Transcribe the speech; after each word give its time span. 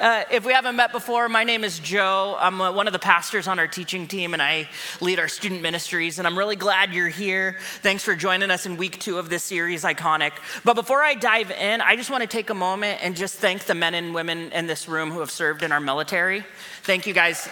Uh, 0.00 0.22
if 0.30 0.46
we 0.46 0.52
haven't 0.52 0.76
met 0.76 0.92
before, 0.92 1.28
my 1.28 1.42
name 1.42 1.64
is 1.64 1.80
Joe. 1.80 2.36
I'm 2.38 2.60
uh, 2.60 2.70
one 2.70 2.86
of 2.86 2.92
the 2.92 3.00
pastors 3.00 3.48
on 3.48 3.58
our 3.58 3.66
teaching 3.66 4.06
team, 4.06 4.32
and 4.32 4.40
I 4.40 4.68
lead 5.00 5.18
our 5.18 5.26
student 5.26 5.60
ministries. 5.60 6.20
And 6.20 6.28
I'm 6.28 6.38
really 6.38 6.54
glad 6.54 6.92
you're 6.92 7.08
here. 7.08 7.56
Thanks 7.82 8.04
for 8.04 8.14
joining 8.14 8.52
us 8.52 8.64
in 8.64 8.76
week 8.76 9.00
two 9.00 9.18
of 9.18 9.28
this 9.28 9.42
series, 9.42 9.82
Iconic. 9.82 10.32
But 10.62 10.74
before 10.74 11.02
I 11.02 11.14
dive 11.14 11.50
in, 11.50 11.80
I 11.80 11.96
just 11.96 12.10
want 12.10 12.20
to 12.20 12.28
take 12.28 12.50
a 12.50 12.54
moment 12.54 13.00
and 13.02 13.16
just 13.16 13.38
thank 13.38 13.64
the 13.64 13.74
men 13.74 13.94
and 13.94 14.14
women 14.14 14.52
in 14.52 14.68
this 14.68 14.88
room 14.88 15.10
who 15.10 15.18
have 15.18 15.32
served 15.32 15.64
in 15.64 15.72
our 15.72 15.80
military. 15.80 16.44
Thank 16.84 17.08
you 17.08 17.12
guys. 17.12 17.48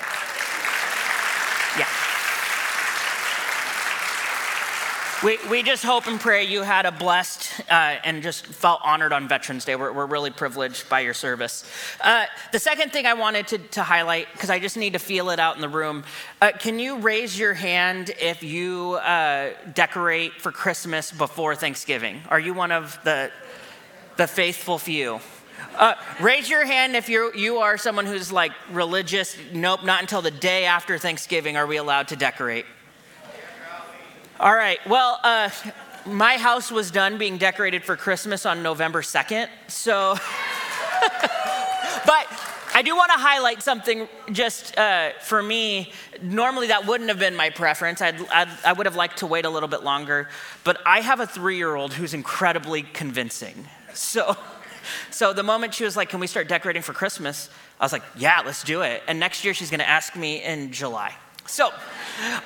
We, 5.25 5.38
we 5.51 5.62
just 5.62 5.83
hope 5.83 6.09
and 6.09 6.20
pray 6.20 6.45
you 6.45 6.61
had 6.61 6.84
a 6.84 6.93
blessed 6.93 7.62
uh, 7.70 7.97
and 8.05 8.23
just 8.23 8.45
felt 8.45 8.83
honored 8.84 9.15
on 9.15 9.29
Veterans 9.29 9.65
Day. 9.65 9.74
We're, 9.74 9.91
we're 9.91 10.05
really 10.05 10.30
privileged 10.30 10.91
by 10.91 11.01
your 11.01 11.15
service. 11.15 11.65
Uh, 12.02 12.27
the 12.52 12.59
second 12.59 12.93
thing 12.93 13.07
I 13.07 13.15
wanted 13.15 13.48
to, 13.48 13.59
to 13.59 13.83
highlight, 13.83 14.30
because 14.33 14.51
I 14.51 14.59
just 14.59 14.77
need 14.77 14.93
to 14.93 14.98
feel 14.98 15.30
it 15.30 15.41
out 15.41 15.55
in 15.55 15.63
the 15.63 15.71
room, 15.71 16.05
uh, 16.43 16.52
can 16.59 16.79
you 16.79 16.99
raise 16.99 17.38
your 17.38 17.55
hand 17.55 18.10
if 18.21 18.43
you 18.43 18.96
uh, 18.96 19.52
decorate 19.73 20.35
for 20.35 20.52
Christmas 20.52 21.10
before 21.10 21.55
Thanksgiving? 21.55 22.21
Are 22.29 22.38
you 22.38 22.52
one 22.52 22.71
of 22.71 22.99
the, 23.02 23.30
the 24.18 24.27
faithful 24.27 24.79
few? 24.79 25.21
Uh, 25.77 25.95
raise 26.21 26.51
your 26.51 26.66
hand 26.66 26.95
if 26.95 27.09
you 27.09 27.33
you 27.35 27.59
are 27.59 27.79
someone 27.79 28.05
who's 28.05 28.30
like 28.30 28.52
religious. 28.71 29.37
Nope, 29.55 29.83
not 29.83 30.02
until 30.02 30.21
the 30.21 30.30
day 30.30 30.66
after 30.66 30.99
Thanksgiving 30.99 31.57
are 31.57 31.66
we 31.66 31.79
allowed 31.79 32.09
to 32.09 32.16
decorate. 32.16 32.66
All 34.38 34.54
right. 34.54 34.79
Well, 34.87 35.18
uh, 35.23 35.48
my 36.04 36.37
house 36.37 36.70
was 36.70 36.90
done 36.90 37.16
being 37.16 37.38
decorated 37.38 37.82
for 37.82 37.96
Christmas 37.96 38.45
on 38.45 38.62
November 38.62 39.01
2nd. 39.01 39.48
So, 39.66 40.12
but 42.06 42.26
I 42.74 42.82
do 42.84 42.95
want 42.95 43.12
to 43.12 43.18
highlight 43.18 43.62
something 43.62 44.06
just 44.32 44.76
uh, 44.76 45.12
for 45.23 45.43
me. 45.43 45.90
Normally, 46.20 46.66
that 46.66 46.87
wouldn't 46.87 47.09
have 47.09 47.18
been 47.18 47.34
my 47.34 47.48
preference. 47.48 48.02
I'd, 48.02 48.20
I'd, 48.28 48.48
I 48.62 48.74
would 48.74 48.84
have 48.84 48.95
liked 48.95 49.20
to 49.20 49.26
wait 49.26 49.46
a 49.46 49.51
little 49.51 49.70
bit 49.70 49.82
longer. 49.82 50.28
But 50.65 50.82
I 50.84 51.00
have 51.00 51.21
a 51.21 51.26
three 51.26 51.56
year 51.56 51.74
old 51.74 51.95
who's 51.95 52.12
incredibly 52.12 52.82
convincing. 52.82 53.66
So, 53.95 54.37
so 55.10 55.32
the 55.32 55.45
moment 55.45 55.73
she 55.73 55.84
was 55.84 55.96
like, 55.96 56.10
Can 56.10 56.21
we 56.21 56.26
start 56.26 56.46
decorating 56.46 56.82
for 56.82 56.93
Christmas? 56.93 57.48
I 57.80 57.87
was 57.87 57.93
like, 57.93 58.04
Yeah, 58.18 58.43
let's 58.45 58.62
do 58.62 58.82
it. 58.82 59.02
And 59.09 59.18
next 59.18 59.46
year, 59.46 59.54
she's 59.54 59.71
going 59.71 59.80
to 59.80 59.88
ask 59.88 60.15
me 60.15 60.45
in 60.45 60.73
July. 60.73 61.15
So, 61.49 61.71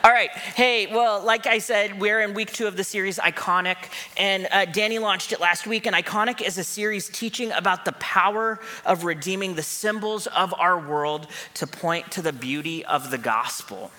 all 0.04 0.10
right. 0.10 0.30
Hey, 0.30 0.86
well, 0.92 1.24
like 1.24 1.46
I 1.46 1.58
said, 1.58 1.98
we're 1.98 2.20
in 2.20 2.34
week 2.34 2.52
two 2.52 2.66
of 2.66 2.76
the 2.76 2.84
series 2.84 3.18
Iconic, 3.18 3.76
and 4.16 4.46
uh, 4.50 4.66
Danny 4.66 4.98
launched 4.98 5.32
it 5.32 5.40
last 5.40 5.66
week. 5.66 5.86
And 5.86 5.96
Iconic 5.96 6.42
is 6.42 6.58
a 6.58 6.64
series 6.64 7.08
teaching 7.08 7.50
about 7.52 7.84
the 7.84 7.92
power 7.92 8.60
of 8.84 9.04
redeeming 9.04 9.54
the 9.54 9.62
symbols 9.62 10.26
of 10.26 10.52
our 10.58 10.78
world 10.78 11.28
to 11.54 11.66
point 11.66 12.10
to 12.12 12.22
the 12.22 12.32
beauty 12.32 12.84
of 12.84 13.10
the 13.10 13.18
gospel. 13.18 13.90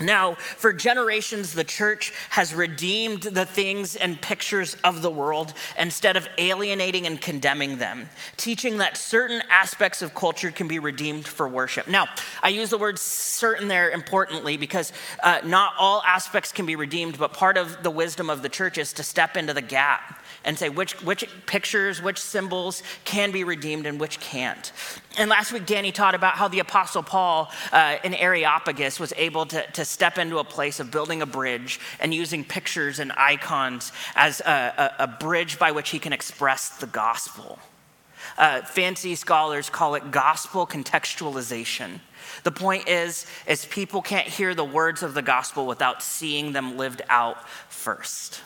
Now, 0.00 0.34
for 0.34 0.72
generations, 0.72 1.52
the 1.52 1.64
church 1.64 2.12
has 2.30 2.54
redeemed 2.54 3.22
the 3.22 3.44
things 3.44 3.96
and 3.96 4.20
pictures 4.20 4.76
of 4.84 5.02
the 5.02 5.10
world 5.10 5.52
instead 5.78 6.16
of 6.16 6.28
alienating 6.38 7.06
and 7.06 7.20
condemning 7.20 7.78
them, 7.78 8.08
teaching 8.36 8.78
that 8.78 8.96
certain 8.96 9.42
aspects 9.50 10.02
of 10.02 10.14
culture 10.14 10.50
can 10.50 10.68
be 10.68 10.78
redeemed 10.78 11.26
for 11.26 11.48
worship. 11.48 11.88
Now, 11.88 12.06
I 12.42 12.48
use 12.48 12.70
the 12.70 12.78
word 12.78 12.98
certain 12.98 13.68
there 13.68 13.90
importantly 13.90 14.56
because 14.56 14.92
uh, 15.22 15.40
not 15.44 15.74
all 15.78 16.02
aspects 16.06 16.52
can 16.52 16.66
be 16.66 16.76
redeemed, 16.76 17.18
but 17.18 17.32
part 17.32 17.56
of 17.56 17.82
the 17.82 17.90
wisdom 17.90 18.30
of 18.30 18.42
the 18.42 18.48
church 18.48 18.78
is 18.78 18.92
to 18.94 19.02
step 19.02 19.36
into 19.36 19.52
the 19.52 19.62
gap 19.62 20.18
and 20.44 20.58
say 20.58 20.68
which, 20.68 21.00
which 21.02 21.28
pictures, 21.46 22.00
which 22.00 22.18
symbols 22.18 22.82
can 23.04 23.30
be 23.30 23.44
redeemed 23.44 23.86
and 23.86 24.00
which 24.00 24.20
can't. 24.20 24.72
And 25.18 25.28
last 25.28 25.52
week, 25.52 25.66
Danny 25.66 25.92
taught 25.92 26.14
about 26.14 26.34
how 26.34 26.48
the 26.48 26.60
Apostle 26.60 27.02
Paul 27.02 27.50
uh, 27.72 27.96
in 28.04 28.14
Areopagus 28.14 29.00
was 29.00 29.12
able 29.16 29.44
to, 29.46 29.66
to 29.72 29.84
step 29.90 30.18
into 30.18 30.38
a 30.38 30.44
place 30.44 30.80
of 30.80 30.90
building 30.90 31.22
a 31.22 31.26
bridge 31.26 31.80
and 31.98 32.14
using 32.14 32.44
pictures 32.44 32.98
and 32.98 33.12
icons 33.16 33.92
as 34.14 34.40
a, 34.40 34.94
a, 34.98 35.04
a 35.04 35.06
bridge 35.06 35.58
by 35.58 35.72
which 35.72 35.90
he 35.90 35.98
can 35.98 36.12
express 36.12 36.70
the 36.78 36.86
gospel. 36.86 37.58
Uh, 38.38 38.62
fancy 38.62 39.14
scholars 39.14 39.70
call 39.70 39.94
it 39.94 40.10
gospel 40.10 40.66
contextualization. 40.66 42.00
The 42.44 42.50
point 42.52 42.88
is, 42.88 43.26
is 43.46 43.64
people 43.66 44.02
can't 44.02 44.28
hear 44.28 44.54
the 44.54 44.64
words 44.64 45.02
of 45.02 45.14
the 45.14 45.22
gospel 45.22 45.66
without 45.66 46.02
seeing 46.02 46.52
them 46.52 46.76
lived 46.76 47.02
out 47.08 47.48
first. 47.68 48.40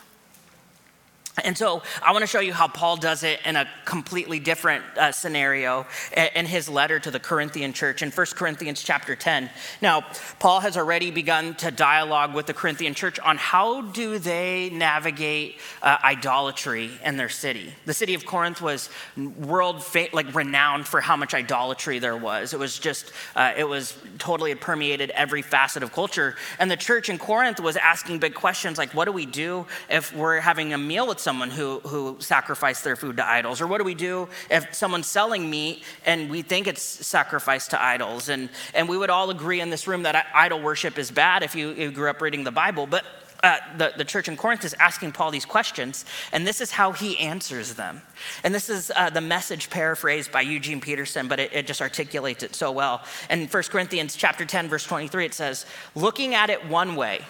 And 1.43 1.59
so 1.59 1.83
I 2.01 2.13
want 2.13 2.23
to 2.23 2.29
show 2.29 2.39
you 2.39 2.53
how 2.53 2.69
Paul 2.69 2.97
does 2.97 3.25
it 3.25 3.41
in 3.45 3.57
a 3.57 3.69
completely 3.85 4.39
different 4.39 4.85
uh, 4.97 5.11
scenario 5.11 5.85
in 6.17 6.47
his 6.47 6.69
letter 6.69 7.01
to 7.01 7.11
the 7.11 7.19
Corinthian 7.19 7.73
church 7.73 8.03
in 8.03 8.13
1 8.13 8.27
Corinthians 8.37 8.85
chapter 8.85 9.17
10. 9.17 9.51
Now, 9.83 10.07
Paul 10.39 10.61
has 10.61 10.77
already 10.77 11.11
begun 11.11 11.57
to 11.57 11.73
dialogue 11.73 12.35
with 12.35 12.47
the 12.47 12.55
Corinthian 12.55 12.95
church 12.95 13.19
on 13.19 13.37
how 13.37 13.81
do 13.81 14.21
they 14.21 14.71
navigate 14.71 15.57
uh, 15.83 15.99
idolatry 16.05 16.93
in 17.05 17.17
their 17.17 17.29
city. 17.29 17.75
The 17.85 17.95
city 17.95 18.15
of 18.15 18.25
Corinth 18.25 18.63
was 18.63 18.89
world 19.17 19.83
fa- 19.83 20.11
like 20.13 20.33
renowned 20.37 20.87
for 20.87 21.01
how 21.01 21.17
much 21.17 21.35
idolatry 21.35 21.99
there 21.99 22.17
was. 22.17 22.55
It 22.55 22.61
was 22.61 22.79
just 22.79 23.13
uh, 23.35 23.53
it 23.57 23.69
was 23.69 23.99
totally 24.19 24.55
permeated 24.55 25.11
every 25.11 25.43
facet 25.43 25.83
of 25.83 25.93
culture. 25.93 26.37
And 26.61 26.71
the 26.71 26.77
church 26.77 27.09
in 27.09 27.19
Corinth 27.19 27.59
was 27.59 27.77
asking 27.77 28.21
big 28.21 28.35
questions 28.35 28.79
like 28.79 28.95
what 28.95 29.07
do 29.07 29.13
we 29.13 29.27
do 29.27 29.67
if 29.91 30.15
we're 30.15 30.39
having 30.39 30.73
a 30.73 30.79
meal 30.79 31.09
with 31.09 31.24
someone 31.25 31.51
who, 31.51 31.81
who 31.81 32.17
sacrificed 32.21 32.85
their 32.85 32.95
food 32.95 33.17
to 33.17 33.27
idols? 33.27 33.61
Or 33.61 33.67
what 33.67 33.79
do 33.79 33.85
we 33.85 33.95
do 33.95 34.29
if 34.51 34.73
someone's 34.75 35.09
selling 35.09 35.51
meat 35.51 35.83
and 36.07 36.31
we 36.31 36.43
think 36.43 36.69
it's 36.69 36.83
sacrificed 36.83 37.71
to 37.71 37.83
idols? 37.83 38.29
And, 38.29 38.51
and 38.75 38.89
we 38.89 38.97
would 38.97 39.11
all 39.11 39.31
agree 39.31 39.61
in 39.61 39.71
this 39.71 39.89
room 39.89 40.05
that 40.05 40.27
idol 40.35 40.61
worship 40.61 40.99
is 40.99 41.11
bad 41.11 41.43
if 41.43 41.57
you, 41.57 41.73
you 41.73 41.91
grew 41.91 42.11
up 42.11 42.21
reading 42.21 42.45
the 42.45 42.53
Bible. 42.53 42.87
But 42.87 43.05
uh, 43.43 43.59
the, 43.77 43.93
the 43.99 44.05
church 44.05 44.27
in 44.27 44.37
Corinth 44.37 44.65
is 44.65 44.75
asking 44.81 45.13
Paul 45.13 45.31
these 45.31 45.45
questions, 45.45 46.07
and 46.33 46.47
this 46.47 46.63
is 46.63 46.71
how 46.71 46.93
he 46.93 47.19
answers 47.19 47.75
them. 47.75 48.01
And 48.43 48.55
this 48.55 48.71
is 48.71 48.91
uh, 48.97 49.11
the 49.11 49.21
message 49.21 49.69
paraphrased 49.69 50.33
by 50.33 50.41
Eugene 50.41 50.81
Peterson, 50.81 51.29
but 51.29 51.39
it, 51.39 51.53
it 51.53 51.67
just 51.67 51.83
articulates 51.83 52.43
it 52.43 52.55
so 52.55 52.73
well. 52.73 53.03
In 53.29 53.47
1 53.47 53.63
Corinthians 53.65 54.17
chapter 54.17 54.47
10, 54.47 54.69
verse 54.69 54.87
23, 54.87 55.27
it 55.27 55.35
says, 55.35 55.67
Looking 55.95 56.35
at 56.35 56.49
it 56.49 56.67
one 56.69 56.97
way, 56.97 57.21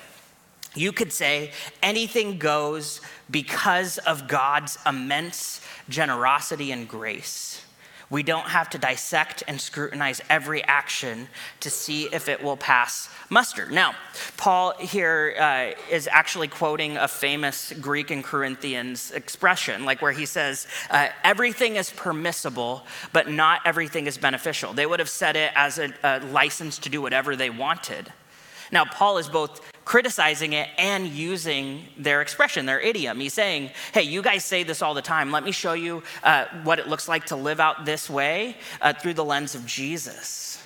you 0.74 0.92
could 0.92 1.12
say 1.12 1.52
anything 1.82 2.38
goes 2.38 3.00
because 3.30 3.98
of 3.98 4.28
God's 4.28 4.78
immense 4.86 5.60
generosity 5.88 6.72
and 6.72 6.88
grace. 6.88 7.60
We 8.10 8.22
don't 8.22 8.46
have 8.46 8.70
to 8.70 8.78
dissect 8.78 9.42
and 9.48 9.60
scrutinize 9.60 10.20
every 10.28 10.62
action 10.62 11.26
to 11.60 11.70
see 11.70 12.04
if 12.04 12.28
it 12.28 12.42
will 12.42 12.56
pass 12.56 13.08
muster. 13.30 13.68
Now, 13.70 13.94
Paul 14.36 14.74
here 14.78 15.34
uh, 15.38 15.80
is 15.90 16.06
actually 16.12 16.48
quoting 16.48 16.96
a 16.96 17.08
famous 17.08 17.72
Greek 17.80 18.10
and 18.10 18.22
Corinthians 18.22 19.10
expression, 19.10 19.84
like 19.84 20.02
where 20.02 20.12
he 20.12 20.26
says, 20.26 20.66
uh, 20.90 21.08
everything 21.24 21.76
is 21.76 21.90
permissible, 21.90 22.84
but 23.12 23.28
not 23.28 23.62
everything 23.64 24.06
is 24.06 24.18
beneficial. 24.18 24.74
They 24.74 24.86
would 24.86 25.00
have 25.00 25.08
said 25.08 25.34
it 25.34 25.52
as 25.56 25.78
a, 25.78 25.92
a 26.04 26.20
license 26.20 26.78
to 26.80 26.90
do 26.90 27.00
whatever 27.00 27.34
they 27.34 27.50
wanted. 27.50 28.12
Now, 28.70 28.84
Paul 28.84 29.18
is 29.18 29.28
both 29.28 29.60
criticizing 29.84 30.54
it 30.54 30.68
and 30.78 31.08
using 31.08 31.84
their 31.96 32.22
expression, 32.22 32.66
their 32.66 32.80
idiom. 32.80 33.20
He's 33.20 33.34
saying, 33.34 33.70
hey, 33.92 34.02
you 34.02 34.22
guys 34.22 34.44
say 34.44 34.62
this 34.62 34.82
all 34.82 34.94
the 34.94 35.02
time. 35.02 35.30
Let 35.30 35.44
me 35.44 35.52
show 35.52 35.74
you 35.74 36.02
uh, 36.22 36.46
what 36.62 36.78
it 36.78 36.88
looks 36.88 37.08
like 37.08 37.26
to 37.26 37.36
live 37.36 37.60
out 37.60 37.84
this 37.84 38.08
way 38.08 38.56
uh, 38.80 38.92
through 38.94 39.14
the 39.14 39.24
lens 39.24 39.54
of 39.54 39.66
Jesus. 39.66 40.62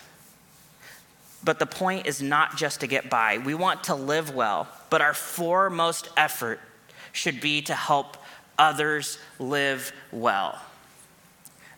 But 1.43 1.59
the 1.59 1.67
point 1.67 2.06
is 2.06 2.20
not 2.20 2.56
just 2.56 2.81
to 2.81 2.87
get 2.87 3.11
by. 3.11 3.38
We 3.38 3.55
want 3.55 3.85
to 3.85 3.94
live 3.94 4.35
well, 4.35 4.69
but 4.91 5.00
our 5.00 5.15
foremost 5.15 6.09
effort 6.17 6.61
should 7.12 7.41
be 7.41 7.62
to 7.62 7.75
help 7.75 8.17
others 8.59 9.19
live 9.38 9.93
well. 10.11 10.61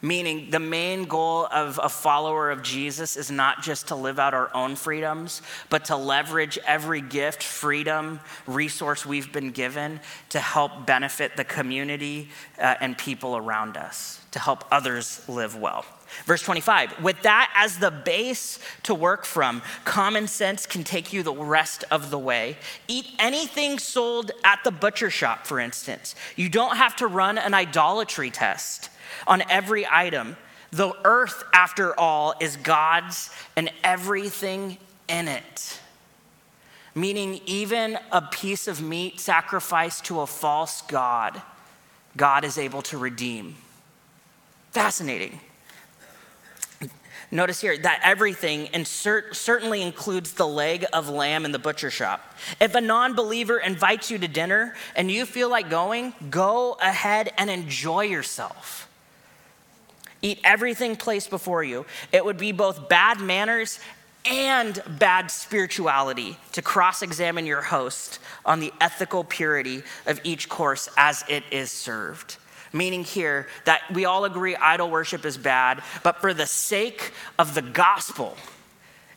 Meaning, 0.02 0.50
the 0.50 0.60
main 0.60 1.04
goal 1.04 1.46
of 1.52 1.78
a 1.82 1.90
follower 1.90 2.50
of 2.50 2.62
Jesus 2.62 3.18
is 3.18 3.30
not 3.30 3.62
just 3.62 3.88
to 3.88 3.94
live 3.94 4.18
out 4.18 4.32
our 4.32 4.50
own 4.54 4.74
freedoms, 4.74 5.42
but 5.68 5.84
to 5.86 5.96
leverage 5.96 6.58
every 6.66 7.02
gift, 7.02 7.42
freedom, 7.42 8.20
resource 8.46 9.04
we've 9.04 9.30
been 9.30 9.50
given 9.50 10.00
to 10.30 10.40
help 10.40 10.86
benefit 10.86 11.36
the 11.36 11.44
community 11.44 12.30
uh, 12.58 12.76
and 12.80 12.96
people 12.96 13.36
around 13.36 13.76
us, 13.76 14.20
to 14.30 14.38
help 14.38 14.64
others 14.70 15.22
live 15.28 15.54
well. 15.54 15.84
Verse 16.24 16.42
25, 16.42 17.02
with 17.02 17.20
that 17.22 17.52
as 17.54 17.78
the 17.78 17.90
base 17.90 18.58
to 18.84 18.94
work 18.94 19.26
from, 19.26 19.60
common 19.84 20.26
sense 20.26 20.64
can 20.64 20.82
take 20.82 21.12
you 21.12 21.22
the 21.22 21.32
rest 21.32 21.84
of 21.90 22.10
the 22.10 22.18
way. 22.18 22.56
Eat 22.88 23.06
anything 23.18 23.78
sold 23.78 24.30
at 24.44 24.64
the 24.64 24.70
butcher 24.70 25.10
shop, 25.10 25.46
for 25.46 25.60
instance. 25.60 26.14
You 26.36 26.48
don't 26.48 26.78
have 26.78 26.96
to 26.96 27.06
run 27.06 27.36
an 27.36 27.52
idolatry 27.52 28.30
test 28.30 28.88
on 29.26 29.42
every 29.50 29.86
item. 29.90 30.36
The 30.72 30.92
earth, 31.04 31.42
after 31.52 31.98
all, 31.98 32.34
is 32.40 32.56
God's 32.56 33.30
and 33.56 33.70
everything 33.82 34.78
in 35.08 35.28
it. 35.28 35.80
Meaning, 36.94 37.40
even 37.46 37.98
a 38.12 38.22
piece 38.22 38.68
of 38.68 38.82
meat 38.82 39.20
sacrificed 39.20 40.04
to 40.06 40.20
a 40.20 40.26
false 40.26 40.82
God, 40.82 41.40
God 42.16 42.44
is 42.44 42.58
able 42.58 42.82
to 42.82 42.98
redeem. 42.98 43.56
Fascinating. 44.72 45.40
Notice 47.32 47.60
here 47.60 47.78
that 47.78 48.00
everything 48.02 48.68
insert, 48.72 49.36
certainly 49.36 49.82
includes 49.82 50.32
the 50.32 50.46
leg 50.46 50.84
of 50.92 51.08
lamb 51.08 51.44
in 51.44 51.52
the 51.52 51.60
butcher 51.60 51.90
shop. 51.90 52.34
If 52.60 52.74
a 52.74 52.80
non 52.80 53.14
believer 53.14 53.58
invites 53.58 54.10
you 54.10 54.18
to 54.18 54.26
dinner 54.26 54.74
and 54.96 55.10
you 55.10 55.26
feel 55.26 55.48
like 55.48 55.70
going, 55.70 56.12
go 56.28 56.76
ahead 56.80 57.32
and 57.38 57.48
enjoy 57.48 58.02
yourself. 58.02 58.89
Eat 60.22 60.40
everything 60.44 60.96
placed 60.96 61.30
before 61.30 61.64
you. 61.64 61.86
It 62.12 62.24
would 62.24 62.38
be 62.38 62.52
both 62.52 62.88
bad 62.88 63.20
manners 63.20 63.80
and 64.24 64.82
bad 64.98 65.30
spirituality 65.30 66.36
to 66.52 66.60
cross 66.60 67.02
examine 67.02 67.46
your 67.46 67.62
host 67.62 68.18
on 68.44 68.60
the 68.60 68.72
ethical 68.80 69.24
purity 69.24 69.82
of 70.06 70.20
each 70.24 70.48
course 70.48 70.90
as 70.96 71.24
it 71.28 71.42
is 71.50 71.70
served 71.70 72.36
meaning 72.72 73.04
here 73.04 73.46
that 73.64 73.82
we 73.92 74.04
all 74.04 74.24
agree 74.24 74.56
idol 74.56 74.90
worship 74.90 75.24
is 75.24 75.36
bad, 75.36 75.82
but 76.02 76.20
for 76.20 76.32
the 76.32 76.46
sake 76.46 77.12
of 77.38 77.54
the 77.54 77.62
gospel, 77.62 78.36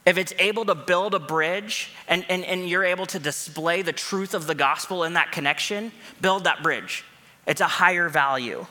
if 0.06 0.18
it's 0.18 0.34
able 0.38 0.66
to 0.66 0.76
build 0.76 1.14
a 1.14 1.20
bridge 1.20 1.92
and, 2.08 2.26
and, 2.30 2.44
and 2.44 2.68
you're 2.68 2.84
able 2.84 3.06
to 3.06 3.20
display 3.20 3.82
the 3.82 3.94
truth 3.94 4.34
of 4.34 4.48
the 4.48 4.56
gospel 4.56 5.04
in 5.04 5.14
that 5.14 5.32
connection, 5.32 5.92
build 6.20 6.44
that 6.44 6.62
bridge. 6.62 7.06
It's 7.48 7.62
a 7.62 7.68
higher 7.68 8.10
value. 8.10 8.66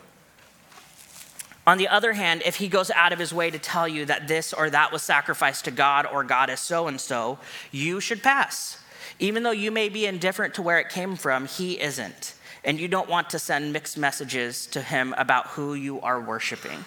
On 1.67 1.79
the 1.79 1.88
other 1.88 2.12
hand, 2.12 2.43
if 2.44 2.56
he 2.56 2.69
goes 2.69 2.91
out 2.91 3.12
of 3.12 3.19
his 3.19 3.32
way 3.32 3.50
to 3.50 3.59
tell 3.59 3.87
you 3.87 4.05
that 4.06 4.26
this 4.26 4.53
or 4.53 4.69
that 4.70 4.93
was 4.93 5.03
sacrificed 5.03 5.64
to 5.67 5.70
God 5.70 6.06
or 6.06 6.25
God 6.25 6.50
is 6.50 6.61
so 6.61 6.88
and 6.88 7.00
so, 7.00 7.38
you 7.70 8.00
should 8.00 8.23
pass. 8.23 8.79
Even 9.19 9.43
though 9.43 9.53
you 9.53 9.70
may 9.70 9.88
be 9.88 10.06
indifferent 10.06 10.55
to 10.55 10.62
where 10.62 10.81
it 10.81 10.88
came 10.88 11.14
from, 11.14 11.47
he 11.47 11.81
isn't 11.81 12.35
and 12.64 12.79
you 12.79 12.88
don't 12.88 13.09
want 13.09 13.31
to 13.31 13.38
send 13.38 13.73
mixed 13.73 13.99
messages 13.99 14.67
to 14.67 14.81
him 14.81 15.14
about 15.19 15.49
who 15.49 15.75
you 15.75 16.00
are 16.00 16.20
worshiping. 16.20 16.85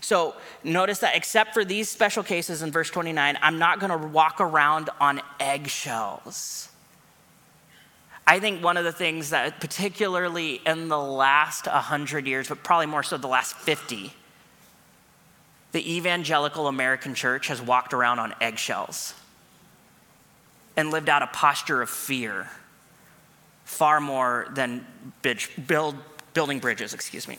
So 0.00 0.34
notice 0.62 0.98
that 0.98 1.16
except 1.16 1.54
for 1.54 1.64
these 1.64 1.88
special 1.88 2.22
cases 2.22 2.62
in 2.62 2.70
verse 2.70 2.90
29, 2.90 3.38
I'm 3.40 3.58
not 3.58 3.80
going 3.80 3.90
to 3.90 4.08
walk 4.08 4.40
around 4.40 4.90
on 5.00 5.20
eggshells. 5.40 6.68
I 8.26 8.40
think 8.40 8.62
one 8.62 8.76
of 8.76 8.84
the 8.84 8.92
things 8.92 9.30
that, 9.30 9.60
particularly 9.60 10.60
in 10.64 10.88
the 10.88 10.98
last 10.98 11.66
100 11.66 12.26
years, 12.26 12.48
but 12.48 12.62
probably 12.62 12.86
more 12.86 13.02
so 13.02 13.18
the 13.18 13.28
last 13.28 13.54
50, 13.56 14.12
the 15.72 15.96
evangelical 15.96 16.66
American 16.68 17.14
church 17.14 17.48
has 17.48 17.60
walked 17.60 17.92
around 17.92 18.18
on 18.20 18.34
eggshells 18.40 19.14
and 20.76 20.90
lived 20.90 21.08
out 21.08 21.22
a 21.22 21.26
posture 21.26 21.82
of 21.82 21.90
fear 21.90 22.48
far 23.64 24.00
more 24.00 24.46
than 24.54 24.86
build, 25.66 25.96
building 26.32 26.60
bridges, 26.60 26.94
excuse 26.94 27.28
me. 27.28 27.38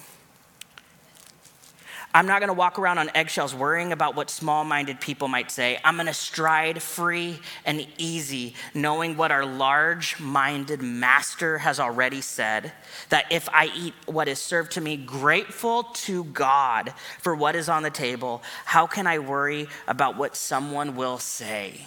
I'm 2.15 2.27
not 2.27 2.39
to 2.47 2.53
walk 2.53 2.79
around 2.79 2.97
on 2.97 3.11
eggshells 3.13 3.53
worrying 3.53 3.91
about 3.91 4.15
what 4.15 4.29
small 4.29 4.63
minded 4.63 5.01
people 5.01 5.27
might 5.27 5.51
say. 5.51 5.77
I'm 5.83 5.97
to 6.07 6.13
stride 6.13 6.81
free 6.81 7.39
and 7.65 7.85
easy, 7.97 8.55
knowing 8.73 9.17
what 9.17 9.33
our 9.33 9.45
large 9.45 10.17
minded 10.17 10.81
master 10.81 11.57
has 11.57 11.77
already 11.77 12.21
said 12.21 12.71
that 13.09 13.25
if 13.31 13.49
I 13.49 13.69
eat 13.75 13.93
what 14.05 14.29
is 14.29 14.39
served 14.39 14.71
to 14.71 14.81
me, 14.81 14.95
grateful 14.95 15.83
to 15.83 16.23
God 16.23 16.93
for 17.19 17.35
what 17.35 17.53
is 17.53 17.67
on 17.67 17.83
the 17.83 17.89
table, 17.89 18.41
how 18.63 18.87
can 18.87 19.07
I 19.07 19.19
worry 19.19 19.67
about 19.85 20.15
what 20.15 20.37
someone 20.37 20.95
will 20.95 21.17
say? 21.17 21.81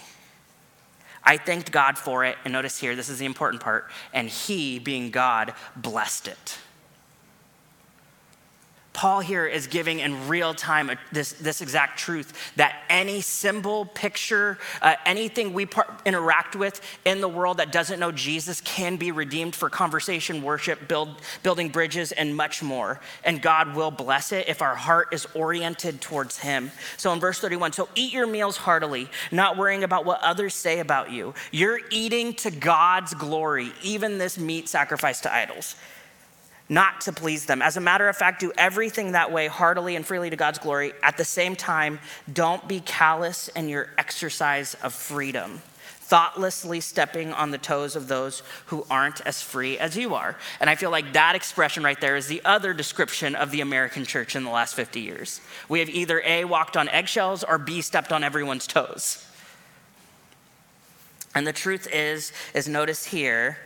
I 1.23 1.37
thanked 1.37 1.71
God 1.71 1.97
for 1.97 2.23
it, 2.23 2.37
and 2.43 2.53
notice 2.53 2.77
here, 2.77 2.95
this 2.95 3.09
is 3.09 3.17
the 3.17 3.25
important 3.25 3.63
part, 3.63 3.89
and 4.13 4.29
He, 4.29 4.77
being 4.77 5.09
God, 5.09 5.55
blessed 5.75 6.27
it. 6.27 6.59
Paul 8.99 9.21
here 9.21 9.47
is 9.47 9.67
giving 9.67 9.99
in 9.99 10.27
real 10.27 10.53
time 10.53 10.91
this, 11.13 11.31
this 11.31 11.61
exact 11.61 11.97
truth 11.97 12.33
that 12.57 12.83
any 12.89 13.21
symbol, 13.21 13.85
picture, 13.85 14.57
uh, 14.81 14.95
anything 15.05 15.53
we 15.53 15.65
par- 15.65 15.87
interact 16.05 16.53
with 16.53 16.81
in 17.05 17.21
the 17.21 17.27
world 17.29 17.59
that 17.59 17.71
doesn't 17.71 18.01
know 18.01 18.11
Jesus 18.11 18.59
can 18.59 18.97
be 18.97 19.13
redeemed 19.13 19.55
for 19.55 19.69
conversation, 19.69 20.43
worship, 20.43 20.89
build, 20.89 21.21
building 21.43 21.69
bridges, 21.69 22.11
and 22.11 22.35
much 22.35 22.61
more. 22.61 22.99
And 23.23 23.41
God 23.41 23.73
will 23.73 23.89
bless 23.89 24.33
it 24.33 24.49
if 24.49 24.61
our 24.61 24.75
heart 24.75 25.13
is 25.13 25.25
oriented 25.33 26.01
towards 26.01 26.37
Him. 26.37 26.69
So 26.97 27.13
in 27.13 27.21
verse 27.21 27.39
31, 27.39 27.71
so 27.71 27.87
eat 27.95 28.11
your 28.11 28.27
meals 28.27 28.57
heartily, 28.57 29.09
not 29.31 29.55
worrying 29.55 29.85
about 29.85 30.03
what 30.03 30.21
others 30.21 30.53
say 30.53 30.79
about 30.79 31.09
you. 31.09 31.33
You're 31.53 31.79
eating 31.89 32.33
to 32.33 32.51
God's 32.51 33.13
glory, 33.13 33.71
even 33.81 34.17
this 34.17 34.37
meat 34.37 34.67
sacrificed 34.67 35.23
to 35.23 35.33
idols 35.33 35.77
not 36.69 37.01
to 37.01 37.11
please 37.11 37.47
them. 37.47 37.61
As 37.61 37.77
a 37.77 37.81
matter 37.81 38.07
of 38.07 38.15
fact, 38.15 38.39
do 38.39 38.53
everything 38.57 39.13
that 39.13 39.31
way 39.31 39.47
heartily 39.47 39.95
and 39.95 40.05
freely 40.05 40.29
to 40.29 40.35
God's 40.35 40.59
glory. 40.59 40.93
At 41.01 41.17
the 41.17 41.25
same 41.25 41.55
time, 41.55 41.99
don't 42.31 42.65
be 42.67 42.79
callous 42.79 43.47
in 43.49 43.67
your 43.67 43.89
exercise 43.97 44.75
of 44.75 44.93
freedom, 44.93 45.63
thoughtlessly 46.01 46.79
stepping 46.79 47.33
on 47.33 47.49
the 47.49 47.57
toes 47.57 47.95
of 47.95 48.07
those 48.07 48.43
who 48.67 48.85
aren't 48.89 49.19
as 49.21 49.41
free 49.41 49.79
as 49.79 49.97
you 49.97 50.13
are. 50.13 50.37
And 50.59 50.69
I 50.69 50.75
feel 50.75 50.91
like 50.91 51.13
that 51.13 51.35
expression 51.35 51.83
right 51.83 51.99
there 51.99 52.15
is 52.15 52.27
the 52.27 52.41
other 52.45 52.73
description 52.73 53.35
of 53.35 53.49
the 53.49 53.61
American 53.61 54.05
church 54.05 54.35
in 54.35 54.43
the 54.43 54.51
last 54.51 54.75
50 54.75 55.01
years. 55.01 55.41
We 55.67 55.79
have 55.79 55.89
either 55.89 56.21
A, 56.23 56.45
walked 56.45 56.77
on 56.77 56.87
eggshells, 56.89 57.43
or 57.43 57.57
B, 57.57 57.81
stepped 57.81 58.11
on 58.11 58.23
everyone's 58.23 58.67
toes. 58.67 59.25
And 61.33 61.45
the 61.45 61.53
truth 61.53 61.87
is, 61.91 62.31
is 62.53 62.67
notice 62.67 63.05
here, 63.05 63.57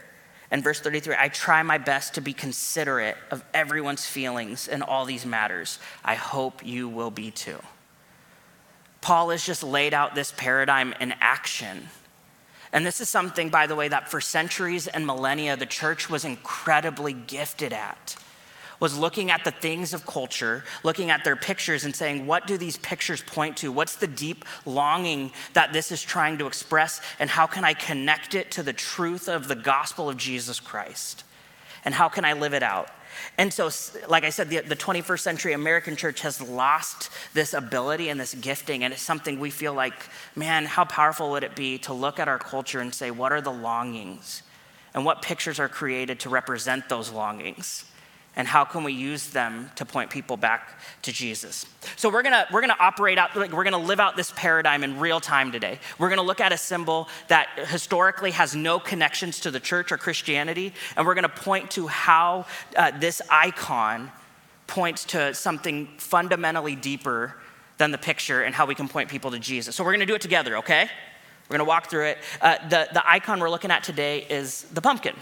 and 0.54 0.64
verse 0.64 0.80
33 0.80 1.16
I 1.18 1.28
try 1.28 1.64
my 1.64 1.80
best 1.80 2.14
to 2.14 2.22
be 2.22 2.32
considerate 2.32 3.18
of 3.32 3.44
everyone's 3.54 4.06
feelings 4.06 4.70
in 4.70 4.82
all 4.84 5.04
these 5.04 5.26
matters. 5.26 5.80
I 6.06 6.16
hope 6.16 6.66
you 6.66 6.88
will 6.88 7.12
be 7.12 7.32
too. 7.32 7.60
Paul 9.02 9.32
has 9.32 9.46
just 9.46 9.64
laid 9.64 9.94
out 9.94 10.16
this 10.16 10.32
paradigm 10.38 10.94
in 11.02 11.14
action. 11.20 11.90
And 12.72 12.86
this 12.86 13.02
is 13.02 13.10
something, 13.10 13.50
by 13.50 13.68
the 13.68 13.76
way, 13.76 13.88
that 13.88 14.10
for 14.10 14.22
centuries 14.22 14.88
and 14.88 15.06
millennia 15.06 15.58
the 15.58 15.66
church 15.66 16.10
was 16.10 16.24
incredibly 16.24 17.14
gifted 17.14 17.74
at 17.74 18.16
was 18.84 19.00
looking 19.00 19.32
at 19.32 19.46
the 19.46 19.52
things 19.52 19.94
of 19.94 20.06
culture, 20.06 20.62
looking 20.84 21.10
at 21.10 21.24
their 21.24 21.38
pictures 21.38 21.86
and 21.86 21.96
saying, 21.96 22.28
what 22.28 22.46
do 22.46 22.58
these 22.58 22.76
pictures 22.76 23.22
point 23.22 23.56
to? 23.56 23.72
What's 23.72 23.96
the 23.96 24.08
deep 24.08 24.44
longing 24.66 25.32
that 25.54 25.72
this 25.72 25.90
is 25.90 26.04
trying 26.04 26.38
to 26.40 26.48
express? 26.48 27.00
And 27.18 27.30
how 27.30 27.48
can 27.48 27.64
I 27.64 27.76
connect 27.76 28.36
it 28.36 28.52
to 28.52 28.62
the 28.62 28.74
truth 28.74 29.30
of 29.30 29.48
the 29.48 29.56
gospel 29.56 30.10
of 30.10 30.18
Jesus 30.18 30.60
Christ? 30.60 31.24
And 31.86 31.96
how 31.96 32.10
can 32.10 32.26
I 32.26 32.34
live 32.34 32.54
it 32.54 32.62
out? 32.62 32.90
And 33.38 33.54
so, 33.54 33.70
like 34.10 34.26
I 34.26 34.30
said, 34.32 34.50
the, 34.50 34.60
the, 34.60 34.76
21st 34.76 35.20
century 35.22 35.54
American 35.54 35.96
church 35.96 36.20
has 36.20 36.42
lost 36.42 37.10
this 37.34 37.54
ability 37.54 38.10
and 38.10 38.20
this 38.20 38.34
gifting. 38.34 38.84
And 38.84 38.94
it's 38.94 39.02
something 39.02 39.40
we 39.40 39.50
feel 39.50 39.74
like, 39.74 39.94
man, 40.36 40.66
how 40.66 40.84
powerful 40.84 41.32
would 41.32 41.46
it 41.46 41.56
be 41.56 41.78
to 41.80 41.94
look 41.94 42.20
at 42.20 42.28
our 42.28 42.38
culture 42.38 42.82
and 42.82 42.94
say, 42.94 43.12
what 43.12 43.32
are 43.32 43.40
the 43.40 43.54
longings? 43.54 44.44
And 44.94 45.06
what 45.06 45.22
pictures 45.22 45.58
are 45.58 45.70
created 45.70 46.20
to 46.20 46.30
represent 46.30 46.90
those 46.90 47.14
longings? 47.14 47.86
And 48.36 48.48
how 48.48 48.66
can 48.66 48.84
we 48.84 48.94
use 48.94 49.28
them 49.28 49.70
to 49.76 49.86
point 49.86 50.10
people 50.10 50.38
back 50.38 50.80
to 51.04 51.12
Jesus? 51.12 51.66
So 51.96 52.10
we're 52.10 52.24
gonna 52.24 52.48
we're 52.52 52.62
gonna 52.62 52.76
operate 52.80 53.18
out 53.18 53.36
like 53.36 53.52
we're 53.52 53.64
gonna 53.64 53.78
live 53.78 54.00
out 54.00 54.16
this 54.16 54.34
paradigm 54.36 54.84
in 54.84 55.00
real 55.00 55.20
time 55.20 55.52
today. 55.52 55.80
We're 56.00 56.10
gonna 56.10 56.24
look 56.24 56.42
at 56.42 56.52
a 56.52 56.58
symbol 56.58 57.08
that 57.28 57.48
historically 57.68 58.32
has 58.32 58.56
no 58.56 58.80
connections 58.80 59.40
to 59.42 59.52
the 59.52 59.60
church 59.60 59.92
or 59.92 59.98
Christianity, 59.98 60.74
and 60.98 61.06
we're 61.06 61.16
gonna 61.16 61.30
point 61.30 61.72
to 61.72 61.88
how 61.88 62.46
uh, 62.76 62.92
this 63.00 63.22
icon 63.30 64.12
points 64.66 65.06
to 65.06 65.34
something 65.34 65.88
fundamentally 65.98 66.76
deeper 66.76 67.36
than 67.78 67.92
the 67.92 67.98
picture 67.98 68.42
and 68.44 68.56
how 68.56 68.66
we 68.66 68.76
can 68.76 68.88
point 68.88 69.10
people 69.10 69.32
to 69.32 69.40
Jesus. 69.40 69.76
So 69.76 69.84
we're 69.84 69.94
gonna 69.94 70.06
do 70.06 70.16
it 70.16 70.22
together, 70.22 70.58
okay? 70.58 70.90
We're 71.50 71.58
gonna 71.58 71.68
walk 71.68 71.90
through 71.90 72.06
it. 72.06 72.18
Uh, 72.42 72.58
the, 72.70 72.88
the 72.94 73.08
icon 73.08 73.40
we're 73.40 73.50
looking 73.50 73.72
at 73.72 73.84
today 73.84 74.26
is 74.30 74.64
the 74.74 74.82
pumpkin. 74.82 75.16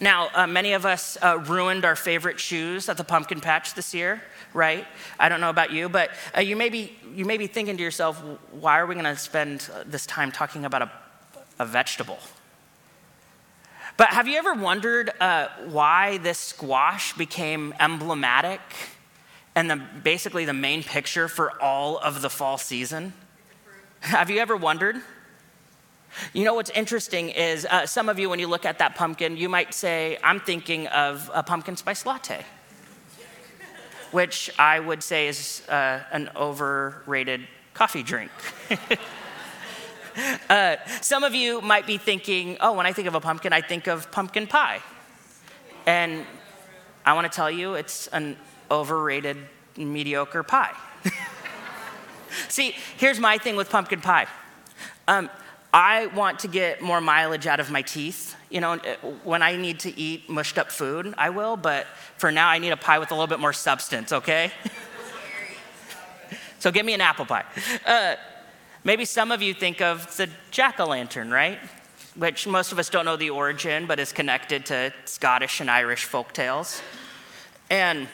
Now, 0.00 0.28
uh, 0.34 0.46
many 0.46 0.72
of 0.72 0.84
us 0.84 1.16
uh, 1.22 1.38
ruined 1.46 1.84
our 1.84 1.96
favorite 1.96 2.40
shoes 2.40 2.88
at 2.88 2.96
the 2.96 3.04
pumpkin 3.04 3.40
patch 3.40 3.74
this 3.74 3.94
year, 3.94 4.22
right? 4.52 4.86
I 5.18 5.28
don't 5.28 5.40
know 5.40 5.50
about 5.50 5.72
you, 5.72 5.88
but 5.88 6.10
uh, 6.36 6.40
you, 6.40 6.56
may 6.56 6.68
be, 6.68 6.96
you 7.14 7.24
may 7.24 7.36
be 7.36 7.46
thinking 7.46 7.76
to 7.76 7.82
yourself, 7.82 8.22
why 8.50 8.78
are 8.78 8.86
we 8.86 8.94
going 8.94 9.04
to 9.04 9.16
spend 9.16 9.68
uh, 9.72 9.84
this 9.86 10.06
time 10.06 10.32
talking 10.32 10.64
about 10.64 10.82
a, 10.82 10.90
a 11.58 11.66
vegetable? 11.66 12.18
But 13.96 14.08
have 14.08 14.26
you 14.26 14.36
ever 14.38 14.54
wondered 14.54 15.12
uh, 15.20 15.48
why 15.66 16.18
this 16.18 16.38
squash 16.38 17.12
became 17.12 17.72
emblematic 17.78 18.60
and 19.54 19.70
the, 19.70 19.76
basically 19.76 20.44
the 20.44 20.52
main 20.52 20.82
picture 20.82 21.28
for 21.28 21.60
all 21.62 21.98
of 21.98 22.20
the 22.20 22.30
fall 22.30 22.58
season? 22.58 23.12
Have 24.00 24.30
you 24.30 24.40
ever 24.40 24.56
wondered? 24.56 24.96
You 26.32 26.44
know 26.44 26.54
what's 26.54 26.70
interesting 26.70 27.30
is 27.30 27.66
uh, 27.66 27.86
some 27.86 28.08
of 28.08 28.18
you, 28.18 28.28
when 28.30 28.38
you 28.38 28.46
look 28.46 28.64
at 28.64 28.78
that 28.78 28.94
pumpkin, 28.94 29.36
you 29.36 29.48
might 29.48 29.74
say, 29.74 30.18
I'm 30.22 30.40
thinking 30.40 30.86
of 30.88 31.30
a 31.34 31.42
pumpkin 31.42 31.76
spice 31.76 32.06
latte, 32.06 32.44
which 34.10 34.50
I 34.58 34.80
would 34.80 35.02
say 35.02 35.28
is 35.28 35.62
uh, 35.68 36.00
an 36.12 36.30
overrated 36.36 37.46
coffee 37.72 38.02
drink. 38.02 38.30
uh, 40.50 40.76
some 41.00 41.24
of 41.24 41.34
you 41.34 41.60
might 41.60 41.86
be 41.86 41.98
thinking, 41.98 42.56
oh, 42.60 42.72
when 42.74 42.86
I 42.86 42.92
think 42.92 43.08
of 43.08 43.14
a 43.14 43.20
pumpkin, 43.20 43.52
I 43.52 43.60
think 43.60 43.86
of 43.86 44.10
pumpkin 44.10 44.46
pie. 44.46 44.80
And 45.86 46.24
I 47.04 47.12
want 47.12 47.30
to 47.30 47.34
tell 47.34 47.50
you, 47.50 47.74
it's 47.74 48.06
an 48.08 48.36
overrated 48.70 49.36
mediocre 49.76 50.42
pie. 50.42 50.74
See, 52.48 52.74
here's 52.96 53.20
my 53.20 53.38
thing 53.38 53.56
with 53.56 53.70
pumpkin 53.70 54.00
pie. 54.00 54.26
Um, 55.06 55.28
I 55.74 56.06
want 56.06 56.38
to 56.38 56.48
get 56.48 56.82
more 56.82 57.00
mileage 57.00 57.48
out 57.48 57.58
of 57.58 57.68
my 57.68 57.82
teeth. 57.82 58.36
You 58.48 58.60
know, 58.60 58.76
when 59.24 59.42
I 59.42 59.56
need 59.56 59.80
to 59.80 59.98
eat 59.98 60.30
mushed 60.30 60.56
up 60.56 60.70
food, 60.70 61.12
I 61.18 61.30
will, 61.30 61.56
but 61.56 61.88
for 62.16 62.30
now, 62.30 62.48
I 62.48 62.58
need 62.58 62.70
a 62.70 62.76
pie 62.76 63.00
with 63.00 63.10
a 63.10 63.14
little 63.14 63.26
bit 63.26 63.40
more 63.40 63.52
substance, 63.52 64.12
okay? 64.12 64.52
so 66.60 66.70
give 66.70 66.86
me 66.86 66.94
an 66.94 67.00
apple 67.00 67.26
pie. 67.26 67.44
Uh, 67.84 68.14
maybe 68.84 69.04
some 69.04 69.32
of 69.32 69.42
you 69.42 69.52
think 69.52 69.80
of 69.80 70.16
the 70.16 70.30
jack 70.52 70.78
o' 70.78 70.86
lantern, 70.86 71.32
right? 71.32 71.58
Which 72.14 72.46
most 72.46 72.70
of 72.70 72.78
us 72.78 72.88
don't 72.88 73.04
know 73.04 73.16
the 73.16 73.30
origin, 73.30 73.86
but 73.86 73.98
is 73.98 74.12
connected 74.12 74.66
to 74.66 74.92
Scottish 75.06 75.60
and 75.60 75.68
Irish 75.68 76.04
folk 76.04 76.32
tales. 76.32 76.82
And 77.68 78.06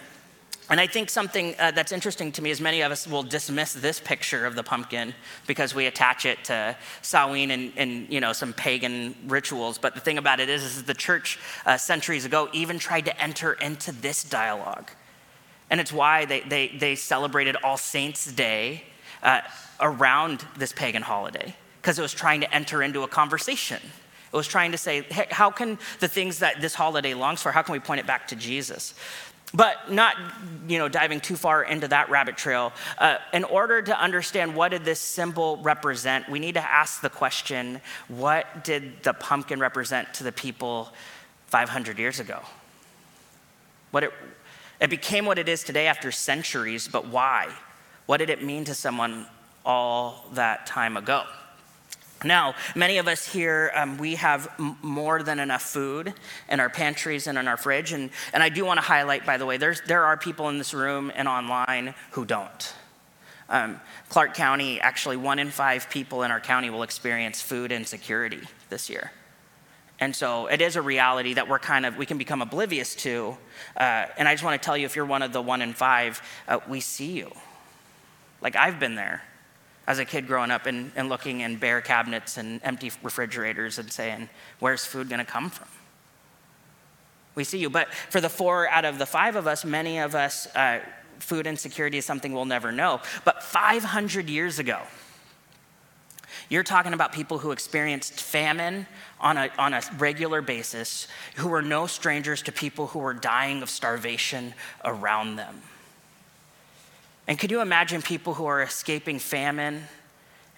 and 0.71 0.81
I 0.81 0.87
think 0.87 1.11
something 1.11 1.57
uh, 1.59 1.73
that's 1.73 1.91
interesting 1.91 2.31
to 2.33 2.43
me 2.43 2.50
is 2.50 2.61
many 2.61 2.81
of 2.83 2.93
us 2.93 3.07
will 3.07 3.25
dismiss 3.25 3.73
this 3.73 3.99
picture 3.99 4.47
of 4.47 4.55
the 4.55 4.62
pumpkin 4.62 5.15
because 5.49 5.75
we 5.75 5.87
attach 5.87 6.25
it 6.25 6.45
to 6.45 6.77
Samhain 7.03 7.50
and, 7.50 7.73
and 7.77 8.09
you 8.09 8.21
know 8.21 8.33
some 8.33 8.53
pagan 8.53 9.17
rituals. 9.27 9.79
But 9.79 9.95
the 9.95 10.00
thing 10.00 10.17
about 10.17 10.39
it 10.39 10.49
is, 10.49 10.62
is 10.62 10.85
the 10.85 10.95
church 10.95 11.41
uh, 11.67 11.77
centuries 11.77 12.25
ago 12.25 12.49
even 12.53 12.79
tried 12.79 13.07
to 13.07 13.21
enter 13.21 13.55
into 13.55 13.91
this 13.91 14.23
dialogue, 14.23 14.91
and 15.71 15.81
it's 15.81 15.93
why 15.93 16.25
they 16.25 16.41
they, 16.41 16.69
they 16.69 16.95
celebrated 16.95 17.57
All 17.65 17.77
Saints' 17.77 18.31
Day 18.31 18.85
uh, 19.23 19.41
around 19.81 20.47
this 20.57 20.73
pagan 20.73 21.03
holiday 21.03 21.55
because 21.83 21.99
it 21.99 22.03
was 22.03 22.12
trying 22.12 22.43
to 22.43 22.55
enter 22.55 22.83
into 22.83 23.03
a 23.03 23.09
conversation. 23.09 23.81
It 24.33 24.37
was 24.37 24.47
trying 24.47 24.71
to 24.73 24.79
say, 24.79 25.03
hey, 25.03 25.27
how 25.31 25.50
can 25.50 25.77
the 25.99 26.07
things 26.07 26.39
that 26.39 26.61
this 26.61 26.75
holiday 26.75 27.15
longs 27.15 27.43
for, 27.43 27.50
how 27.50 27.62
can 27.62 27.73
we 27.73 27.81
point 27.81 27.99
it 27.99 28.07
back 28.07 28.29
to 28.29 28.37
Jesus? 28.37 28.95
But 29.52 29.90
not, 29.90 30.16
you 30.69 30.78
know, 30.78 30.88
diving 30.88 31.21
too 31.21 31.35
far 31.35 31.64
into 31.64 31.88
that 31.88 32.09
rabbit 32.09 32.37
trail. 32.37 32.73
Uh, 32.99 33.16
in 33.33 33.42
order 33.45 33.83
to 33.83 34.00
understand 34.00 34.54
what 34.54 34.69
did 34.69 34.85
this 34.85 35.00
symbol 35.00 35.57
represent, 35.57 36.28
we 36.28 36.38
need 36.38 36.54
to 36.54 36.62
ask 36.62 37.00
the 37.00 37.11
question: 37.11 37.80
What 38.09 38.62
did 38.62 39.02
the 39.02 39.12
pumpkin 39.12 39.59
represent 39.59 40.14
to 40.14 40.25
the 40.25 40.30
people 40.30 40.92
500 41.49 41.99
years 41.99 42.21
ago? 42.21 42.40
What 43.90 44.04
it, 44.04 44.12
it 44.80 44.88
became 44.88 45.26
what 45.26 45.38
it 45.38 45.49
is 45.49 45.64
today 45.64 45.88
after 45.88 46.12
centuries, 46.12 46.87
but 46.87 47.09
why? 47.09 47.49
What 48.07 48.19
did 48.19 48.30
it 48.30 48.42
mean 48.42 48.64
to 48.64 48.75
someone 48.75 49.26
all 49.64 50.25
that 50.33 50.66
time 50.66 50.97
ago? 50.97 51.25
Now, 52.25 52.55
many 52.75 52.99
of 52.99 53.09
us 53.09 53.27
here, 53.27 53.73
um, 53.75 53.97
we 53.97 54.17
have 54.17 54.50
m- 54.59 54.77
more 54.83 55.23
than 55.23 55.39
enough 55.39 55.62
food 55.62 56.12
in 56.50 56.61
our 56.61 56.69
pantries 56.69 57.27
and 57.27 57.39
in 57.39 57.49
our 57.49 57.57
fridge. 57.57 57.93
And, 57.93 58.11
and 58.35 58.43
I 58.43 58.50
do 58.50 58.65
want 58.65 58.77
to 58.77 58.83
highlight, 58.83 59.25
by 59.25 59.39
the 59.39 59.47
way, 59.47 59.57
there's, 59.57 59.81
there 59.83 60.05
are 60.05 60.19
people 60.19 60.50
in 60.50 60.59
this 60.59 60.75
room 60.75 61.11
and 61.15 61.27
online 61.27 61.95
who 62.11 62.27
don't. 62.27 62.75
Um, 63.49 63.81
Clark 64.11 64.35
County, 64.35 64.81
actually, 64.81 65.17
one 65.17 65.39
in 65.39 65.50
five 65.50 65.89
people 65.89 66.23
in 66.23 66.31
our 66.31 66.41
county 66.41 66.69
will 66.69 66.83
experience 66.83 67.41
food 67.41 67.73
insecurity 67.73 68.43
this 68.69 68.91
year. 68.91 69.12
And 69.99 70.15
so 70.15 70.47
it 70.47 70.61
is 70.61 70.77
a 70.77 70.83
reality 70.83 71.35
that 71.35 71.49
we're 71.49 71.59
kind 71.59 71.87
of, 71.87 71.97
we 71.97 72.07
can 72.07 72.19
become 72.19 72.43
oblivious 72.43 72.95
to. 72.97 73.37
Uh, 73.77 74.07
and 74.19 74.29
I 74.29 74.35
just 74.35 74.45
want 74.45 74.61
to 74.61 74.65
tell 74.65 74.77
you 74.77 74.85
if 74.85 74.95
you're 74.95 75.07
one 75.07 75.23
of 75.23 75.33
the 75.33 75.43
one 75.43 75.62
in 75.62 75.73
five, 75.73 76.21
uh, 76.49 76.59
we 76.69 76.81
see 76.81 77.12
you. 77.12 77.33
Like 78.43 78.57
I've 78.57 78.79
been 78.79 78.95
there 78.95 79.23
as 79.87 79.99
a 79.99 80.05
kid 80.05 80.27
growing 80.27 80.51
up 80.51 80.67
and, 80.67 80.93
and 80.95 81.09
looking 81.09 81.41
in 81.41 81.57
bare 81.57 81.81
cabinets 81.81 82.37
and 82.37 82.61
empty 82.63 82.93
refrigerators 83.03 83.79
and 83.79 83.91
saying, 83.91 84.29
Where's 84.59 84.85
food 84.85 85.09
going 85.09 85.19
to 85.19 85.25
come 85.25 85.51
from? 85.51 85.69
We 87.35 87.45
see 87.45 87.59
you. 87.59 87.71
But 87.71 87.93
for 87.95 88.21
the 88.21 88.29
four 88.29 88.69
out 88.69 88.85
of 88.85 88.99
the 88.99 89.07
five 89.07 89.37
of 89.37 89.47
us, 89.47 89.65
many 89.65 89.99
of 89.99 90.15
us, 90.15 90.47
uh, 90.55 90.81
food 91.19 91.47
insecurity 91.47 91.99
is 91.99 92.05
something 92.05 92.33
we'll 92.33 92.45
never 92.45 92.73
know. 92.73 93.01
But 93.25 93.43
500 93.43 94.29
years 94.29 94.59
ago, 94.59 94.81
you're 96.49 96.65
talking 96.65 96.93
about 96.93 97.13
people 97.13 97.39
who 97.39 97.53
experienced 97.53 98.21
famine 98.21 98.87
on 99.21 99.37
a, 99.37 99.51
on 99.57 99.73
a 99.73 99.83
regular 99.99 100.43
basis, 100.43 101.07
who 101.37 101.49
were 101.49 101.63
no 101.63 101.87
strangers 101.87 102.43
to 102.43 102.53
people 102.53 102.89
who 102.89 102.99
were 102.99 103.15
dying 103.15 103.63
of 103.63 103.71
starvation 103.71 104.55
around 104.85 105.37
them. 105.37 105.63
And 107.31 107.39
could 107.39 107.53
you 107.53 107.61
imagine 107.61 108.03
people 108.03 108.35
who 108.35 108.47
are 108.47 108.61
escaping 108.61 109.21
famine 109.21 109.85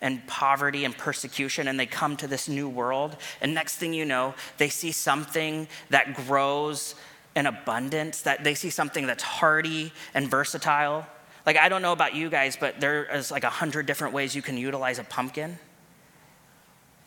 and 0.00 0.26
poverty 0.26 0.86
and 0.86 0.96
persecution 0.96 1.68
and 1.68 1.78
they 1.78 1.84
come 1.84 2.16
to 2.16 2.26
this 2.26 2.48
new 2.48 2.66
world? 2.66 3.14
And 3.42 3.52
next 3.52 3.76
thing 3.76 3.92
you 3.92 4.06
know, 4.06 4.34
they 4.56 4.70
see 4.70 4.90
something 4.90 5.68
that 5.90 6.14
grows 6.14 6.94
in 7.36 7.44
abundance, 7.44 8.22
that 8.22 8.42
they 8.42 8.54
see 8.54 8.70
something 8.70 9.06
that's 9.06 9.22
hardy 9.22 9.92
and 10.14 10.30
versatile. 10.30 11.06
Like, 11.44 11.58
I 11.58 11.68
don't 11.68 11.82
know 11.82 11.92
about 11.92 12.14
you 12.14 12.30
guys, 12.30 12.56
but 12.56 12.80
there 12.80 13.04
is 13.04 13.30
like 13.30 13.44
a 13.44 13.50
hundred 13.50 13.84
different 13.84 14.14
ways 14.14 14.34
you 14.34 14.40
can 14.40 14.56
utilize 14.56 14.98
a 14.98 15.04
pumpkin. 15.04 15.58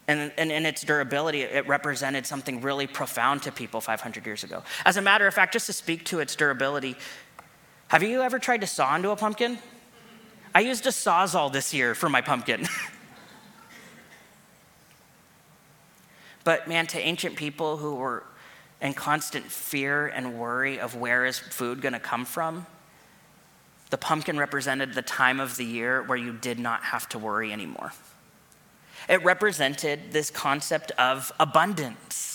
And, 0.07 0.31
and 0.37 0.51
in 0.51 0.67
its 0.67 0.83
durability, 0.83 1.41
it 1.41 1.67
represented 1.67 2.27
something 2.27 2.61
really 2.61 2.85
profound 2.85 3.41
to 3.43 3.51
people 3.51 3.81
500 3.81 4.23
years 4.27 4.43
ago. 4.43 4.61
As 4.85 4.97
a 4.97 5.01
matter 5.01 5.25
of 5.25 5.33
fact, 5.33 5.53
just 5.53 5.65
to 5.65 5.73
speak 5.73 6.05
to 6.05 6.19
its 6.19 6.35
durability, 6.35 6.95
have 7.95 8.03
you 8.03 8.23
ever 8.23 8.39
tried 8.39 8.59
to 8.59 8.67
saw 8.67 8.93
into 8.93 9.11
a 9.11 9.15
pumpkin? 9.15 9.57
I 10.53 10.59
used 10.59 10.85
a 10.85 10.89
sawzall 10.89 11.49
this 11.49 11.73
year 11.73 11.95
for 11.95 12.09
my 12.09 12.19
pumpkin. 12.19 12.67
but 16.43 16.67
man, 16.67 16.87
to 16.87 16.99
ancient 16.99 17.37
people 17.37 17.77
who 17.77 17.95
were 17.95 18.23
in 18.81 18.95
constant 18.95 19.45
fear 19.45 20.07
and 20.07 20.37
worry 20.37 20.77
of 20.77 20.97
where 20.97 21.25
is 21.25 21.39
food 21.39 21.81
going 21.81 21.93
to 21.93 21.99
come 22.01 22.25
from, 22.25 22.65
the 23.91 23.97
pumpkin 23.97 24.37
represented 24.37 24.93
the 24.93 25.01
time 25.01 25.39
of 25.39 25.55
the 25.55 25.63
year 25.63 26.03
where 26.03 26.17
you 26.17 26.33
did 26.33 26.59
not 26.59 26.83
have 26.83 27.07
to 27.07 27.17
worry 27.17 27.53
anymore. 27.53 27.93
It 29.07 29.23
represented 29.23 30.11
this 30.11 30.29
concept 30.29 30.91
of 30.99 31.31
abundance 31.39 32.34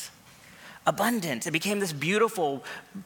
abundance. 0.87 1.47
It 1.47 1.51
became 1.51 1.79
this 1.79 1.93
beautiful 1.93 2.65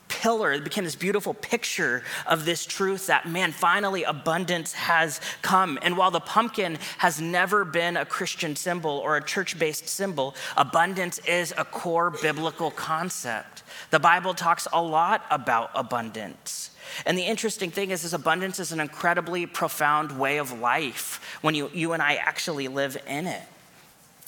pillar, 0.08 0.52
it 0.52 0.64
became 0.64 0.84
this 0.84 0.94
beautiful 0.94 1.34
picture 1.34 2.02
of 2.26 2.44
this 2.44 2.64
truth 2.64 3.08
that, 3.08 3.28
man, 3.28 3.52
finally 3.52 4.04
abundance 4.04 4.72
has 4.72 5.20
come. 5.42 5.78
And 5.82 5.96
while 5.96 6.10
the 6.10 6.20
pumpkin 6.20 6.78
has 6.98 7.20
never 7.20 7.64
been 7.64 7.96
a 7.96 8.06
Christian 8.06 8.54
symbol 8.56 8.90
or 8.90 9.16
a 9.16 9.24
church 9.24 9.58
based 9.58 9.88
symbol, 9.88 10.34
abundance 10.56 11.18
is 11.20 11.52
a 11.56 11.64
core 11.64 12.10
biblical 12.10 12.70
concept. 12.70 13.64
The 13.90 13.98
Bible 13.98 14.34
talks 14.34 14.68
a 14.72 14.80
lot 14.80 15.24
about 15.30 15.70
abundance. 15.74 16.70
And 17.06 17.18
the 17.18 17.22
interesting 17.22 17.70
thing 17.70 17.90
is, 17.90 18.02
this 18.02 18.12
abundance 18.12 18.60
is 18.60 18.72
an 18.72 18.78
incredibly 18.78 19.46
profound 19.46 20.18
way 20.18 20.38
of 20.38 20.58
life 20.60 21.38
when 21.42 21.54
you, 21.54 21.70
you 21.72 21.92
and 21.92 22.02
I 22.02 22.14
actually 22.14 22.68
live 22.68 22.96
in 23.08 23.26
it. 23.26 23.42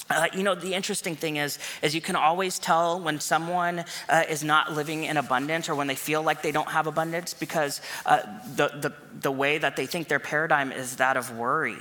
Uh, 0.09 0.29
you 0.33 0.43
know, 0.43 0.55
the 0.55 0.73
interesting 0.73 1.17
thing 1.17 1.37
is, 1.37 1.59
is 1.83 1.95
you 1.95 2.01
can 2.01 2.15
always 2.15 2.59
tell 2.59 3.01
when 3.01 3.19
someone 3.19 3.85
uh, 4.09 4.23
is 4.29 4.45
not 4.45 4.73
living 4.73 5.05
in 5.05 5.17
abundance 5.17 5.69
or 5.69 5.75
when 5.75 5.89
they 5.89 5.97
feel 5.97 6.23
like 6.23 6.43
they 6.43 6.53
don't 6.53 6.69
have 6.69 6.87
abundance 6.87 7.35
because 7.35 7.81
uh, 8.05 8.23
the, 8.55 8.69
the, 8.69 8.93
the 9.21 9.33
way 9.33 9.59
that 9.59 9.77
they 9.77 9.87
think 9.87 10.07
their 10.07 10.21
paradigm 10.21 10.71
is 10.71 10.97
that 10.97 11.17
of 11.17 11.37
worry, 11.37 11.79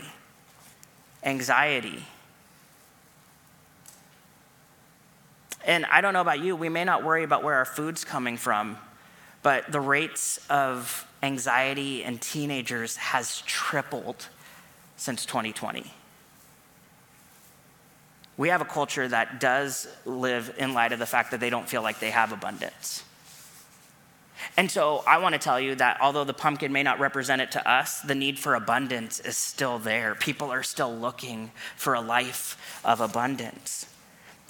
anxiety. 1.24 2.04
And 5.64 5.86
I 5.86 6.02
don't 6.02 6.14
know 6.14 6.22
about 6.22 6.40
you, 6.40 6.56
we 6.56 6.70
may 6.70 6.84
not 6.84 7.04
worry 7.04 7.24
about 7.24 7.44
where 7.44 7.56
our 7.56 7.66
food's 7.66 8.04
coming 8.04 8.38
from, 8.38 8.78
but 9.44 9.72
the 9.72 9.80
rates 9.80 10.40
of 10.50 11.08
anxiety 11.22 12.04
in 12.04 12.18
teenagers 12.18 12.98
has 12.98 13.42
tripled 13.42 14.28
since 14.98 15.28
2020 15.28 15.92
we 18.38 18.50
have 18.50 18.62
a 18.62 18.66
culture 18.66 19.08
that 19.08 19.40
does 19.40 19.88
live 20.06 20.54
in 20.58 20.74
light 20.74 20.92
of 20.92 21.00
the 21.00 21.06
fact 21.06 21.32
that 21.32 21.40
they 21.40 21.50
don't 21.50 21.68
feel 21.68 21.82
like 21.82 22.00
they 22.00 22.12
have 22.12 22.32
abundance. 22.32 23.04
And 24.58 24.70
so 24.70 25.04
I 25.08 25.18
want 25.18 25.34
to 25.34 25.40
tell 25.40 25.60
you 25.60 25.76
that 25.76 26.00
although 26.02 26.24
the 26.24 26.34
pumpkin 26.34 26.72
may 26.72 26.84
not 26.84 27.00
represent 27.00 27.42
it 27.42 27.52
to 27.54 27.70
us, 27.70 28.02
the 28.02 28.16
need 28.16 28.38
for 28.38 28.56
abundance 28.56 29.20
is 29.20 29.38
still 29.38 29.80
there. 29.80 30.16
People 30.16 30.52
are 30.52 30.64
still 30.64 30.96
looking 30.96 31.52
for 31.76 31.94
a 31.94 32.02
life 32.02 32.82
of 32.84 33.02
abundance. 33.02 33.88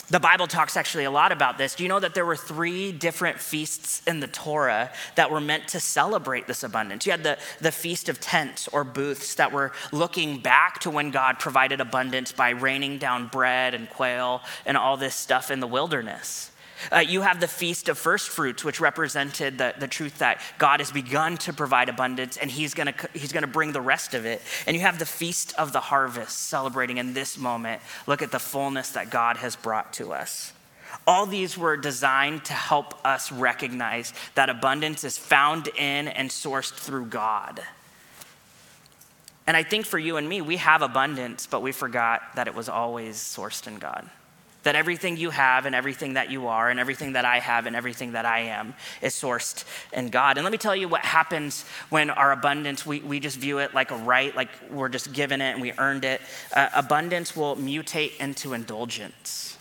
The 0.09 0.19
Bible 0.19 0.45
talks 0.45 0.77
actually 0.77 1.05
a 1.05 1.11
lot 1.11 1.31
about 1.31 1.57
this. 1.57 1.73
Do 1.73 1.83
you 1.83 1.89
know 1.89 1.99
that 1.99 2.13
there 2.13 2.25
were 2.25 2.35
three 2.35 2.91
different 2.91 3.39
feasts 3.39 4.03
in 4.05 4.19
the 4.19 4.27
Torah 4.27 4.91
that 5.15 5.31
were 5.31 5.41
meant 5.41 5.67
to 5.69 5.79
celebrate 5.79 6.45
this 6.45 6.63
abundance? 6.63 7.07
You 7.07 7.11
had 7.11 7.23
the, 7.23 7.39
the 7.59 7.71
Feast 7.71 8.07
of 8.07 8.19
Tents 8.19 8.67
or 8.67 8.83
booths 8.83 9.33
that 9.35 9.51
were 9.51 9.71
looking 9.91 10.39
back 10.39 10.79
to 10.81 10.91
when 10.91 11.09
God 11.09 11.39
provided 11.39 11.81
abundance 11.81 12.31
by 12.31 12.51
raining 12.51 12.99
down 12.99 13.27
bread 13.27 13.73
and 13.73 13.89
quail 13.89 14.41
and 14.65 14.77
all 14.77 14.95
this 14.95 15.15
stuff 15.15 15.49
in 15.49 15.59
the 15.59 15.67
wilderness. 15.67 16.51
Uh, 16.91 16.99
you 16.99 17.21
have 17.21 17.39
the 17.39 17.47
Feast 17.47 17.89
of 17.89 17.97
First 17.97 18.29
Fruits, 18.29 18.63
which 18.63 18.79
represented 18.79 19.57
the, 19.57 19.73
the 19.77 19.87
truth 19.87 20.19
that 20.19 20.41
God 20.57 20.79
has 20.79 20.91
begun 20.91 21.37
to 21.37 21.53
provide 21.53 21.89
abundance 21.89 22.37
and 22.37 22.49
he's 22.49 22.73
going 22.73 22.93
he's 23.13 23.31
gonna 23.31 23.47
bring 23.47 23.71
the 23.71 23.81
rest 23.81 24.13
of 24.13 24.25
it. 24.25 24.41
And 24.67 24.75
you 24.75 24.81
have 24.81 24.99
the 24.99 25.05
Feast 25.05 25.53
of 25.57 25.73
the 25.73 25.79
Harvest, 25.79 26.37
celebrating 26.37 26.97
in 26.97 27.13
this 27.13 27.37
moment. 27.37 27.81
Look 28.07 28.21
at 28.21 28.31
the 28.31 28.39
fullness 28.39 28.91
that 28.91 29.09
God 29.09 29.37
has 29.37 29.55
brought 29.55 29.93
to 29.93 30.13
us. 30.13 30.53
All 31.07 31.25
these 31.25 31.57
were 31.57 31.77
designed 31.77 32.45
to 32.45 32.53
help 32.53 33.05
us 33.05 33.31
recognize 33.31 34.13
that 34.35 34.49
abundance 34.49 35.03
is 35.03 35.17
found 35.17 35.67
in 35.67 36.07
and 36.07 36.29
sourced 36.29 36.73
through 36.73 37.07
God. 37.07 37.61
And 39.47 39.55
I 39.55 39.63
think 39.63 39.85
for 39.85 39.99
you 39.99 40.17
and 40.17 40.27
me, 40.27 40.41
we 40.41 40.57
have 40.57 40.81
abundance, 40.81 41.47
but 41.47 41.61
we 41.61 41.71
forgot 41.71 42.21
that 42.35 42.47
it 42.47 42.55
was 42.55 42.67
always 42.67 43.17
sourced 43.17 43.67
in 43.67 43.77
God. 43.77 44.09
That 44.65 44.75
everything 44.75 45.17
you 45.17 45.29
have 45.29 45.65
and 45.65 45.73
everything 45.73 46.13
that 46.13 46.29
you 46.29 46.47
are 46.47 46.69
and 46.69 46.79
everything 46.79 47.13
that 47.13 47.25
I 47.25 47.39
have 47.39 47.65
and 47.65 47.75
everything 47.75 48.11
that 48.11 48.25
I 48.25 48.41
am 48.41 48.75
is 49.01 49.13
sourced 49.13 49.63
in 49.93 50.09
God. 50.09 50.37
And 50.37 50.43
let 50.43 50.51
me 50.51 50.57
tell 50.57 50.75
you 50.75 50.87
what 50.87 51.05
happens 51.05 51.63
when 51.89 52.09
our 52.09 52.31
abundance, 52.31 52.85
we, 52.85 52.99
we 52.99 53.19
just 53.19 53.37
view 53.37 53.59
it 53.59 53.73
like 53.73 53.91
a 53.91 53.97
right, 53.97 54.35
like 54.35 54.49
we're 54.69 54.89
just 54.89 55.13
given 55.13 55.41
it 55.41 55.53
and 55.53 55.61
we 55.61 55.71
earned 55.77 56.03
it. 56.03 56.21
Uh, 56.53 56.67
abundance 56.75 57.35
will 57.35 57.55
mutate 57.55 58.17
into 58.19 58.53
indulgence 58.53 59.57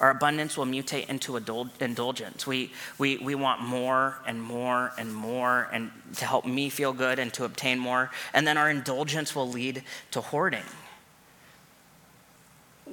our 0.00 0.10
abundance 0.10 0.56
will 0.56 0.66
mutate 0.66 1.08
into 1.08 1.36
indulgence. 1.36 2.46
We, 2.46 2.72
we, 2.98 3.16
we 3.18 3.34
want 3.34 3.62
more 3.62 4.18
and 4.26 4.40
more 4.40 4.92
and 4.96 5.12
more, 5.12 5.68
and 5.72 5.90
to 6.16 6.24
help 6.24 6.46
me 6.46 6.68
feel 6.68 6.92
good 6.92 7.18
and 7.18 7.32
to 7.34 7.44
obtain 7.44 7.78
more. 7.78 8.10
And 8.32 8.46
then 8.46 8.56
our 8.56 8.70
indulgence 8.70 9.34
will 9.34 9.48
lead 9.48 9.82
to 10.12 10.20
hoarding. 10.20 10.62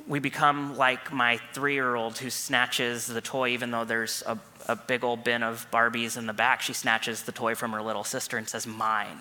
We 0.07 0.19
become 0.19 0.77
like 0.77 1.11
my 1.11 1.37
three 1.53 1.73
year 1.73 1.95
old 1.95 2.17
who 2.17 2.29
snatches 2.29 3.07
the 3.07 3.21
toy, 3.21 3.49
even 3.49 3.71
though 3.71 3.85
there's 3.85 4.23
a, 4.25 4.37
a 4.67 4.75
big 4.75 5.03
old 5.03 5.23
bin 5.23 5.43
of 5.43 5.69
Barbies 5.71 6.17
in 6.17 6.25
the 6.25 6.33
back. 6.33 6.61
She 6.61 6.73
snatches 6.73 7.23
the 7.23 7.31
toy 7.31 7.55
from 7.55 7.71
her 7.71 7.81
little 7.81 8.03
sister 8.03 8.37
and 8.37 8.47
says, 8.47 8.67
Mine. 8.67 9.19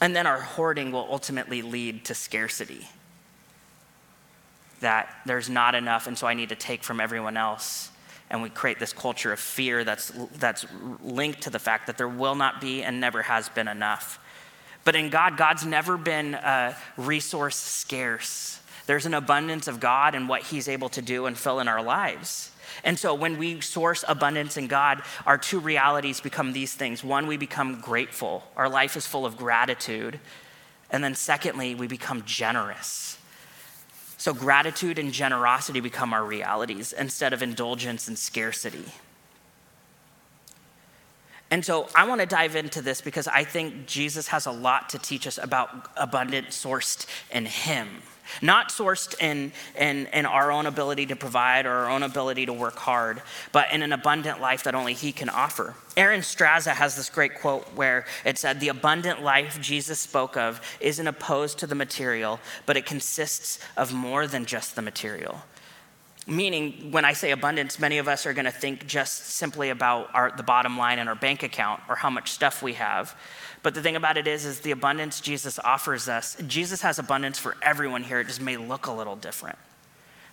And 0.00 0.14
then 0.14 0.26
our 0.26 0.40
hoarding 0.40 0.92
will 0.92 1.06
ultimately 1.10 1.62
lead 1.62 2.04
to 2.04 2.14
scarcity 2.14 2.88
that 4.80 5.20
there's 5.26 5.48
not 5.48 5.74
enough, 5.74 6.06
and 6.06 6.16
so 6.16 6.26
I 6.26 6.34
need 6.34 6.50
to 6.50 6.54
take 6.54 6.84
from 6.84 7.00
everyone 7.00 7.36
else. 7.36 7.90
And 8.30 8.42
we 8.42 8.50
create 8.50 8.78
this 8.78 8.92
culture 8.92 9.32
of 9.32 9.40
fear 9.40 9.84
that's, 9.84 10.12
that's 10.36 10.66
linked 11.02 11.42
to 11.42 11.50
the 11.50 11.58
fact 11.58 11.86
that 11.86 11.96
there 11.96 12.08
will 12.08 12.34
not 12.34 12.60
be 12.60 12.82
and 12.82 13.00
never 13.00 13.22
has 13.22 13.48
been 13.48 13.68
enough. 13.68 14.20
But 14.84 14.94
in 14.96 15.10
God, 15.10 15.36
God's 15.36 15.64
never 15.64 15.96
been 15.96 16.34
uh, 16.34 16.74
resource 16.96 17.56
scarce. 17.56 18.60
There's 18.88 19.04
an 19.04 19.12
abundance 19.12 19.68
of 19.68 19.80
God 19.80 20.14
and 20.14 20.30
what 20.30 20.44
He's 20.44 20.66
able 20.66 20.88
to 20.88 21.02
do 21.02 21.26
and 21.26 21.36
fill 21.36 21.60
in 21.60 21.68
our 21.68 21.82
lives. 21.82 22.50
And 22.82 22.98
so 22.98 23.12
when 23.12 23.36
we 23.36 23.60
source 23.60 24.02
abundance 24.08 24.56
in 24.56 24.66
God, 24.66 25.02
our 25.26 25.36
two 25.36 25.60
realities 25.60 26.22
become 26.22 26.54
these 26.54 26.72
things. 26.72 27.04
One, 27.04 27.26
we 27.26 27.36
become 27.36 27.80
grateful, 27.80 28.44
our 28.56 28.66
life 28.66 28.96
is 28.96 29.06
full 29.06 29.26
of 29.26 29.36
gratitude. 29.36 30.18
And 30.90 31.04
then 31.04 31.14
secondly, 31.14 31.74
we 31.74 31.86
become 31.86 32.22
generous. 32.24 33.18
So 34.16 34.32
gratitude 34.32 34.98
and 34.98 35.12
generosity 35.12 35.80
become 35.80 36.14
our 36.14 36.24
realities 36.24 36.94
instead 36.94 37.34
of 37.34 37.42
indulgence 37.42 38.08
and 38.08 38.18
scarcity. 38.18 38.86
And 41.50 41.62
so 41.62 41.90
I 41.94 42.08
want 42.08 42.22
to 42.22 42.26
dive 42.26 42.56
into 42.56 42.80
this 42.80 43.02
because 43.02 43.28
I 43.28 43.44
think 43.44 43.86
Jesus 43.86 44.28
has 44.28 44.46
a 44.46 44.50
lot 44.50 44.88
to 44.88 44.98
teach 44.98 45.26
us 45.26 45.36
about 45.36 45.90
abundant 45.94 46.48
sourced 46.48 47.06
in 47.30 47.44
Him. 47.44 47.88
Not 48.42 48.70
sourced 48.70 49.14
in, 49.20 49.52
in, 49.76 50.06
in 50.06 50.26
our 50.26 50.50
own 50.52 50.66
ability 50.66 51.06
to 51.06 51.16
provide 51.16 51.66
or 51.66 51.70
our 51.70 51.90
own 51.90 52.02
ability 52.02 52.46
to 52.46 52.52
work 52.52 52.76
hard, 52.76 53.22
but 53.52 53.72
in 53.72 53.82
an 53.82 53.92
abundant 53.92 54.40
life 54.40 54.64
that 54.64 54.74
only 54.74 54.94
He 54.94 55.12
can 55.12 55.28
offer. 55.28 55.74
Erin 55.96 56.20
Straza 56.20 56.72
has 56.72 56.96
this 56.96 57.10
great 57.10 57.40
quote 57.40 57.66
where 57.74 58.06
it 58.24 58.38
said, 58.38 58.60
The 58.60 58.68
abundant 58.68 59.22
life 59.22 59.60
Jesus 59.60 59.98
spoke 59.98 60.36
of 60.36 60.60
isn't 60.80 61.06
opposed 61.06 61.58
to 61.58 61.66
the 61.66 61.74
material, 61.74 62.40
but 62.66 62.76
it 62.76 62.86
consists 62.86 63.58
of 63.76 63.92
more 63.92 64.26
than 64.26 64.44
just 64.44 64.76
the 64.76 64.82
material. 64.82 65.42
Meaning, 66.28 66.92
when 66.92 67.06
I 67.06 67.14
say 67.14 67.30
abundance, 67.30 67.78
many 67.78 67.96
of 67.96 68.06
us 68.06 68.26
are 68.26 68.34
going 68.34 68.44
to 68.44 68.50
think 68.50 68.86
just 68.86 69.28
simply 69.30 69.70
about 69.70 70.14
our, 70.14 70.30
the 70.30 70.42
bottom 70.42 70.76
line 70.76 70.98
in 70.98 71.08
our 71.08 71.14
bank 71.14 71.42
account 71.42 71.80
or 71.88 71.96
how 71.96 72.10
much 72.10 72.32
stuff 72.32 72.62
we 72.62 72.74
have. 72.74 73.16
But 73.62 73.74
the 73.74 73.82
thing 73.82 73.96
about 73.96 74.16
it 74.16 74.26
is, 74.26 74.44
is 74.44 74.60
the 74.60 74.70
abundance 74.70 75.20
Jesus 75.20 75.58
offers 75.58 76.08
us, 76.08 76.36
Jesus 76.46 76.82
has 76.82 76.98
abundance 76.98 77.38
for 77.38 77.56
everyone 77.62 78.02
here. 78.02 78.20
It 78.20 78.28
just 78.28 78.40
may 78.40 78.56
look 78.56 78.86
a 78.86 78.92
little 78.92 79.16
different. 79.16 79.58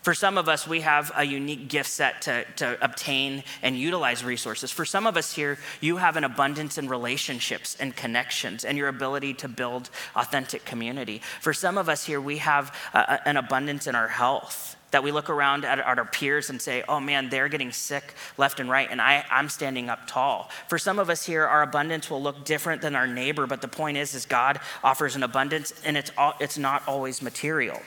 For 0.06 0.14
some 0.14 0.38
of 0.38 0.48
us, 0.48 0.68
we 0.68 0.82
have 0.82 1.12
a 1.16 1.24
unique 1.24 1.68
gift 1.68 1.90
set 1.90 2.22
to, 2.24 2.46
to 2.58 2.78
obtain 2.80 3.44
and 3.64 3.76
utilize 3.76 4.24
resources. 4.24 4.70
For 4.70 4.86
some 4.86 5.08
of 5.08 5.18
us 5.18 5.34
here, 5.34 5.58
you 5.82 5.98
have 5.98 6.16
an 6.16 6.24
abundance 6.24 6.78
in 6.78 6.88
relationships 6.88 7.76
and 7.80 7.96
connections 7.96 8.66
and 8.66 8.78
your 8.78 8.88
ability 8.88 9.34
to 9.34 9.48
build 9.48 9.90
authentic 10.16 10.64
community. 10.64 11.24
For 11.42 11.54
some 11.54 11.80
of 11.80 11.90
us 11.90 12.06
here, 12.06 12.22
we 12.22 12.38
have 12.38 12.72
a, 12.94 13.28
an 13.28 13.36
abundance 13.36 13.88
in 13.88 13.96
our 13.96 14.08
health 14.08 14.76
that 14.96 15.04
we 15.04 15.12
look 15.12 15.30
around 15.30 15.66
at, 15.66 15.82
our 15.82 16.06
peers 16.06 16.50
and 16.50 16.62
say, 16.62 16.82
oh 16.88 17.02
man, 17.02 17.28
they're 17.28 17.50
getting 17.50 17.70
sick 17.70 18.14
left 18.38 18.62
and 18.62 18.70
right, 18.70 18.88
and 18.90 19.02
I, 19.02 19.26
I'm 19.30 19.50
standing 19.50 19.90
up 19.90 20.08
tall. 20.08 20.50
For 20.70 20.78
some 20.78 21.00
of 21.00 21.10
us 21.10 21.26
here, 21.26 21.44
our 21.44 21.64
abundance 21.64 22.10
will 22.10 22.24
look 22.24 22.46
different 22.46 22.82
than 22.82 22.96
our 22.96 23.06
neighbor, 23.06 23.46
but 23.46 23.60
the 23.60 23.68
point 23.68 23.98
is, 23.98 24.16
is 24.16 24.26
God 24.26 24.58
offers 24.86 25.18
an 25.18 25.24
abundance, 25.24 25.74
and 25.84 25.98
it's, 25.98 26.12
all, 26.18 26.34
it's 26.40 26.58
not 26.58 26.82
always 26.88 27.22
material. 27.22 27.82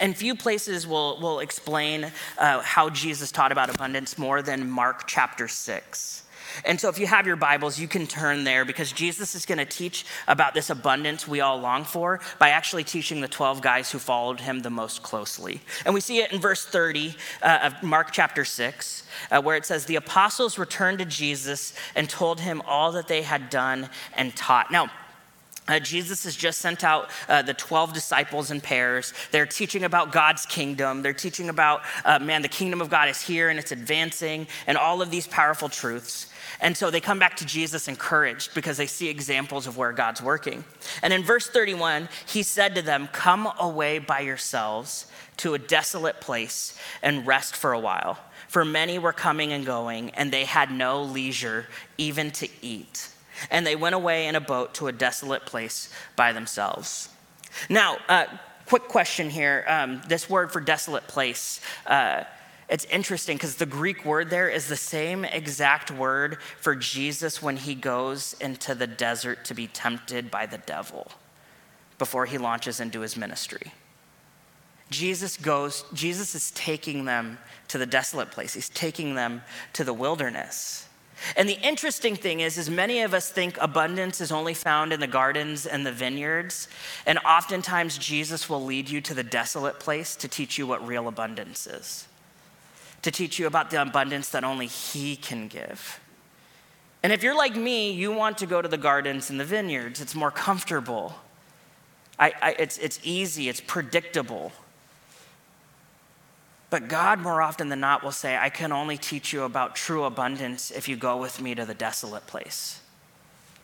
And 0.00 0.16
few 0.16 0.34
places 0.34 0.86
will, 0.86 1.20
will 1.20 1.40
explain 1.40 2.10
uh, 2.38 2.62
how 2.62 2.88
Jesus 2.88 3.30
taught 3.30 3.52
about 3.52 3.68
abundance 3.68 4.16
more 4.16 4.40
than 4.40 4.70
Mark 4.70 5.06
chapter 5.06 5.48
6. 5.48 6.22
And 6.64 6.80
so, 6.80 6.88
if 6.88 6.98
you 6.98 7.06
have 7.06 7.26
your 7.26 7.36
Bibles, 7.36 7.78
you 7.78 7.88
can 7.88 8.06
turn 8.06 8.44
there 8.44 8.64
because 8.64 8.92
Jesus 8.92 9.34
is 9.34 9.46
going 9.46 9.58
to 9.58 9.64
teach 9.64 10.04
about 10.26 10.54
this 10.54 10.70
abundance 10.70 11.26
we 11.26 11.40
all 11.40 11.58
long 11.58 11.84
for 11.84 12.20
by 12.38 12.50
actually 12.50 12.84
teaching 12.84 13.20
the 13.20 13.28
12 13.28 13.60
guys 13.62 13.90
who 13.90 13.98
followed 13.98 14.40
him 14.40 14.60
the 14.60 14.70
most 14.70 15.02
closely. 15.02 15.60
And 15.84 15.94
we 15.94 16.00
see 16.00 16.18
it 16.18 16.32
in 16.32 16.40
verse 16.40 16.64
30 16.64 17.14
uh, 17.42 17.58
of 17.62 17.82
Mark 17.82 18.10
chapter 18.12 18.44
6, 18.44 19.02
uh, 19.30 19.42
where 19.42 19.56
it 19.56 19.66
says, 19.66 19.86
The 19.86 19.96
apostles 19.96 20.58
returned 20.58 20.98
to 20.98 21.04
Jesus 21.04 21.74
and 21.94 22.08
told 22.08 22.40
him 22.40 22.62
all 22.66 22.92
that 22.92 23.08
they 23.08 23.22
had 23.22 23.50
done 23.50 23.88
and 24.16 24.34
taught. 24.34 24.70
Now, 24.70 24.90
uh, 25.68 25.78
Jesus 25.78 26.24
has 26.24 26.34
just 26.34 26.58
sent 26.60 26.82
out 26.82 27.10
uh, 27.28 27.42
the 27.42 27.54
12 27.54 27.92
disciples 27.92 28.50
in 28.50 28.60
pairs. 28.60 29.12
They're 29.30 29.46
teaching 29.46 29.84
about 29.84 30.12
God's 30.12 30.46
kingdom. 30.46 31.02
They're 31.02 31.12
teaching 31.12 31.48
about, 31.48 31.82
uh, 32.04 32.18
man, 32.18 32.42
the 32.42 32.48
kingdom 32.48 32.80
of 32.80 32.90
God 32.90 33.08
is 33.08 33.20
here 33.20 33.48
and 33.50 33.58
it's 33.58 33.72
advancing, 33.72 34.46
and 34.66 34.76
all 34.76 35.02
of 35.02 35.10
these 35.10 35.26
powerful 35.26 35.68
truths. 35.68 36.26
And 36.60 36.76
so 36.76 36.90
they 36.90 37.00
come 37.00 37.18
back 37.18 37.36
to 37.36 37.46
Jesus 37.46 37.88
encouraged 37.88 38.54
because 38.54 38.76
they 38.76 38.86
see 38.86 39.08
examples 39.08 39.66
of 39.66 39.76
where 39.76 39.92
God's 39.92 40.22
working. 40.22 40.64
And 41.02 41.12
in 41.12 41.22
verse 41.22 41.46
31, 41.46 42.08
he 42.26 42.42
said 42.42 42.74
to 42.74 42.82
them, 42.82 43.08
Come 43.12 43.48
away 43.60 43.98
by 43.98 44.20
yourselves 44.20 45.06
to 45.38 45.54
a 45.54 45.58
desolate 45.58 46.20
place 46.20 46.76
and 47.02 47.26
rest 47.26 47.54
for 47.54 47.72
a 47.72 47.78
while. 47.78 48.18
For 48.48 48.64
many 48.64 48.98
were 48.98 49.12
coming 49.12 49.52
and 49.52 49.64
going, 49.64 50.10
and 50.10 50.32
they 50.32 50.44
had 50.44 50.70
no 50.70 51.02
leisure 51.02 51.66
even 51.96 52.30
to 52.32 52.48
eat. 52.62 53.08
And 53.50 53.66
they 53.66 53.76
went 53.76 53.94
away 53.94 54.26
in 54.26 54.34
a 54.34 54.40
boat 54.40 54.74
to 54.74 54.88
a 54.88 54.92
desolate 54.92 55.46
place 55.46 55.90
by 56.16 56.32
themselves. 56.32 57.08
Now, 57.68 57.98
uh, 58.08 58.26
quick 58.66 58.88
question 58.88 59.30
here. 59.30 59.64
Um, 59.66 60.02
this 60.08 60.28
word 60.28 60.52
for 60.52 60.60
desolate 60.60 61.06
place, 61.06 61.60
uh, 61.86 62.24
it's 62.68 62.84
interesting 62.86 63.36
because 63.36 63.56
the 63.56 63.66
Greek 63.66 64.04
word 64.04 64.28
there 64.28 64.48
is 64.48 64.68
the 64.68 64.76
same 64.76 65.24
exact 65.24 65.90
word 65.90 66.38
for 66.60 66.74
Jesus 66.74 67.42
when 67.42 67.56
he 67.56 67.74
goes 67.74 68.36
into 68.40 68.74
the 68.74 68.86
desert 68.86 69.44
to 69.46 69.54
be 69.54 69.66
tempted 69.66 70.30
by 70.30 70.44
the 70.44 70.58
devil 70.58 71.10
before 71.98 72.26
he 72.26 72.36
launches 72.36 72.78
into 72.78 73.00
his 73.00 73.16
ministry. 73.16 73.72
Jesus 74.90 75.36
goes, 75.36 75.84
Jesus 75.92 76.34
is 76.34 76.50
taking 76.52 77.04
them 77.04 77.38
to 77.68 77.78
the 77.78 77.86
desolate 77.86 78.30
place. 78.30 78.54
He's 78.54 78.70
taking 78.70 79.14
them 79.14 79.42
to 79.74 79.84
the 79.84 79.92
wilderness. 79.92 80.87
And 81.36 81.48
the 81.48 81.58
interesting 81.62 82.16
thing 82.16 82.40
is, 82.40 82.58
is 82.58 82.70
many 82.70 83.00
of 83.02 83.14
us 83.14 83.30
think 83.30 83.58
abundance 83.60 84.20
is 84.20 84.32
only 84.32 84.54
found 84.54 84.92
in 84.92 85.00
the 85.00 85.06
gardens 85.06 85.66
and 85.66 85.84
the 85.84 85.92
vineyards. 85.92 86.68
And 87.06 87.18
oftentimes 87.20 87.98
Jesus 87.98 88.48
will 88.48 88.64
lead 88.64 88.88
you 88.88 89.00
to 89.02 89.14
the 89.14 89.22
desolate 89.22 89.78
place 89.80 90.16
to 90.16 90.28
teach 90.28 90.58
you 90.58 90.66
what 90.66 90.86
real 90.86 91.08
abundance 91.08 91.66
is. 91.66 92.06
To 93.02 93.10
teach 93.10 93.38
you 93.38 93.46
about 93.46 93.70
the 93.70 93.80
abundance 93.80 94.28
that 94.30 94.44
only 94.44 94.66
He 94.66 95.16
can 95.16 95.48
give. 95.48 96.00
And 97.02 97.12
if 97.12 97.22
you're 97.22 97.36
like 97.36 97.54
me, 97.54 97.92
you 97.92 98.12
want 98.12 98.38
to 98.38 98.46
go 98.46 98.60
to 98.60 98.68
the 98.68 98.78
gardens 98.78 99.30
and 99.30 99.38
the 99.38 99.44
vineyards. 99.44 100.00
It's 100.00 100.14
more 100.14 100.32
comfortable. 100.32 101.14
I, 102.18 102.32
I, 102.42 102.56
it's, 102.58 102.78
it's 102.78 102.98
easy, 103.04 103.48
it's 103.48 103.60
predictable. 103.60 104.52
But 106.70 106.88
God, 106.88 107.20
more 107.20 107.40
often 107.40 107.70
than 107.70 107.80
not, 107.80 108.04
will 108.04 108.12
say, 108.12 108.36
I 108.36 108.50
can 108.50 108.72
only 108.72 108.98
teach 108.98 109.32
you 109.32 109.44
about 109.44 109.74
true 109.74 110.04
abundance 110.04 110.70
if 110.70 110.88
you 110.88 110.96
go 110.96 111.16
with 111.16 111.40
me 111.40 111.54
to 111.54 111.64
the 111.64 111.74
desolate 111.74 112.26
place, 112.26 112.80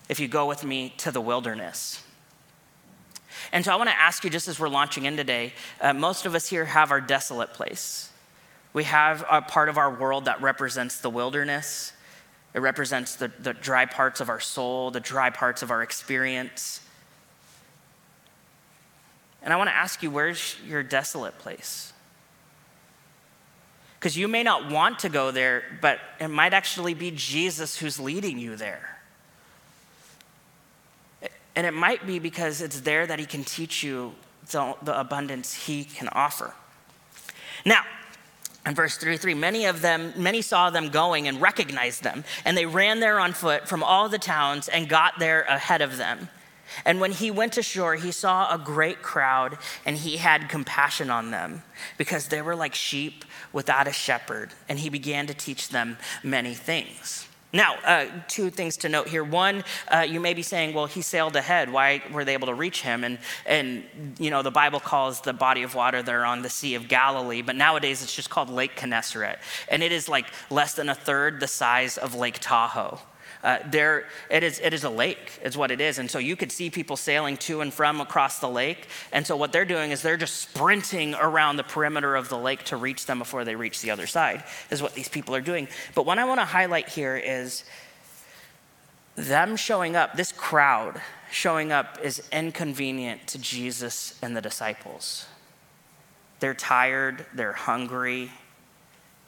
if 0.08 0.18
you 0.18 0.28
go 0.28 0.46
with 0.46 0.64
me 0.64 0.94
to 0.98 1.10
the 1.10 1.20
wilderness. 1.20 2.02
And 3.52 3.64
so 3.64 3.72
I 3.72 3.76
want 3.76 3.90
to 3.90 3.98
ask 3.98 4.24
you, 4.24 4.30
just 4.30 4.48
as 4.48 4.58
we're 4.58 4.68
launching 4.68 5.04
in 5.04 5.16
today, 5.16 5.52
uh, 5.80 5.92
most 5.92 6.24
of 6.24 6.34
us 6.34 6.48
here 6.48 6.64
have 6.64 6.90
our 6.90 7.00
desolate 7.00 7.52
place. 7.52 8.10
We 8.72 8.84
have 8.84 9.24
a 9.30 9.42
part 9.42 9.68
of 9.68 9.78
our 9.78 9.94
world 9.94 10.24
that 10.24 10.40
represents 10.42 11.00
the 11.00 11.10
wilderness, 11.10 11.92
it 12.54 12.60
represents 12.60 13.16
the, 13.16 13.32
the 13.40 13.52
dry 13.52 13.84
parts 13.84 14.20
of 14.20 14.28
our 14.28 14.40
soul, 14.40 14.92
the 14.92 15.00
dry 15.00 15.30
parts 15.30 15.62
of 15.62 15.72
our 15.72 15.82
experience. 15.82 16.80
And 19.42 19.52
I 19.52 19.56
want 19.56 19.68
to 19.68 19.74
ask 19.74 20.02
you, 20.02 20.10
where's 20.10 20.56
your 20.66 20.82
desolate 20.82 21.36
place? 21.38 21.92
Because 24.04 24.18
you 24.18 24.28
may 24.28 24.42
not 24.42 24.70
want 24.70 24.98
to 24.98 25.08
go 25.08 25.30
there, 25.30 25.62
but 25.80 25.98
it 26.20 26.28
might 26.28 26.52
actually 26.52 26.92
be 26.92 27.10
Jesus 27.10 27.78
who's 27.78 27.98
leading 27.98 28.38
you 28.38 28.54
there. 28.54 28.98
And 31.56 31.66
it 31.66 31.72
might 31.72 32.06
be 32.06 32.18
because 32.18 32.60
it's 32.60 32.80
there 32.80 33.06
that 33.06 33.18
he 33.18 33.24
can 33.24 33.44
teach 33.44 33.82
you 33.82 34.12
the, 34.50 34.76
the 34.82 35.00
abundance 35.00 35.54
he 35.54 35.84
can 35.84 36.08
offer. 36.08 36.52
Now, 37.64 37.80
in 38.66 38.74
verse 38.74 38.98
33, 38.98 39.32
many 39.32 39.64
of 39.64 39.80
them, 39.80 40.12
many 40.18 40.42
saw 40.42 40.68
them 40.68 40.90
going 40.90 41.26
and 41.26 41.40
recognized 41.40 42.02
them, 42.02 42.24
and 42.44 42.58
they 42.58 42.66
ran 42.66 43.00
there 43.00 43.18
on 43.18 43.32
foot 43.32 43.66
from 43.66 43.82
all 43.82 44.10
the 44.10 44.18
towns 44.18 44.68
and 44.68 44.86
got 44.86 45.18
there 45.18 45.44
ahead 45.44 45.80
of 45.80 45.96
them. 45.96 46.28
And 46.85 47.00
when 47.00 47.12
he 47.12 47.31
went 47.31 47.57
ashore, 47.57 47.96
he 47.96 48.12
saw 48.12 48.53
a 48.53 48.59
great 48.59 49.03
crowd, 49.03 49.59
and 49.85 49.96
he 49.96 50.16
had 50.16 50.48
compassion 50.48 51.11
on 51.11 51.31
them 51.31 51.62
because 51.98 52.29
they 52.29 52.42
were 52.42 52.57
like 52.57 52.74
sheep 52.74 53.24
without 53.53 53.87
a 53.88 53.92
shepherd, 53.92 54.53
and 54.68 54.79
he 54.79 54.88
began 54.88 55.27
to 55.27 55.35
teach 55.35 55.68
them 55.68 55.96
many 56.22 56.55
things. 56.55 57.29
Now, 57.55 57.77
uh, 57.85 58.07
two 58.27 58.50
things 58.50 58.77
to 58.79 58.88
note 58.88 59.07
here. 59.07 59.22
One, 59.22 59.62
uh, 59.87 60.00
you 60.00 60.18
may 60.18 60.35
be 60.35 60.42
saying, 60.42 60.74
well, 60.74 60.87
he 60.87 61.03
sailed 61.03 61.37
ahead. 61.37 61.72
Why 61.72 62.03
were 62.11 62.24
they 62.24 62.33
able 62.33 62.48
to 62.48 62.55
reach 62.55 62.83
him? 62.83 63.05
And, 63.05 63.18
and, 63.46 63.85
you 64.18 64.31
know, 64.31 64.42
the 64.42 64.50
Bible 64.50 64.81
calls 64.81 65.20
the 65.20 65.33
body 65.33 65.62
of 65.62 65.77
water 65.77 66.03
there 66.03 66.24
on 66.24 66.42
the 66.42 66.50
Sea 66.50 66.74
of 66.74 66.88
Galilee, 66.88 67.42
but 67.42 67.55
nowadays 67.55 68.03
it's 68.03 68.12
just 68.12 68.29
called 68.29 68.50
Lake 68.50 68.74
Gennesaret. 68.74 69.38
And 69.68 69.85
it 69.85 69.92
is 69.92 70.09
like 70.09 70.27
less 70.50 70.74
than 70.74 70.88
a 70.88 70.96
third 70.96 71.38
the 71.38 71.46
size 71.46 71.96
of 71.96 72.16
Lake 72.16 72.38
Tahoe. 72.40 72.98
Uh, 73.44 73.59
there, 73.66 74.07
it 74.30 74.42
is, 74.42 74.59
it 74.61 74.72
is 74.72 74.85
a 74.85 74.90
lake, 74.90 75.38
is 75.42 75.54
what 75.54 75.70
it 75.70 75.78
is. 75.78 75.98
And 75.98 76.11
so 76.11 76.18
you 76.18 76.35
could 76.35 76.50
see 76.50 76.70
people 76.70 76.96
sailing 76.96 77.37
to 77.37 77.61
and 77.61 77.72
from 77.72 78.00
across 78.00 78.38
the 78.38 78.48
lake. 78.48 78.88
And 79.12 79.26
so 79.26 79.37
what 79.37 79.52
they're 79.52 79.66
doing 79.66 79.90
is 79.90 80.00
they're 80.00 80.16
just 80.16 80.37
sprinting 80.37 81.14
around 81.14 81.57
the 81.57 81.62
perimeter 81.62 82.16
of 82.16 82.30
the 82.30 82.38
lake 82.38 82.64
to 82.64 82.78
reach 82.78 83.04
them 83.04 83.18
before 83.18 83.44
they 83.44 83.54
reach 83.54 83.83
the 83.83 83.90
other 83.90 84.07
side, 84.07 84.44
is 84.70 84.80
what 84.80 84.94
these 84.94 85.11
people 85.11 85.35
are 85.35 85.42
doing. 85.42 85.68
But 85.94 86.07
what 86.07 86.18
I 86.18 86.24
want 86.24 86.40
to 86.40 86.46
highlight 86.46 86.88
here 86.88 87.18
is 87.18 87.64
them 89.14 89.57
showing 89.57 89.94
up, 89.94 90.16
this 90.16 90.33
crowd 90.33 91.02
showing 91.30 91.70
up 91.70 91.98
is 92.02 92.26
inconvenient 92.33 93.26
to 93.26 93.38
Jesus 93.38 94.18
and 94.22 94.35
the 94.35 94.40
disciples. 94.40 95.26
They're 96.40 96.54
tired, 96.54 97.26
they're 97.35 97.52
hungry, 97.52 98.30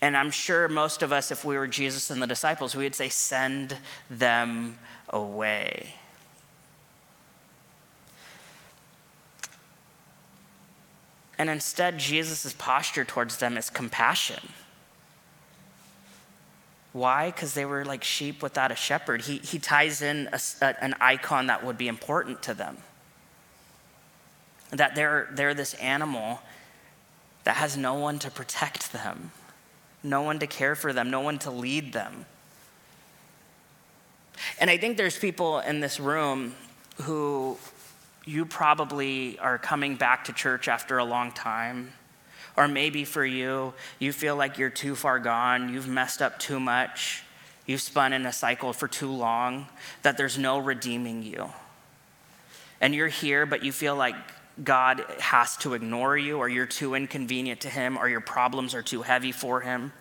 and 0.06 0.16
I'm 0.16 0.30
sure 0.30 0.68
most 0.68 1.02
of 1.02 1.12
us, 1.12 1.32
if 1.32 1.44
we 1.44 1.58
were 1.58 1.66
Jesus 1.66 2.10
and 2.10 2.22
the 2.22 2.28
disciples, 2.28 2.76
we 2.76 2.84
would 2.84 2.94
say, 2.94 3.08
send 3.08 3.76
them 4.08 4.78
away. 5.08 5.94
And 11.36 11.50
instead, 11.50 11.98
Jesus' 11.98 12.54
posture 12.56 13.04
towards 13.04 13.38
them 13.38 13.58
is 13.58 13.68
compassion. 13.68 14.52
Why? 16.92 17.32
Because 17.32 17.54
they 17.54 17.64
were 17.64 17.84
like 17.84 18.04
sheep 18.04 18.44
without 18.44 18.70
a 18.70 18.76
shepherd. 18.76 19.22
He, 19.22 19.38
he 19.38 19.58
ties 19.58 20.02
in 20.02 20.28
a, 20.32 20.40
a, 20.62 20.84
an 20.84 20.94
icon 21.00 21.48
that 21.48 21.64
would 21.64 21.76
be 21.76 21.88
important 21.88 22.44
to 22.44 22.54
them. 22.54 22.76
That 24.70 24.94
they're, 24.94 25.28
they're 25.32 25.52
this 25.52 25.74
animal 25.74 26.42
that 27.42 27.56
has 27.56 27.76
no 27.76 27.94
one 27.94 28.20
to 28.20 28.30
protect 28.30 28.92
them 28.92 29.32
no 30.06 30.22
one 30.22 30.38
to 30.38 30.46
care 30.46 30.74
for 30.74 30.92
them, 30.92 31.10
no 31.10 31.20
one 31.20 31.38
to 31.40 31.50
lead 31.50 31.92
them. 31.92 32.24
And 34.58 34.70
I 34.70 34.76
think 34.76 34.96
there's 34.96 35.18
people 35.18 35.60
in 35.60 35.80
this 35.80 35.98
room 35.98 36.54
who 37.02 37.58
you 38.24 38.44
probably 38.44 39.38
are 39.38 39.58
coming 39.58 39.96
back 39.96 40.24
to 40.24 40.32
church 40.32 40.68
after 40.68 40.98
a 40.98 41.04
long 41.04 41.32
time. 41.32 41.92
Or 42.56 42.66
maybe 42.66 43.04
for 43.04 43.24
you, 43.24 43.74
you 43.98 44.12
feel 44.12 44.34
like 44.34 44.58
you're 44.58 44.70
too 44.70 44.94
far 44.94 45.18
gone, 45.18 45.72
you've 45.72 45.88
messed 45.88 46.22
up 46.22 46.38
too 46.38 46.58
much, 46.58 47.22
you've 47.66 47.82
spun 47.82 48.12
in 48.12 48.24
a 48.24 48.32
cycle 48.32 48.72
for 48.72 48.88
too 48.88 49.10
long, 49.10 49.66
that 50.02 50.16
there's 50.16 50.38
no 50.38 50.58
redeeming 50.58 51.22
you. 51.22 51.50
And 52.80 52.94
you're 52.94 53.08
here, 53.08 53.44
but 53.44 53.62
you 53.62 53.72
feel 53.72 53.94
like 53.94 54.16
God 54.62 55.04
has 55.18 55.56
to 55.58 55.74
ignore 55.74 56.16
you, 56.16 56.38
or 56.38 56.48
you're 56.48 56.66
too 56.66 56.94
inconvenient 56.94 57.60
to 57.60 57.68
Him, 57.68 57.98
or 57.98 58.08
your 58.08 58.20
problems 58.20 58.74
are 58.74 58.82
too 58.82 59.02
heavy 59.02 59.32
for 59.32 59.60
Him. 59.60 59.92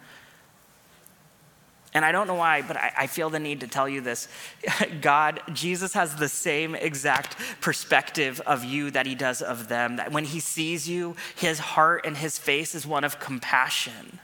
And 1.95 2.03
I 2.03 2.11
don't 2.11 2.27
know 2.27 2.35
why, 2.35 2.61
but 2.61 2.75
I, 2.75 2.91
I, 2.97 3.07
feel 3.07 3.29
the 3.29 3.39
need 3.39 3.61
to 3.61 3.67
tell 3.67 3.87
you 3.87 4.01
this. 4.01 4.27
God, 5.01 5.39
Jesus 5.53 5.93
has 5.93 6.13
the 6.13 6.27
same 6.27 6.75
exact 6.75 7.37
perspective 7.61 8.41
of 8.41 8.65
you 8.65 8.91
that 8.91 9.05
he 9.05 9.15
does 9.15 9.41
of 9.41 9.69
them. 9.69 9.95
That 9.95 10.11
when 10.11 10.25
he 10.25 10.41
sees 10.41 10.89
you, 10.89 11.15
his 11.37 11.57
heart 11.57 12.05
and 12.05 12.17
his 12.17 12.37
face 12.37 12.75
is 12.75 12.85
one 12.85 13.05
of 13.05 13.21
compassion. 13.21 14.19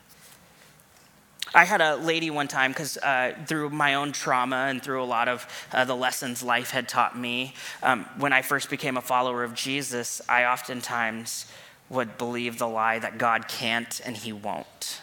I 1.54 1.66
had 1.66 1.82
a 1.82 1.98
lady 1.98 2.30
one 2.30 2.48
time 2.48 2.72
because 2.72 2.98
uh, 2.98 3.36
through 3.46 3.72
my 3.72 3.96
own 3.96 4.14
trauma 4.14 4.68
and 4.70 4.82
through 4.82 5.04
a 5.04 5.06
lot 5.06 5.28
of 5.28 5.46
uh, 5.74 5.84
the 5.84 5.96
lessons 5.96 6.42
life 6.42 6.72
had 6.72 6.88
taught 6.88 7.18
me, 7.18 7.56
um, 7.84 8.06
when 8.18 8.32
I 8.32 8.42
first 8.42 8.70
became 8.70 8.96
a 8.96 9.02
follower 9.02 9.44
of 9.44 9.54
Jesus, 9.54 10.22
I 10.30 10.46
oftentimes 10.46 11.46
would 11.90 12.18
believe 12.18 12.58
the 12.58 12.68
lie 12.68 13.00
that 13.00 13.18
God 13.18 13.50
can't 13.50 14.00
and 14.06 14.16
he 14.16 14.32
won't. 14.32 15.02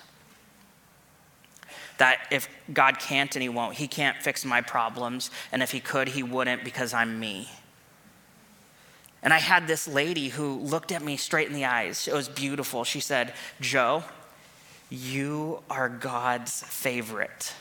That 1.99 2.21
if 2.31 2.49
God 2.73 2.99
can't 2.99 3.35
and 3.37 3.43
he 3.43 3.49
won't, 3.51 3.75
he 3.75 3.87
can't 3.87 4.17
fix 4.17 4.45
my 4.45 4.63
problems, 4.63 5.31
and 5.53 5.63
if 5.63 5.73
he 5.73 5.81
could, 5.81 6.09
he 6.09 6.23
wouldn't 6.23 6.65
because 6.65 6.95
I'm 6.95 7.21
me. 7.21 7.49
And 9.23 9.35
I 9.35 9.39
had 9.39 9.67
this 9.67 9.89
lady 9.89 10.29
who 10.29 10.61
looked 10.61 10.93
at 10.93 11.03
me 11.03 11.17
straight 11.17 11.49
in 11.49 11.53
the 11.53 11.65
eyes. 11.65 12.07
It 12.07 12.15
was 12.15 12.29
beautiful. 12.29 12.85
She 12.85 13.01
said, 13.01 13.35
Joe, 13.61 14.05
you 14.91 15.63
are 15.69 15.89
God's 15.89 16.63
favorite. 16.63 17.53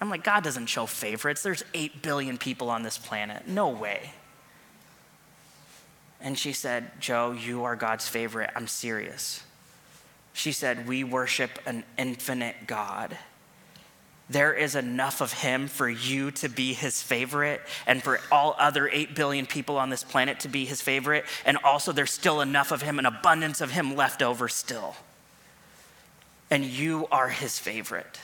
I'm 0.00 0.10
like, 0.10 0.24
God 0.24 0.44
doesn't 0.44 0.66
show 0.66 0.86
favorites. 0.86 1.42
There's 1.42 1.64
8 1.72 2.02
billion 2.02 2.36
people 2.36 2.68
on 2.68 2.82
this 2.82 2.98
planet. 2.98 3.48
No 3.48 3.68
way. 3.68 4.12
And 6.20 6.38
she 6.38 6.52
said, 6.52 6.90
Joe, 7.00 7.32
you 7.32 7.64
are 7.64 7.76
God's 7.76 8.08
favorite. 8.08 8.50
I'm 8.54 8.66
serious. 8.66 9.42
She 10.32 10.52
said, 10.52 10.86
We 10.86 11.04
worship 11.04 11.58
an 11.66 11.84
infinite 11.96 12.66
God. 12.66 13.16
There 14.28 14.52
is 14.52 14.74
enough 14.74 15.20
of 15.20 15.32
him 15.32 15.68
for 15.68 15.88
you 15.88 16.32
to 16.32 16.48
be 16.48 16.74
his 16.74 17.00
favorite 17.00 17.60
and 17.86 18.02
for 18.02 18.18
all 18.32 18.56
other 18.58 18.88
8 18.88 19.14
billion 19.14 19.46
people 19.46 19.78
on 19.78 19.88
this 19.88 20.02
planet 20.02 20.40
to 20.40 20.48
be 20.48 20.64
his 20.64 20.82
favorite. 20.82 21.24
And 21.44 21.58
also, 21.58 21.92
there's 21.92 22.10
still 22.10 22.40
enough 22.40 22.72
of 22.72 22.82
him, 22.82 22.98
an 22.98 23.06
abundance 23.06 23.60
of 23.60 23.70
him 23.70 23.94
left 23.94 24.22
over 24.22 24.48
still 24.48 24.96
and 26.50 26.64
you 26.64 27.06
are 27.10 27.28
his 27.28 27.58
favorite. 27.58 28.20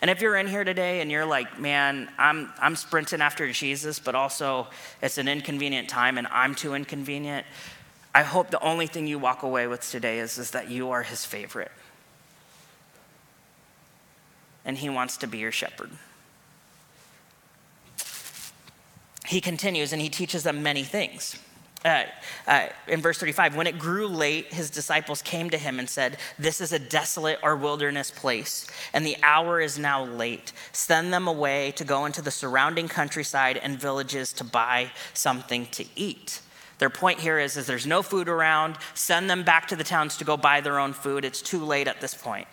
And 0.00 0.10
if 0.10 0.20
you're 0.20 0.36
in 0.36 0.46
here 0.46 0.64
today 0.64 1.00
and 1.00 1.10
you're 1.10 1.24
like, 1.24 1.58
man, 1.58 2.10
I'm, 2.18 2.52
I'm 2.60 2.76
sprinting 2.76 3.20
after 3.20 3.50
Jesus, 3.50 3.98
but 3.98 4.14
also 4.14 4.68
it's 5.00 5.18
an 5.18 5.28
inconvenient 5.28 5.88
time 5.88 6.18
and 6.18 6.26
I'm 6.28 6.54
too 6.54 6.74
inconvenient, 6.74 7.46
I 8.14 8.22
hope 8.22 8.50
the 8.50 8.62
only 8.62 8.86
thing 8.86 9.06
you 9.06 9.18
walk 9.18 9.42
away 9.42 9.66
with 9.66 9.90
today 9.90 10.18
is, 10.18 10.38
is 10.38 10.52
that 10.52 10.70
you 10.70 10.90
are 10.90 11.02
his 11.02 11.24
favorite. 11.24 11.72
And 14.64 14.76
he 14.78 14.88
wants 14.88 15.16
to 15.18 15.26
be 15.26 15.38
your 15.38 15.52
shepherd. 15.52 15.90
He 19.26 19.40
continues 19.40 19.92
and 19.92 20.00
he 20.00 20.08
teaches 20.08 20.44
them 20.44 20.62
many 20.62 20.82
things. 20.82 21.38
Uh, 21.86 22.04
uh, 22.48 22.66
in 22.88 23.00
verse 23.00 23.16
35, 23.18 23.54
when 23.54 23.68
it 23.68 23.78
grew 23.78 24.08
late, 24.08 24.52
his 24.52 24.70
disciples 24.70 25.22
came 25.22 25.48
to 25.48 25.56
him 25.56 25.78
and 25.78 25.88
said, 25.88 26.16
This 26.36 26.60
is 26.60 26.72
a 26.72 26.80
desolate 26.80 27.38
or 27.44 27.54
wilderness 27.54 28.10
place, 28.10 28.66
and 28.92 29.06
the 29.06 29.16
hour 29.22 29.60
is 29.60 29.78
now 29.78 30.04
late. 30.04 30.52
Send 30.72 31.12
them 31.12 31.28
away 31.28 31.70
to 31.76 31.84
go 31.84 32.04
into 32.04 32.20
the 32.20 32.32
surrounding 32.32 32.88
countryside 32.88 33.56
and 33.58 33.78
villages 33.78 34.32
to 34.32 34.42
buy 34.42 34.90
something 35.14 35.66
to 35.66 35.84
eat. 35.94 36.40
Their 36.78 36.90
point 36.90 37.20
here 37.20 37.38
is, 37.38 37.56
is 37.56 37.68
there's 37.68 37.86
no 37.86 38.02
food 38.02 38.28
around. 38.28 38.78
Send 38.94 39.30
them 39.30 39.44
back 39.44 39.68
to 39.68 39.76
the 39.76 39.84
towns 39.84 40.16
to 40.16 40.24
go 40.24 40.36
buy 40.36 40.60
their 40.60 40.80
own 40.80 40.92
food. 40.92 41.24
It's 41.24 41.40
too 41.40 41.64
late 41.64 41.86
at 41.86 42.00
this 42.00 42.14
point. 42.14 42.48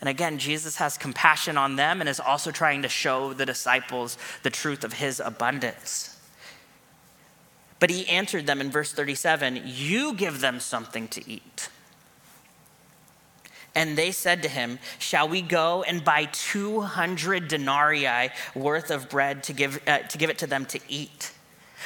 And 0.00 0.08
again, 0.08 0.38
Jesus 0.38 0.76
has 0.76 0.98
compassion 0.98 1.56
on 1.56 1.76
them 1.76 2.00
and 2.00 2.08
is 2.08 2.18
also 2.18 2.50
trying 2.50 2.82
to 2.82 2.88
show 2.88 3.32
the 3.32 3.46
disciples 3.46 4.18
the 4.42 4.50
truth 4.50 4.82
of 4.82 4.94
his 4.94 5.20
abundance. 5.20 6.13
But 7.80 7.90
he 7.90 8.06
answered 8.08 8.46
them 8.46 8.60
in 8.60 8.70
verse 8.70 8.92
37 8.92 9.62
You 9.64 10.14
give 10.14 10.40
them 10.40 10.60
something 10.60 11.08
to 11.08 11.30
eat. 11.30 11.68
And 13.74 13.98
they 13.98 14.12
said 14.12 14.42
to 14.42 14.48
him, 14.48 14.78
Shall 14.98 15.28
we 15.28 15.42
go 15.42 15.82
and 15.82 16.04
buy 16.04 16.26
200 16.26 17.48
denarii 17.48 18.30
worth 18.54 18.90
of 18.90 19.08
bread 19.08 19.42
to 19.44 19.52
give, 19.52 19.80
uh, 19.86 19.98
to 19.98 20.18
give 20.18 20.30
it 20.30 20.38
to 20.38 20.46
them 20.46 20.64
to 20.66 20.78
eat? 20.88 21.32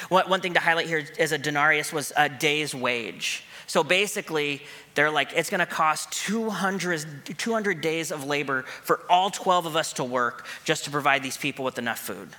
One, 0.07 0.39
thing 0.39 0.53
to 0.53 0.59
highlight 0.59 0.87
here 0.87 1.03
is 1.17 1.31
a 1.31 1.37
denarius 1.37 1.91
was 1.91 2.13
a 2.15 2.29
day's 2.29 2.73
wage. 2.73 3.43
So 3.67 3.83
basically, 3.83 4.61
they're 4.95 5.11
like, 5.11 5.33
it's 5.33 5.49
going 5.49 5.59
to 5.59 5.65
cost 5.65 6.11
200, 6.13 7.37
200 7.37 7.81
days 7.81 8.11
of 8.11 8.23
labor 8.23 8.63
for 8.63 9.01
all 9.09 9.29
12 9.29 9.65
of 9.65 9.75
us 9.75 9.93
to 9.93 10.03
work 10.03 10.45
just 10.63 10.85
to 10.85 10.91
provide 10.91 11.21
these 11.21 11.37
people 11.37 11.65
with 11.65 11.77
enough 11.77 11.99
food. 11.99 12.29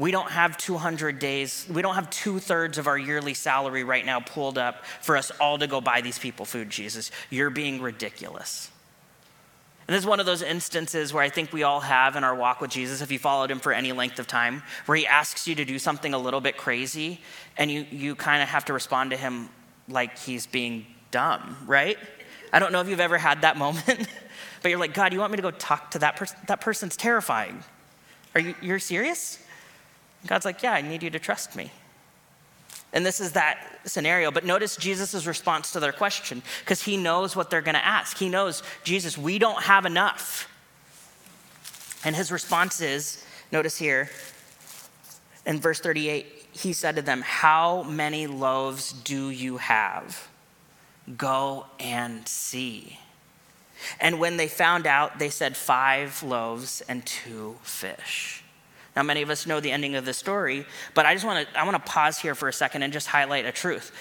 We 0.00 0.12
don't 0.12 0.30
have 0.30 0.56
200 0.56 1.18
days, 1.18 1.66
we 1.70 1.82
don't 1.82 1.94
have 1.94 2.08
two 2.08 2.38
thirds 2.38 2.78
of 2.78 2.86
our 2.86 2.96
yearly 2.96 3.34
salary 3.34 3.84
right 3.84 4.04
now 4.04 4.18
pulled 4.18 4.56
up 4.56 4.86
for 5.02 5.14
us 5.14 5.30
all 5.32 5.58
to 5.58 5.66
go 5.66 5.82
buy 5.82 6.00
these 6.00 6.18
people 6.18 6.46
food, 6.46 6.70
Jesus. 6.70 7.10
You're 7.28 7.50
being 7.50 7.82
ridiculous. 7.82 8.70
And 9.86 9.94
this 9.94 10.02
is 10.02 10.06
one 10.06 10.18
of 10.18 10.24
those 10.24 10.40
instances 10.40 11.12
where 11.12 11.22
I 11.22 11.28
think 11.28 11.52
we 11.52 11.64
all 11.64 11.80
have 11.80 12.16
in 12.16 12.24
our 12.24 12.34
walk 12.34 12.62
with 12.62 12.70
Jesus, 12.70 13.02
if 13.02 13.12
you 13.12 13.18
followed 13.18 13.50
him 13.50 13.58
for 13.58 13.74
any 13.74 13.92
length 13.92 14.18
of 14.18 14.26
time, 14.26 14.62
where 14.86 14.96
he 14.96 15.06
asks 15.06 15.46
you 15.46 15.54
to 15.56 15.66
do 15.66 15.78
something 15.78 16.14
a 16.14 16.18
little 16.18 16.40
bit 16.40 16.56
crazy 16.56 17.20
and 17.58 17.70
you, 17.70 17.84
you 17.90 18.14
kind 18.14 18.42
of 18.42 18.48
have 18.48 18.64
to 18.66 18.72
respond 18.72 19.10
to 19.10 19.18
him 19.18 19.50
like 19.86 20.16
he's 20.16 20.46
being 20.46 20.86
dumb, 21.10 21.58
right? 21.66 21.98
I 22.54 22.58
don't 22.58 22.72
know 22.72 22.80
if 22.80 22.88
you've 22.88 23.00
ever 23.00 23.18
had 23.18 23.42
that 23.42 23.56
moment, 23.58 24.08
but 24.62 24.70
you're 24.70 24.80
like, 24.80 24.94
God, 24.94 25.12
you 25.12 25.18
want 25.18 25.30
me 25.30 25.36
to 25.36 25.42
go 25.42 25.50
talk 25.50 25.90
to 25.90 25.98
that 25.98 26.16
person? 26.16 26.38
That 26.46 26.62
person's 26.62 26.96
terrifying. 26.96 27.62
Are 28.34 28.40
you 28.40 28.54
you're 28.62 28.78
serious? 28.78 29.38
God's 30.26 30.44
like, 30.44 30.62
Yeah, 30.62 30.72
I 30.72 30.82
need 30.82 31.02
you 31.02 31.10
to 31.10 31.18
trust 31.18 31.56
me. 31.56 31.70
And 32.92 33.06
this 33.06 33.20
is 33.20 33.32
that 33.32 33.80
scenario. 33.84 34.30
But 34.30 34.44
notice 34.44 34.76
Jesus' 34.76 35.26
response 35.26 35.72
to 35.72 35.80
their 35.80 35.92
question, 35.92 36.42
because 36.60 36.82
he 36.82 36.96
knows 36.96 37.36
what 37.36 37.50
they're 37.50 37.62
going 37.62 37.76
to 37.76 37.84
ask. 37.84 38.18
He 38.18 38.28
knows, 38.28 38.62
Jesus, 38.82 39.16
we 39.16 39.38
don't 39.38 39.62
have 39.62 39.86
enough. 39.86 40.48
And 42.04 42.16
his 42.16 42.32
response 42.32 42.80
is, 42.80 43.24
notice 43.52 43.78
here, 43.78 44.10
in 45.46 45.60
verse 45.60 45.80
38, 45.80 46.26
he 46.52 46.72
said 46.72 46.96
to 46.96 47.02
them, 47.02 47.22
How 47.22 47.82
many 47.84 48.26
loaves 48.26 48.92
do 48.92 49.30
you 49.30 49.58
have? 49.58 50.28
Go 51.16 51.66
and 51.78 52.26
see. 52.26 52.98
And 54.00 54.20
when 54.20 54.36
they 54.36 54.48
found 54.48 54.86
out, 54.86 55.18
they 55.18 55.30
said, 55.30 55.56
Five 55.56 56.22
loaves 56.22 56.82
and 56.82 57.06
two 57.06 57.56
fish. 57.62 58.42
Now, 58.96 59.02
many 59.02 59.22
of 59.22 59.30
us 59.30 59.46
know 59.46 59.60
the 59.60 59.70
ending 59.70 59.94
of 59.94 60.04
the 60.04 60.12
story, 60.12 60.66
but 60.94 61.06
I 61.06 61.14
just 61.14 61.24
want 61.24 61.48
to 61.48 61.58
I 61.58 61.64
want 61.64 61.76
to 61.76 61.90
pause 61.90 62.18
here 62.18 62.34
for 62.34 62.48
a 62.48 62.52
second 62.52 62.82
and 62.82 62.92
just 62.92 63.06
highlight 63.06 63.46
a 63.46 63.52
truth. 63.52 63.92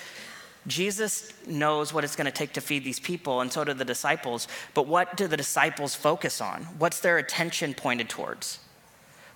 Jesus 0.67 1.34
knows 1.47 1.93
what 1.93 2.04
it's 2.04 2.15
going 2.15 2.25
to 2.25 2.32
take 2.32 2.54
to 2.54 2.62
feed 2.62 2.84
these 2.84 2.99
people, 2.99 3.41
and 3.41 3.52
so 3.52 3.63
do 3.63 3.73
the 3.73 3.86
disciples. 3.86 4.47
But 4.73 4.88
what 4.88 5.15
do 5.15 5.28
the 5.28 5.38
disciples 5.38 5.95
focus 5.95 6.41
on? 6.41 6.63
What's 6.78 6.99
their 6.99 7.17
attention 7.17 7.73
pointed 7.73 8.10
towards? 8.10 8.60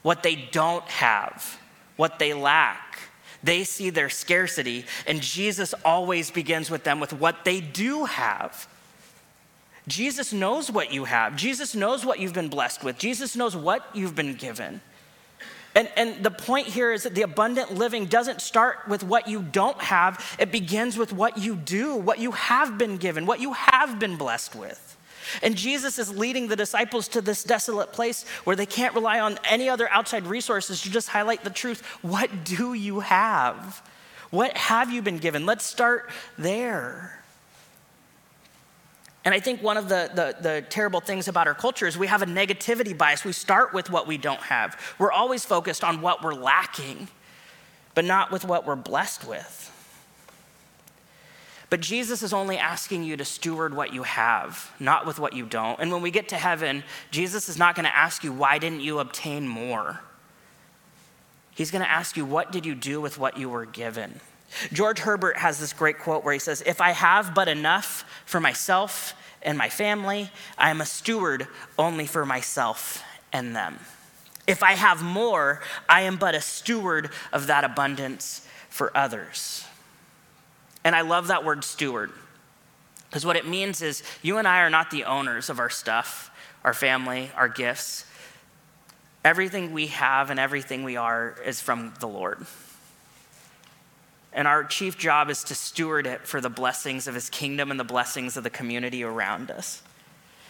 What 0.02 0.22
they 0.22 0.36
don't 0.52 0.84
have, 0.86 1.60
what 1.96 2.20
they 2.20 2.34
lack. 2.34 3.00
They 3.42 3.64
see 3.64 3.90
their 3.90 4.10
scarcity, 4.10 4.86
and 5.06 5.22
Jesus 5.22 5.74
always 5.84 6.32
begins 6.32 6.70
with 6.70 6.84
them 6.84 7.00
with 7.00 7.14
what 7.14 7.44
they 7.44 7.60
do 7.60 8.06
have. 8.06 8.68
Jesus 9.88 10.32
knows 10.32 10.72
what 10.72 10.94
you 10.94 11.04
have. 11.06 11.36
Jesus 11.36 11.76
knows 11.76 12.06
what 12.06 12.20
you've 12.20 12.34
been 12.34 12.48
blessed 12.48 12.84
with. 12.86 12.98
Jesus 12.98 13.36
knows 13.36 13.56
what 13.56 13.86
you've 13.94 14.16
been 14.16 14.36
given. 14.36 14.80
And, 15.76 15.90
and 15.96 16.24
the 16.24 16.32
point 16.32 16.68
here 16.68 16.92
is 16.92 17.04
that 17.04 17.16
the 17.16 17.24
abundant 17.24 17.74
living 17.74 18.06
doesn't 18.06 18.42
start 18.42 18.88
with 18.88 19.04
what 19.04 19.28
you 19.28 19.42
don't 19.42 19.82
have, 19.82 20.36
it 20.40 20.52
begins 20.52 20.98
with 20.98 21.12
what 21.12 21.38
you 21.38 21.56
do, 21.56 21.96
what 21.96 22.20
you 22.20 22.32
have 22.32 22.78
been 22.78 22.98
given, 22.98 23.26
what 23.26 23.40
you 23.40 23.54
have 23.54 24.00
been 24.00 24.16
blessed 24.16 24.56
with. 24.56 24.98
And 25.42 25.56
Jesus 25.56 25.98
is 25.98 26.16
leading 26.16 26.48
the 26.48 26.56
disciples 26.56 27.08
to 27.10 27.22
this 27.22 27.44
desolate 27.44 27.92
place 27.92 28.28
where 28.44 28.56
they 28.56 28.66
can't 28.66 28.94
rely 28.94 29.20
on 29.20 29.40
any 29.46 29.70
other 29.70 29.90
outside 29.90 30.28
resources 30.28 30.82
to 30.82 30.92
just 30.92 31.10
highlight 31.10 31.44
the 31.44 31.50
truth. 31.50 31.84
What 32.02 32.44
do 32.44 32.74
you 32.74 33.00
have? 33.00 33.82
What 34.30 34.56
have 34.58 34.92
you 34.92 35.02
been 35.02 35.18
given? 35.18 35.46
Let's 35.46 35.66
start 35.66 36.10
there. 36.38 37.23
And 39.26 39.34
I 39.34 39.40
think 39.40 39.62
one 39.62 39.78
of 39.78 39.88
the, 39.88 40.12
the, 40.14 40.36
the, 40.42 40.66
terrible 40.70 41.00
things 41.00 41.30
about 41.30 41.48
our 41.48 41.54
culture 41.54 41.88
is 41.88 41.98
we 41.98 42.08
have 42.08 42.22
a 42.22 42.26
negativity 42.26 42.98
bias. 42.98 43.24
We 43.24 43.32
start 43.32 43.74
with 43.74 43.90
what 43.90 44.06
we 44.06 44.18
don't 44.18 44.42
have. 44.42 44.78
We're 45.00 45.14
always 45.14 45.46
focused 45.46 45.84
on 45.84 46.02
what 46.02 46.22
we're 46.22 46.34
lacking, 46.34 47.08
but 47.96 48.04
not 48.04 48.32
with 48.32 48.44
what 48.44 48.66
we're 48.66 48.76
blessed 48.76 49.26
with. 49.26 49.70
But 51.70 51.80
Jesus 51.80 52.22
is 52.22 52.34
only 52.34 52.58
asking 52.58 53.04
you 53.04 53.18
to 53.18 53.26
steward 53.26 53.74
what 53.74 53.94
you 53.94 54.04
have, 54.04 54.72
not 54.80 55.08
with 55.08 55.20
what 55.20 55.34
you 55.34 55.46
don't. 55.46 55.80
And 55.80 55.92
when 55.92 56.02
we 56.02 56.12
get 56.12 56.30
to 56.30 56.38
heaven, 56.38 56.84
Jesus 57.10 57.50
is 57.50 57.58
not 57.58 57.76
going 57.76 57.86
to 57.86 57.96
ask 57.96 58.24
you, 58.24 58.32
why 58.32 58.60
didn't 58.60 58.82
you 58.82 59.00
obtain 59.00 59.48
more? 59.48 60.02
He's 61.56 61.72
going 61.72 61.84
to 61.84 61.90
ask 61.90 62.18
you, 62.18 62.26
what 62.26 62.52
did 62.52 62.66
you 62.66 62.76
do 62.76 63.00
with 63.00 63.18
what 63.18 63.38
you 63.38 63.50
were 63.50 63.66
given? 63.66 64.20
George 64.72 65.00
Herbert 65.00 65.38
has 65.38 65.60
this 65.60 65.74
great 65.74 66.00
quote 66.00 66.24
where 66.24 66.34
he 66.34 66.40
says, 66.40 66.64
If 66.66 66.82
I 66.82 66.92
have 66.92 67.34
but 67.34 67.48
enough 67.48 68.06
for 68.26 68.40
myself 68.40 69.14
and 69.42 69.58
my 69.58 69.70
family, 69.70 70.30
I 70.58 70.70
am 70.70 70.82
a 70.82 70.86
steward 70.86 71.48
only 71.78 72.06
for 72.06 72.26
myself 72.26 73.04
and 73.32 73.56
them. 73.56 73.80
If 74.46 74.62
I 74.62 74.74
have 74.74 75.02
more, 75.02 75.62
I 75.88 76.02
am 76.02 76.18
but 76.18 76.36
a 76.36 76.42
steward 76.42 77.10
of 77.32 77.48
that 77.48 77.64
abundance 77.64 78.48
for 78.70 78.96
others. 78.96 79.66
And 80.84 80.96
I 80.96 81.02
love 81.02 81.28
that 81.28 81.46
word 81.46 81.64
steward 81.64 82.12
because 83.14 83.26
what 83.26 83.36
it 83.36 83.48
means 83.48 83.84
is 83.84 84.02
you 84.24 84.40
and 84.40 84.48
I 84.48 84.62
are 84.62 84.72
not 84.72 84.90
the 84.90 85.04
owners 85.06 85.50
of 85.52 85.60
our 85.60 85.70
stuff, 85.70 86.32
our 86.64 86.74
family, 86.74 87.32
our 87.36 87.48
gifts. 87.48 88.06
Everything 89.24 89.72
we 89.72 89.88
have 89.88 90.32
and 90.32 90.40
everything 90.40 90.84
we 90.84 90.98
are 90.98 91.38
is 91.46 91.62
from 91.62 91.94
the 92.00 92.08
Lord. 92.08 92.46
And 94.34 94.48
our 94.48 94.64
chief 94.64 94.98
job 94.98 95.30
is 95.30 95.44
to 95.46 95.56
steward 95.56 96.08
it 96.08 96.28
for 96.28 96.42
the 96.42 96.50
blessings 96.50 97.08
of 97.08 97.14
his 97.14 97.30
kingdom 97.30 97.70
and 97.72 97.80
the 97.80 97.84
blessings 97.84 98.36
of 98.36 98.44
the 98.44 98.50
community 98.50 99.04
around 99.04 99.52
us. 99.52 99.84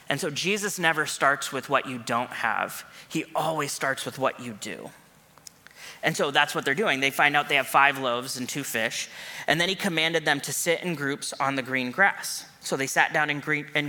And 0.10 0.20
so 0.20 0.30
Jesus 0.30 0.80
never 0.80 1.06
starts 1.06 1.52
with 1.52 1.70
what 1.70 1.88
you 1.88 1.98
don't 1.98 2.30
have, 2.30 2.86
he 3.10 3.26
always 3.36 3.72
starts 3.72 4.06
with 4.06 4.20
what 4.20 4.40
you 4.40 4.54
do. 4.54 4.90
And 6.02 6.18
so 6.18 6.32
that's 6.32 6.54
what 6.54 6.66
they're 6.66 6.76
doing. 6.76 7.00
They 7.00 7.12
find 7.12 7.36
out 7.36 7.48
they 7.48 7.56
have 7.56 7.68
five 7.68 7.98
loaves 7.98 8.38
and 8.38 8.48
two 8.48 8.64
fish. 8.64 9.10
And 9.48 9.60
then 9.60 9.70
he 9.70 9.76
commanded 9.76 10.26
them 10.26 10.42
to 10.42 10.52
sit 10.52 10.84
in 10.84 10.96
groups 10.96 11.34
on 11.40 11.56
the 11.56 11.62
green 11.62 11.92
grass. 11.92 12.46
So 12.64 12.78
they 12.78 12.88
sat 12.88 13.12
down 13.12 13.30
in, 13.30 13.42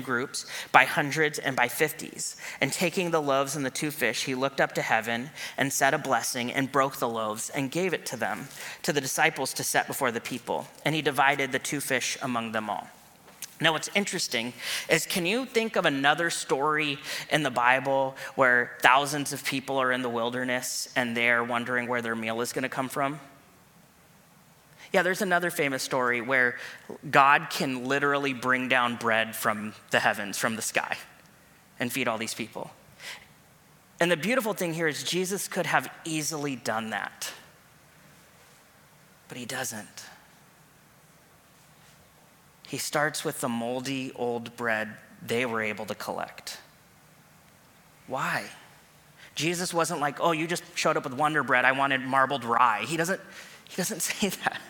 groups 0.02 0.46
by 0.72 0.84
hundreds 0.84 1.38
and 1.38 1.54
by 1.54 1.68
fifties. 1.68 2.36
And 2.60 2.72
taking 2.72 3.12
the 3.12 3.22
loaves 3.22 3.54
and 3.54 3.64
the 3.64 3.70
two 3.70 3.92
fish, 3.92 4.24
he 4.24 4.34
looked 4.34 4.60
up 4.60 4.74
to 4.74 4.82
heaven 4.82 5.30
and 5.56 5.72
said 5.72 5.94
a 5.94 5.98
blessing 5.98 6.52
and 6.52 6.70
broke 6.70 6.96
the 6.96 7.08
loaves 7.08 7.50
and 7.50 7.70
gave 7.70 7.94
it 7.94 8.04
to 8.06 8.16
them, 8.16 8.48
to 8.82 8.92
the 8.92 9.00
disciples 9.00 9.54
to 9.54 9.64
set 9.64 9.86
before 9.86 10.10
the 10.10 10.20
people. 10.20 10.66
And 10.84 10.94
he 10.94 11.02
divided 11.02 11.52
the 11.52 11.60
two 11.60 11.80
fish 11.80 12.18
among 12.20 12.52
them 12.52 12.68
all. 12.68 12.88
Now, 13.60 13.72
what's 13.72 13.88
interesting 13.94 14.52
is 14.88 15.06
can 15.06 15.24
you 15.24 15.46
think 15.46 15.76
of 15.76 15.86
another 15.86 16.28
story 16.28 16.98
in 17.30 17.44
the 17.44 17.50
Bible 17.52 18.16
where 18.34 18.76
thousands 18.80 19.32
of 19.32 19.44
people 19.44 19.78
are 19.78 19.92
in 19.92 20.02
the 20.02 20.08
wilderness 20.08 20.88
and 20.96 21.16
they're 21.16 21.44
wondering 21.44 21.86
where 21.86 22.02
their 22.02 22.16
meal 22.16 22.40
is 22.40 22.52
going 22.52 22.64
to 22.64 22.68
come 22.68 22.88
from? 22.88 23.20
Yeah, 24.94 25.02
there's 25.02 25.22
another 25.22 25.50
famous 25.50 25.82
story 25.82 26.20
where 26.20 26.56
God 27.10 27.48
can 27.50 27.86
literally 27.86 28.32
bring 28.32 28.68
down 28.68 28.94
bread 28.94 29.34
from 29.34 29.74
the 29.90 29.98
heavens, 29.98 30.38
from 30.38 30.54
the 30.54 30.62
sky, 30.62 30.96
and 31.80 31.92
feed 31.92 32.06
all 32.06 32.16
these 32.16 32.32
people. 32.32 32.70
And 33.98 34.08
the 34.08 34.16
beautiful 34.16 34.54
thing 34.54 34.72
here 34.72 34.86
is 34.86 35.02
Jesus 35.02 35.48
could 35.48 35.66
have 35.66 35.90
easily 36.04 36.54
done 36.54 36.90
that, 36.90 37.32
but 39.26 39.36
he 39.36 39.44
doesn't. 39.44 40.04
He 42.68 42.78
starts 42.78 43.24
with 43.24 43.40
the 43.40 43.48
moldy 43.48 44.12
old 44.14 44.56
bread 44.56 44.94
they 45.26 45.44
were 45.44 45.60
able 45.60 45.86
to 45.86 45.96
collect. 45.96 46.58
Why? 48.06 48.44
Jesus 49.34 49.74
wasn't 49.74 49.98
like, 49.98 50.20
oh, 50.20 50.30
you 50.30 50.46
just 50.46 50.62
showed 50.76 50.96
up 50.96 51.02
with 51.02 51.14
Wonder 51.14 51.42
Bread. 51.42 51.64
I 51.64 51.72
wanted 51.72 52.00
marbled 52.02 52.44
rye. 52.44 52.84
He 52.86 52.96
doesn't, 52.96 53.20
he 53.68 53.74
doesn't 53.74 54.00
say 54.02 54.28
that. 54.28 54.60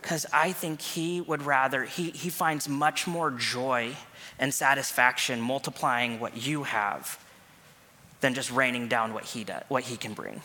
Because 0.00 0.26
I 0.32 0.52
think 0.52 0.80
he 0.80 1.20
would 1.20 1.42
rather, 1.42 1.84
he, 1.84 2.10
he 2.10 2.30
finds 2.30 2.68
much 2.68 3.06
more 3.06 3.30
joy 3.30 3.94
and 4.38 4.52
satisfaction 4.52 5.40
multiplying 5.40 6.18
what 6.18 6.36
you 6.36 6.62
have 6.64 7.22
than 8.20 8.34
just 8.34 8.50
raining 8.50 8.88
down 8.88 9.12
what 9.12 9.24
he, 9.24 9.44
does, 9.44 9.62
what 9.68 9.84
he 9.84 9.96
can 9.96 10.14
bring. 10.14 10.40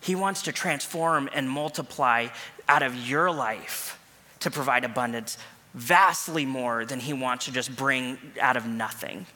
He 0.00 0.14
wants 0.14 0.42
to 0.42 0.52
transform 0.52 1.28
and 1.32 1.48
multiply 1.48 2.28
out 2.68 2.82
of 2.82 2.94
your 2.94 3.30
life 3.30 3.98
to 4.40 4.50
provide 4.50 4.84
abundance 4.84 5.36
vastly 5.74 6.46
more 6.46 6.84
than 6.84 7.00
he 7.00 7.12
wants 7.12 7.44
to 7.46 7.52
just 7.52 7.74
bring 7.76 8.18
out 8.40 8.56
of 8.56 8.66
nothing. 8.66 9.26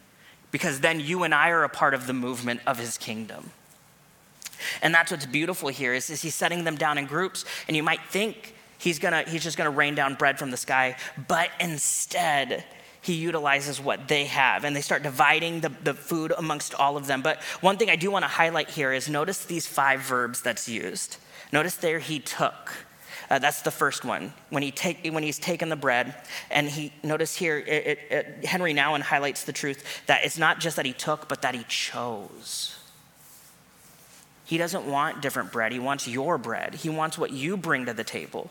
Because 0.51 0.81
then 0.81 1.01
you 1.01 1.22
and 1.22 1.35
I 1.35 1.51
are 1.51 1.64
a 1.64 1.68
part 1.68 1.94
of 1.94 2.07
the 2.07 2.12
movement 2.12 2.61
of 2.66 2.79
his 2.79 2.98
kingdom. 2.98 3.51
And 4.81 4.94
that's 4.94 5.11
what's 5.11 5.27
beautiful 5.27 5.68
here 5.68 5.92
is, 5.92 6.09
is 6.09 6.22
he's 6.22 6.35
setting 6.35 6.64
them 6.64 6.77
down 6.77 6.98
in 6.98 7.07
groups, 7.07 7.44
and 7.66 7.77
you 7.77 7.83
might 7.83 8.01
think 8.09 8.55
he's, 8.83 8.99
gonna, 8.99 9.23
he's 9.27 9.42
just 9.42 9.57
going 9.57 9.71
to 9.71 9.77
rain 9.77 9.95
down 9.95 10.14
bread 10.14 10.38
from 10.38 10.51
the 10.51 10.57
sky. 10.57 10.97
But 11.29 11.51
instead, 11.61 12.64
he 13.01 13.14
utilizes 13.14 13.81
what 13.81 14.09
they 14.09 14.27
have 14.27 14.64
and 14.64 14.75
they 14.75 14.81
start 14.81 15.03
dividing 15.03 15.61
the, 15.61 15.71
the 15.83 15.95
food 15.95 16.33
amongst 16.37 16.75
all 16.75 16.97
of 16.97 17.07
them. 17.07 17.23
But 17.23 17.42
one 17.61 17.77
thing 17.77 17.90
I 17.90 17.97
do 17.97 18.11
want 18.11 18.25
to 18.25 18.29
highlight 18.29 18.71
here 18.71 18.92
is 18.92 19.09
notice 19.09 19.45
these 19.45 19.66
five 19.66 20.01
verbs 20.01 20.40
that's 20.40 20.68
used. 20.68 21.16
Notice 21.53 21.75
there, 21.77 21.99
he 21.99 22.18
took. 22.18 22.73
Uh, 23.29 23.38
that's 23.38 23.62
the 23.62 23.71
first 23.71 24.05
one. 24.05 24.33
When, 24.51 24.62
he 24.62 24.71
take, 24.71 25.07
when 25.11 25.23
he's 25.23 25.38
taken 25.38 25.68
the 25.68 25.77
bread, 25.77 26.14
and 26.51 26.68
he 26.68 26.92
notice 27.03 27.35
here, 27.35 27.59
it, 27.59 27.87
it, 27.87 27.99
it, 28.11 28.45
Henry 28.45 28.75
highlights 28.75 29.45
the 29.45 29.53
truth 29.53 30.03
that 30.07 30.25
it's 30.25 30.38
not 30.38 30.61
just 30.61 30.77
that 30.77 30.87
he 30.87 30.92
took, 30.92 31.29
but 31.29 31.42
that 31.42 31.55
he 31.55 31.64
chose. 31.64 32.79
He 34.45 34.59
doesn't 34.59 34.87
want 34.87 35.23
different 35.23 35.51
bread. 35.51 35.73
He 35.73 35.79
wants 35.79 36.07
your 36.07 36.37
bread. 36.37 36.75
He 36.75 36.90
wants 36.90 37.16
what 37.16 37.33
you 37.33 37.57
bring 37.57 37.87
to 37.87 37.95
the 37.95 38.05
table. 38.05 38.51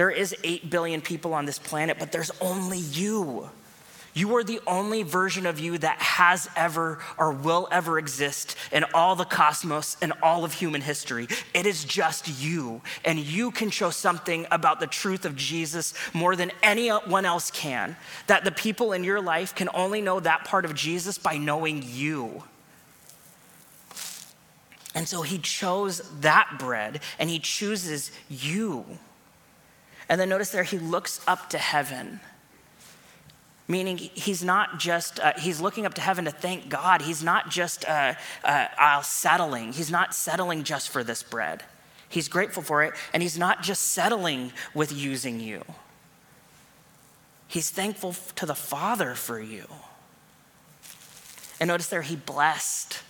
There 0.00 0.10
is 0.10 0.34
8 0.42 0.70
billion 0.70 1.02
people 1.02 1.34
on 1.34 1.44
this 1.44 1.58
planet, 1.58 1.98
but 1.98 2.10
there's 2.10 2.30
only 2.40 2.78
you. 2.78 3.50
You 4.14 4.34
are 4.36 4.42
the 4.42 4.58
only 4.66 5.02
version 5.02 5.44
of 5.44 5.60
you 5.60 5.76
that 5.76 5.98
has 5.98 6.48
ever 6.56 7.00
or 7.18 7.32
will 7.32 7.68
ever 7.70 7.98
exist 7.98 8.56
in 8.72 8.86
all 8.94 9.14
the 9.14 9.26
cosmos 9.26 9.98
and 10.00 10.14
all 10.22 10.42
of 10.42 10.54
human 10.54 10.80
history. 10.80 11.28
It 11.52 11.66
is 11.66 11.84
just 11.84 12.28
you. 12.40 12.80
And 13.04 13.18
you 13.18 13.50
can 13.50 13.68
show 13.68 13.90
something 13.90 14.46
about 14.50 14.80
the 14.80 14.86
truth 14.86 15.26
of 15.26 15.36
Jesus 15.36 15.92
more 16.14 16.34
than 16.34 16.50
anyone 16.62 17.26
else 17.26 17.50
can. 17.50 17.94
That 18.26 18.44
the 18.44 18.52
people 18.52 18.94
in 18.94 19.04
your 19.04 19.20
life 19.20 19.54
can 19.54 19.68
only 19.74 20.00
know 20.00 20.18
that 20.18 20.46
part 20.46 20.64
of 20.64 20.74
Jesus 20.74 21.18
by 21.18 21.36
knowing 21.36 21.84
you. 21.86 22.44
And 24.94 25.06
so 25.06 25.20
he 25.20 25.36
chose 25.36 26.00
that 26.20 26.56
bread 26.58 27.00
and 27.18 27.28
he 27.28 27.38
chooses 27.38 28.10
you. 28.30 28.86
And 30.10 30.20
then 30.20 30.28
notice 30.28 30.50
there, 30.50 30.64
he 30.64 30.80
looks 30.80 31.20
up 31.28 31.48
to 31.50 31.58
heaven. 31.58 32.18
Meaning 33.68 33.96
he's 33.96 34.42
not 34.42 34.80
just 34.80 35.20
uh, 35.20 35.34
he's 35.38 35.60
looking 35.60 35.86
up 35.86 35.94
to 35.94 36.00
heaven 36.00 36.24
to 36.24 36.32
thank 36.32 36.68
god. 36.68 37.02
He's 37.02 37.22
not 37.22 37.48
just 37.48 37.88
uh, 37.88 38.14
uh, 38.42 39.02
settling. 39.02 39.72
He's 39.72 39.92
not 39.92 40.12
settling 40.12 40.64
just 40.64 40.88
for 40.88 41.04
this 41.04 41.22
bread. 41.22 41.62
He's 42.08 42.26
grateful 42.26 42.64
for 42.64 42.82
it 42.82 42.94
and 43.14 43.22
he's 43.22 43.38
not 43.38 43.62
just 43.62 43.82
settling 43.90 44.52
with 44.74 44.90
using 44.90 45.38
you. 45.38 45.62
He's 47.46 47.70
thankful 47.70 48.16
to 48.34 48.46
the 48.46 48.56
father 48.56 49.14
for 49.14 49.40
you. 49.40 49.66
And 51.60 51.68
notice 51.68 51.86
there 51.86 52.02
he 52.02 52.16
blessed 52.16 53.00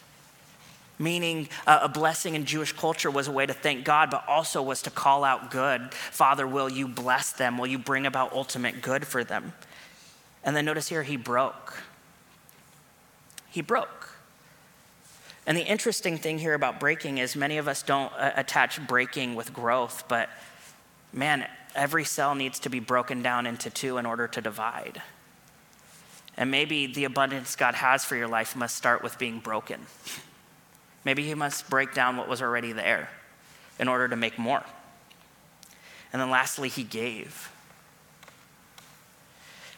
meaning 1.01 1.49
uh, 1.67 1.81
a 1.83 1.89
blessing 1.89 2.35
in 2.35 2.45
Jewish 2.45 2.73
culture 2.73 3.11
was 3.11 3.27
a 3.27 3.33
way 3.33 3.47
to 3.47 3.55
thank 3.55 3.85
God, 3.85 4.11
but 4.11 4.23
also 4.29 4.63
was 4.63 4.83
to 4.83 4.91
call 4.91 5.25
out 5.25 5.51
good. 5.51 5.93
Father, 5.95 6.47
will 6.47 6.69
you 6.69 6.87
bless 6.87 7.33
them? 7.33 7.57
Will 7.57 7.67
you 7.67 7.79
bring 7.79 8.07
about 8.07 8.33
ultimate 8.33 8.83
good 8.83 9.07
for 9.07 9.25
them? 9.25 9.55
And 10.45 10.55
then 10.55 10.67
notice 10.67 10.89
here, 10.89 11.03
he 11.03 11.17
broke. 11.17 11.83
He 13.49 13.63
broke. 13.63 14.11
And 15.47 15.57
the 15.57 15.67
interesting 15.67 16.19
thing 16.19 16.39
here 16.39 16.55
about 16.55 16.79
breaking 16.79 17.19
is 17.19 17.35
many 17.35 17.57
of 17.57 17.67
us 17.67 17.83
don't 17.83 18.13
uh, 18.13 18.33
attach 18.37 18.87
breaking 18.87 19.35
with 19.35 19.55
growth, 19.55 20.05
but 20.07 20.29
man, 21.15 21.47
every 21.75 22.05
cell 22.05 22.35
needs 22.35 22.61
to 22.61 22.69
be 22.69 22.79
broken 22.79 23.23
down 23.23 23.47
into 23.47 23.71
two 23.71 23.97
in 23.97 24.05
order 24.05 24.29
to 24.29 24.41
divide. 24.43 25.01
And 26.37 26.51
maybe 26.51 26.87
the 26.87 27.05
abundance 27.05 27.57
God 27.57 27.75
has 27.75 28.05
for 28.05 28.17
your 28.17 28.29
life 28.29 28.55
must 28.55 28.77
start 28.77 29.03
with 29.03 29.19
being 29.19 29.41
broken. 29.41 29.81
Maybe 31.05 31.25
He 31.25 31.35
must 31.35 31.69
break 31.71 31.95
down 31.95 32.17
what 32.17 32.29
was 32.29 32.43
already 32.43 32.73
there 32.73 33.11
in 33.79 33.89
order 33.89 34.09
to 34.09 34.17
make 34.17 34.39
more. 34.39 34.65
And 36.13 36.21
then 36.21 36.31
lastly, 36.31 36.69
He 36.69 36.83
gave. 36.83 37.51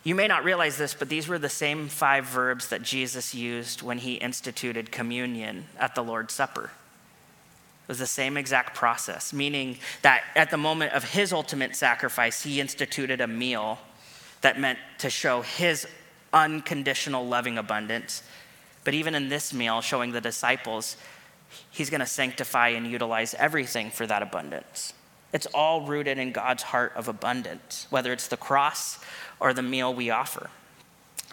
You 0.04 0.16
may 0.16 0.26
not 0.26 0.42
realize 0.42 0.76
this, 0.76 0.94
but 0.94 1.08
these 1.08 1.28
were 1.28 1.38
the 1.38 1.48
same 1.48 1.88
five 1.88 2.24
verbs 2.24 2.68
that 2.68 2.82
Jesus 2.82 3.34
used 3.34 3.82
when 3.82 3.98
he 3.98 4.14
instituted 4.14 4.90
communion 4.90 5.66
at 5.78 5.94
the 5.94 6.02
Lord's 6.02 6.34
Supper. 6.34 6.64
It 6.64 7.88
was 7.88 8.00
the 8.00 8.06
same 8.06 8.36
exact 8.36 8.74
process, 8.74 9.32
meaning 9.32 9.78
that 10.02 10.24
at 10.34 10.50
the 10.50 10.56
moment 10.56 10.92
of 10.92 11.04
his 11.04 11.32
ultimate 11.32 11.76
sacrifice, 11.76 12.42
he 12.42 12.60
instituted 12.60 13.20
a 13.20 13.28
meal 13.28 13.78
that 14.40 14.58
meant 14.58 14.80
to 14.98 15.10
show 15.10 15.42
his 15.42 15.86
unconditional 16.32 17.26
loving 17.26 17.58
abundance. 17.58 18.24
But 18.82 18.94
even 18.94 19.14
in 19.14 19.28
this 19.28 19.54
meal, 19.54 19.80
showing 19.82 20.10
the 20.10 20.20
disciples, 20.20 20.96
he's 21.70 21.90
going 21.90 22.00
to 22.00 22.06
sanctify 22.06 22.68
and 22.68 22.86
utilize 22.86 23.34
everything 23.34 23.90
for 23.90 24.06
that 24.06 24.22
abundance. 24.22 24.94
It's 25.32 25.46
all 25.46 25.86
rooted 25.86 26.18
in 26.18 26.32
God's 26.32 26.62
heart 26.62 26.92
of 26.94 27.08
abundance, 27.08 27.86
whether 27.90 28.12
it's 28.12 28.28
the 28.28 28.36
cross 28.36 28.98
or 29.40 29.54
the 29.54 29.62
meal 29.62 29.94
we 29.94 30.10
offer. 30.10 30.50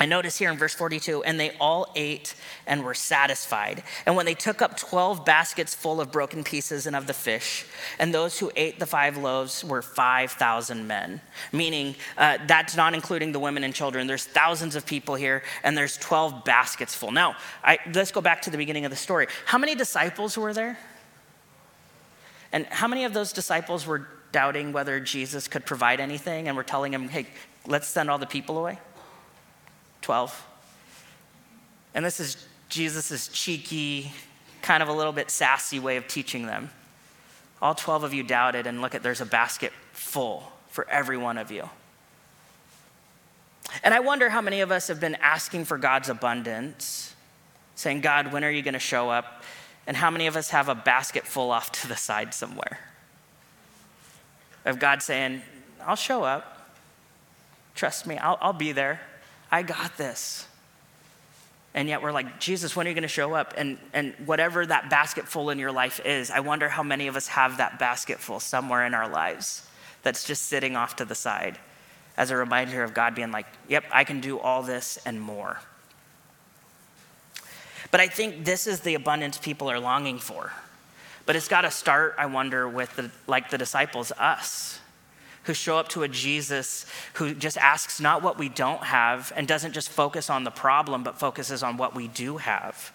I 0.02 0.06
notice 0.06 0.38
here 0.38 0.50
in 0.50 0.58
verse 0.58 0.74
42, 0.74 1.24
and 1.24 1.38
they 1.38 1.52
all 1.60 1.92
ate 1.94 2.34
and 2.66 2.86
were 2.86 2.94
satisfied. 2.94 3.84
And 4.06 4.16
when 4.16 4.26
they 4.26 4.34
took 4.34 4.62
up 4.62 4.78
12 4.78 5.26
baskets 5.26 5.76
full 5.76 6.00
of 6.00 6.10
broken 6.10 6.46
pieces 6.46 6.88
and 6.88 6.96
of 6.96 7.06
the 7.06 7.14
fish, 7.14 7.66
and 8.00 8.14
those 8.14 8.40
who 8.40 8.50
ate 8.56 8.80
the 8.80 8.86
five 8.86 9.18
loaves 9.18 9.62
were 9.62 9.82
5,000 9.82 10.88
men, 10.88 11.20
meaning 11.52 11.96
uh, 12.18 12.38
that's 12.48 12.78
not 12.78 12.94
including 12.94 13.34
the 13.34 13.40
women 13.40 13.66
and 13.66 13.76
children. 13.76 14.08
There's 14.08 14.24
thousands 14.24 14.78
of 14.78 14.86
people 14.86 15.16
here, 15.16 15.44
and 15.64 15.78
there's 15.78 15.98
12 15.98 16.46
baskets 16.46 16.96
full. 16.96 17.12
Now, 17.12 17.36
I, 17.62 17.78
let's 17.94 18.12
go 18.12 18.22
back 18.22 18.42
to 18.44 18.50
the 18.50 18.58
beginning 18.58 18.86
of 18.86 18.92
the 18.92 18.98
story. 18.98 19.28
How 19.46 19.58
many 19.58 19.76
disciples 19.76 20.38
were 20.38 20.54
there? 20.54 20.80
And 22.54 22.66
how 22.68 22.88
many 22.88 23.04
of 23.04 23.14
those 23.14 23.34
disciples 23.34 23.86
were 23.86 24.08
doubting 24.32 24.72
whether 24.72 25.00
Jesus 25.02 25.50
could 25.50 25.66
provide 25.66 26.00
anything 26.00 26.48
and 26.48 26.56
were 26.56 26.64
telling 26.64 26.94
him, 26.94 27.10
hey, 27.10 27.28
let's 27.68 27.88
send 27.88 28.10
all 28.10 28.18
the 28.18 28.26
people 28.26 28.58
away? 28.58 28.80
12. 30.02 30.46
And 31.94 32.06
this 32.06 32.20
is 32.20 32.48
Jesus' 32.70 33.28
cheeky, 33.28 34.12
kind 34.62 34.84
of 34.84 34.90
a 34.90 34.94
little 34.94 35.12
bit 35.12 35.32
sassy 35.32 35.80
way 35.80 35.98
of 35.98 36.08
teaching 36.08 36.46
them. 36.46 36.70
All 37.62 37.76
12 37.76 38.04
of 38.06 38.14
you 38.14 38.24
doubted, 38.24 38.68
and 38.68 38.82
look 38.82 38.96
at 38.96 39.04
there's 39.04 39.22
a 39.22 39.26
basket 39.26 39.74
full 39.92 40.52
for 40.70 40.88
every 40.90 41.18
one 41.18 41.38
of 41.38 41.52
you. 41.52 41.70
And 43.84 43.94
I 43.94 44.00
wonder 44.00 44.30
how 44.30 44.42
many 44.42 44.62
of 44.62 44.72
us 44.72 44.88
have 44.88 45.00
been 45.00 45.16
asking 45.16 45.66
for 45.66 45.78
God's 45.78 46.10
abundance, 46.10 47.14
saying, 47.76 48.02
God, 48.02 48.32
when 48.32 48.44
are 48.44 48.50
you 48.50 48.62
going 48.62 48.74
to 48.74 48.80
show 48.80 49.10
up? 49.10 49.44
And 49.86 49.98
how 49.98 50.10
many 50.10 50.28
of 50.28 50.36
us 50.36 50.50
have 50.50 50.70
a 50.70 50.76
basket 50.76 51.26
full 51.26 51.52
off 51.52 51.72
to 51.74 51.88
the 51.88 51.96
side 51.96 52.34
somewhere? 52.34 52.80
Of 54.66 54.80
God 54.80 55.02
saying, 55.02 55.42
I'll 55.86 55.96
show 55.96 56.24
up. 56.24 56.72
Trust 57.76 58.06
me, 58.06 58.18
I'll, 58.18 58.38
I'll 58.42 58.54
be 58.54 58.72
there. 58.72 59.02
I 59.52 59.64
got 59.64 59.98
this. 59.98 60.48
And 61.74 61.88
yet 61.88 62.02
we're 62.02 62.12
like, 62.12 62.40
Jesus, 62.40 62.76
when 62.76 62.88
are 62.88 62.90
you 62.90 62.96
going 62.96 63.04
to 63.04 63.08
show 63.08 63.34
up? 63.34 63.54
And, 63.56 63.78
and 63.94 64.14
whatever 64.26 64.66
that 64.66 64.90
basket 64.90 65.28
full 65.28 65.50
in 65.50 65.60
your 65.60 65.72
life 65.72 66.02
is, 66.04 66.32
I 66.32 66.40
wonder 66.40 66.68
how 66.68 66.84
many 66.84 67.08
of 67.08 67.16
us 67.16 67.28
have 67.28 67.58
that 67.58 67.78
basket 67.78 68.20
full 68.20 68.40
somewhere 68.40 68.86
in 68.86 68.94
our 68.94 69.08
lives 69.08 69.68
that's 70.02 70.24
just 70.24 70.44
sitting 70.44 70.76
off 70.76 70.96
to 70.98 71.06
the 71.06 71.16
side 71.16 71.60
as 72.18 72.32
a 72.32 72.36
reminder 72.36 72.84
of 72.84 72.94
God 72.94 73.16
being 73.16 73.32
like, 73.32 73.46
yep, 73.68 73.86
I 73.92 74.04
can 74.04 74.20
do 74.20 74.40
all 74.40 74.64
this 74.64 74.98
and 75.06 75.22
more. 75.22 75.60
But 77.92 78.02
I 78.02 78.08
think 78.08 78.46
this 78.46 78.68
is 78.68 78.82
the 78.82 78.96
abundance 78.96 79.38
people 79.38 79.70
are 79.70 79.80
longing 79.80 80.20
for. 80.20 80.52
But 81.26 81.36
it's 81.36 81.48
got 81.48 81.62
to 81.62 81.72
start, 81.72 82.16
I 82.18 82.26
wonder, 82.26 82.68
with 82.68 82.96
the, 82.96 83.12
like 83.28 83.52
the 83.52 83.58
disciples, 83.58 84.12
us, 84.18 84.80
who 85.50 85.54
show 85.56 85.80
up 85.80 85.90
to 85.90 86.04
a 86.04 86.08
Jesus 86.08 86.86
who 87.14 87.34
just 87.34 87.58
asks 87.58 88.00
not 88.00 88.22
what 88.22 88.38
we 88.38 88.50
don't 88.50 88.84
have 88.84 89.34
and 89.36 89.48
doesn't 89.48 89.74
just 89.74 89.90
focus 89.90 90.30
on 90.30 90.44
the 90.44 90.52
problem, 90.52 91.02
but 91.04 91.18
focuses 91.18 91.64
on 91.64 91.76
what 91.76 91.96
we 91.96 92.08
do 92.08 92.38
have 92.38 92.94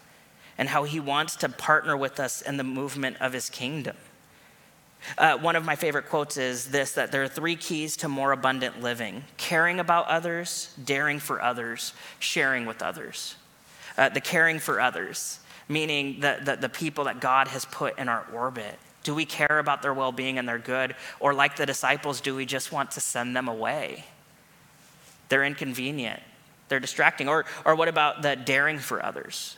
and 0.57 0.69
how 0.69 0.85
he 0.85 1.01
wants 1.01 1.35
to 1.35 1.49
partner 1.49 1.97
with 1.97 2.21
us 2.21 2.43
in 2.43 2.57
the 2.57 2.62
movement 2.62 3.17
of 3.21 3.33
his 3.33 3.51
kingdom. 3.51 3.97
Uh, 5.19 5.37
one 5.37 5.57
of 5.57 5.64
my 5.64 5.75
favorite 5.75 6.09
quotes 6.09 6.37
is 6.37 6.71
this 6.71 6.93
that 6.93 7.11
there 7.11 7.25
are 7.25 7.29
three 7.29 7.57
keys 7.57 7.97
to 7.97 8.09
more 8.09 8.31
abundant 8.31 8.81
living 8.81 9.25
caring 9.37 9.81
about 9.81 10.07
others, 10.07 10.73
daring 10.85 11.19
for 11.19 11.42
others, 11.42 11.92
sharing 12.21 12.67
with 12.67 12.83
others 12.83 13.35
uh, 13.98 14.09
the 14.11 14.21
caring 14.21 14.61
for 14.61 14.81
others, 14.81 15.40
meaning 15.69 16.21
the, 16.21 16.38
the, 16.40 16.55
the 16.55 16.69
people 16.69 17.02
that 17.05 17.21
God 17.21 17.48
has 17.48 17.65
put 17.65 17.98
in 17.98 18.09
our 18.09 18.25
orbit. 18.33 18.79
Do 19.05 19.15
we 19.15 19.25
care 19.25 19.59
about 19.59 19.83
their 19.83 19.94
well 19.94 20.11
being 20.11 20.38
and 20.38 20.48
their 20.48 20.59
good? 20.59 20.96
Or, 21.21 21.33
like 21.33 21.57
the 21.57 21.67
disciples, 21.67 22.21
do 22.21 22.35
we 22.35 22.46
just 22.46 22.73
want 22.73 22.90
to 22.92 23.00
send 23.00 23.37
them 23.37 23.46
away? 23.46 24.05
They're 25.29 25.44
inconvenient, 25.44 26.21
they're 26.69 26.81
distracting. 26.81 27.29
Or, 27.29 27.44
or 27.65 27.77
what 27.77 27.88
about 27.88 28.23
the 28.23 28.35
daring 28.35 28.79
for 28.79 29.05
others? 29.05 29.57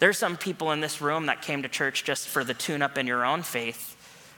There's 0.00 0.18
some 0.18 0.36
people 0.36 0.72
in 0.72 0.80
this 0.80 1.00
room 1.00 1.26
that 1.26 1.42
came 1.42 1.62
to 1.62 1.68
church 1.68 2.04
just 2.04 2.28
for 2.28 2.44
the 2.44 2.54
tune 2.54 2.82
up 2.82 2.98
in 2.98 3.06
your 3.06 3.24
own 3.24 3.42
faith, 3.42 3.96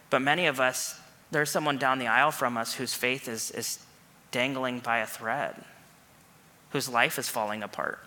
but 0.09 0.23
many 0.23 0.47
of 0.47 0.61
us, 0.61 0.99
there's 1.31 1.51
someone 1.51 1.77
down 1.77 1.99
the 1.99 2.07
aisle 2.07 2.31
from 2.31 2.57
us 2.57 2.75
whose 2.75 2.95
faith 2.95 3.29
is, 3.29 3.51
is 3.51 3.79
dangling 4.31 4.81
by 4.81 4.99
a 4.99 5.07
thread, 5.07 5.55
whose 6.71 6.89
life 6.89 7.19
is 7.19 7.29
falling 7.29 7.63
apart. 7.63 7.99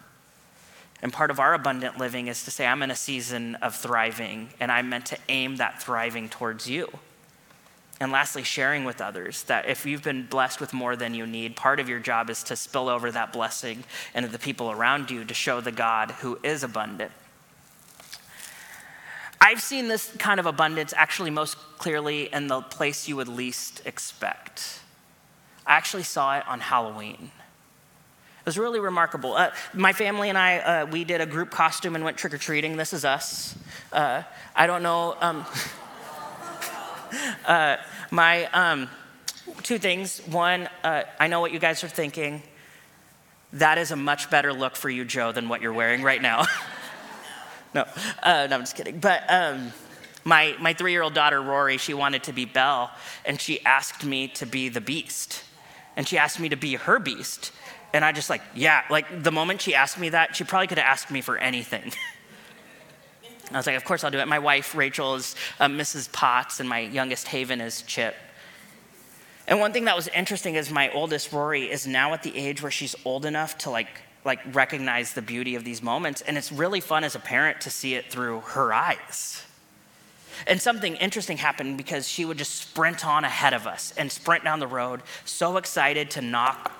And 1.04 1.12
part 1.12 1.30
of 1.30 1.39
our 1.39 1.54
abundant 1.54 1.97
living 1.97 2.28
is 2.28 2.45
to 2.45 2.51
say, 2.51 2.66
I'm 2.66 2.82
in 2.82 2.89
a 2.89 2.95
season 2.95 3.56
of 3.56 3.76
thriving, 3.76 4.49
and 4.62 4.72
I'm 4.72 4.88
meant 4.88 5.06
to 5.08 5.18
aim 5.28 5.58
that 5.58 5.84
thriving 5.84 6.30
towards 6.30 6.70
you. 6.70 6.88
And 7.99 8.10
lastly, 8.10 8.43
sharing 8.43 8.86
with 8.86 9.01
others 9.01 9.43
that 9.43 9.68
if 9.68 9.86
you've 9.86 10.01
been 10.01 10.26
blessed 10.26 10.62
with 10.62 10.72
more 10.72 10.95
than 10.95 11.14
you 11.14 11.28
need, 11.28 11.58
part 11.58 11.82
of 11.82 11.89
your 11.89 11.99
job 11.99 12.30
is 12.30 12.41
to 12.43 12.56
spill 12.56 12.88
over 12.88 13.12
that 13.12 13.34
blessing 13.34 13.84
into 14.16 14.30
the 14.30 14.39
people 14.39 14.72
around 14.72 15.12
you 15.12 15.26
to 15.26 15.34
show 15.34 15.60
the 15.60 15.74
God 15.74 16.12
who 16.12 16.39
is 16.41 16.64
abundant. 16.64 17.12
I've 19.41 19.62
seen 19.62 19.89
this 19.89 20.10
kind 20.20 20.39
of 20.39 20.45
abundance 20.45 20.93
actually 20.95 21.32
most 21.32 21.58
clearly 21.78 22.34
in 22.34 22.47
the 22.47 22.62
place 22.62 23.10
you 23.10 23.18
would 23.18 23.28
least 23.28 23.82
expect. 23.86 24.80
I 25.68 25.74
actually 25.74 26.04
saw 26.04 26.38
it 26.38 26.47
on 26.47 26.62
Halloween. 26.62 27.32
It 28.44 28.46
was 28.46 28.58
really 28.58 28.80
remarkable. 28.80 29.34
Uh, 29.34 29.52
my 29.74 29.94
family 29.94 30.30
and 30.30 30.38
I, 30.38 30.58
uh, 30.58 30.86
we 30.86 31.06
did 31.06 31.22
a 31.22 31.26
group 31.26 31.50
costume 31.50 31.96
and 31.96 32.04
went 32.04 32.18
trick 32.18 32.34
or 32.34 32.38
treating. 32.38 32.76
This 32.76 32.91
is 32.91 33.06
us. 33.06 33.56
Uh, 33.91 34.24
I 34.56 34.68
don't 34.68 34.84
know. 34.84 35.16
Um, 35.22 35.46
uh, 37.48 37.78
my, 38.12 38.46
um, 38.48 38.89
Two 39.62 39.78
things. 39.78 40.20
One, 40.20 40.70
uh, 40.84 41.04
I 41.20 41.28
know 41.28 41.39
what 41.41 41.52
you 41.52 41.60
guys 41.60 41.84
are 41.84 41.89
thinking. 41.89 42.41
That 43.54 43.78
is 43.78 43.91
a 43.91 43.96
much 43.96 44.30
better 44.30 44.54
look 44.54 44.76
for 44.76 44.89
you, 44.89 45.06
Joe, 45.06 45.32
than 45.32 45.50
what 45.50 45.62
you're 45.62 45.74
wearing 45.74 46.02
right 46.02 46.22
now. 46.22 46.46
no, 47.74 47.86
uh, 48.24 48.48
no, 48.50 48.56
I'm 48.56 48.62
just 48.62 48.76
kidding. 48.76 49.00
But 49.00 49.24
um, 49.30 49.72
my, 50.24 50.56
my 50.60 50.74
three 50.74 50.91
year 50.91 51.02
old 51.02 51.14
daughter, 51.14 51.41
Rory, 51.41 51.78
she 51.78 51.94
wanted 51.94 52.24
to 52.24 52.34
be 52.34 52.46
Belle, 52.46 52.91
and 53.26 53.39
she 53.39 53.64
asked 53.66 54.06
me 54.06 54.30
to 54.30 54.46
be 54.46 54.70
the 54.70 54.82
beast. 54.82 55.44
And 55.96 56.08
she 56.08 56.18
asked 56.18 56.39
me 56.39 56.50
to 56.50 56.58
be 56.58 56.76
her 56.76 57.00
beast. 57.00 57.52
And 57.94 58.04
I 58.04 58.12
just 58.12 58.30
like, 58.30 58.41
yeah, 58.56 58.84
like 58.89 59.24
the 59.24 59.32
moment 59.32 59.62
she 59.62 59.76
asked 59.76 60.00
me 60.00 60.10
that, 60.10 60.36
she 60.36 60.44
probably 60.44 60.68
could 60.68 60.80
have 60.80 60.88
asked 60.88 61.12
me 61.12 61.22
for 61.22 61.38
anything. 61.38 61.94
I 63.52 63.58
was 63.58 63.68
like, 63.68 63.76
of 63.76 63.86
course 63.86 64.04
I'll 64.04 64.12
do 64.12 64.20
it. 64.20 64.28
My 64.28 64.39
wife, 64.39 64.74
Rachel, 64.74 65.16
is 65.16 65.36
uh, 65.60 65.68
Mrs. 65.68 66.12
Potts, 66.12 66.60
and 66.60 66.68
my 66.68 66.80
youngest, 66.80 67.28
Haven, 67.28 67.62
is 67.62 67.84
Chip. 67.84 68.16
And 69.48 69.60
one 69.60 69.74
thing 69.74 69.86
that 69.86 69.96
was 69.96 70.08
interesting 70.08 70.56
is 70.56 70.72
my 70.72 70.89
oldest, 70.91 71.32
Rory, 71.32 71.70
is 71.70 71.86
now 71.86 72.14
at 72.14 72.24
the 72.24 72.36
age 72.36 72.62
where 72.62 72.72
she's 72.72 72.96
old 73.06 73.26
enough 73.26 73.58
to 73.60 73.70
like, 73.70 73.89
like 74.26 74.39
recognize 74.56 75.14
the 75.14 75.22
beauty 75.22 75.56
of 75.56 75.64
these 75.64 75.84
moments. 75.84 76.22
And 76.22 76.38
it's 76.38 76.52
really 76.52 76.80
fun 76.80 77.04
as 77.04 77.14
a 77.14 77.20
parent 77.20 77.62
to 77.62 77.70
see 77.70 77.94
it 77.94 78.10
through 78.10 78.39
her 78.41 78.74
eyes. 78.74 79.44
And 80.48 80.62
something 80.62 80.96
interesting 80.96 81.38
happened 81.38 81.78
because 81.78 82.08
she 82.08 82.26
would 82.26 82.38
just 82.38 82.56
sprint 82.56 83.06
on 83.06 83.24
ahead 83.24 83.54
of 83.54 83.68
us 83.68 83.94
and 83.98 84.12
sprint 84.12 84.44
down 84.44 84.60
the 84.60 84.68
road, 84.68 85.02
so 85.26 85.58
excited 85.58 86.10
to 86.12 86.22
knock 86.22 86.72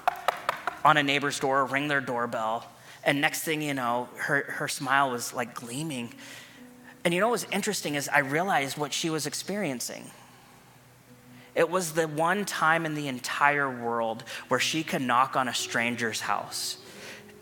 on 0.84 0.98
a 0.98 1.04
neighbor's 1.04 1.40
door, 1.40 1.66
ring 1.66 1.88
their 1.88 2.02
doorbell. 2.02 2.66
And 3.04 3.22
next 3.22 3.44
thing 3.44 3.62
you 3.62 3.74
know, 3.74 4.10
her, 4.18 4.44
her 4.48 4.68
smile 4.68 5.12
was 5.12 5.34
like 5.34 5.54
gleaming. 5.54 6.14
And 7.04 7.14
you 7.14 7.20
know 7.20 7.28
what 7.28 7.34
was 7.34 7.48
interesting 7.52 7.96
is 7.96 8.08
I 8.08 8.20
realized 8.20 8.78
what 8.78 8.94
she 8.94 9.10
was 9.10 9.28
experiencing. 9.28 10.10
It 11.56 11.70
was 11.70 11.94
the 11.94 12.08
one 12.08 12.46
time 12.46 12.86
in 12.86 12.96
the 12.96 13.08
entire 13.08 13.70
world 13.70 14.24
where 14.48 14.60
she 14.60 14.84
could 14.84 15.02
knock 15.02 15.36
on 15.36 15.48
a 15.48 15.54
stranger's 15.54 16.22
house 16.22 16.78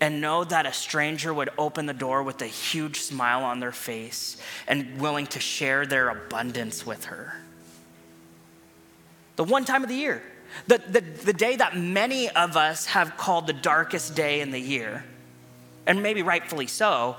and 0.01 0.19
know 0.19 0.43
that 0.43 0.65
a 0.65 0.73
stranger 0.73 1.33
would 1.33 1.49
open 1.57 1.85
the 1.85 1.93
door 1.93 2.23
with 2.23 2.41
a 2.41 2.47
huge 2.47 2.99
smile 2.99 3.43
on 3.43 3.59
their 3.59 3.71
face 3.71 4.35
and 4.67 4.99
willing 4.99 5.27
to 5.27 5.39
share 5.39 5.85
their 5.85 6.09
abundance 6.09 6.85
with 6.85 7.05
her. 7.05 7.35
The 9.35 9.43
one 9.43 9.63
time 9.63 9.83
of 9.83 9.89
the 9.89 9.95
year, 9.95 10.21
the, 10.67 10.77
the, 10.79 11.01
the 11.01 11.33
day 11.33 11.55
that 11.55 11.75
many 11.77 12.29
of 12.29 12.57
us 12.57 12.87
have 12.87 13.17
called 13.17 13.47
the 13.47 13.53
darkest 13.53 14.15
day 14.15 14.41
in 14.41 14.51
the 14.51 14.59
year, 14.59 15.05
and 15.85 16.03
maybe 16.03 16.21
rightfully 16.21 16.67
so, 16.67 17.15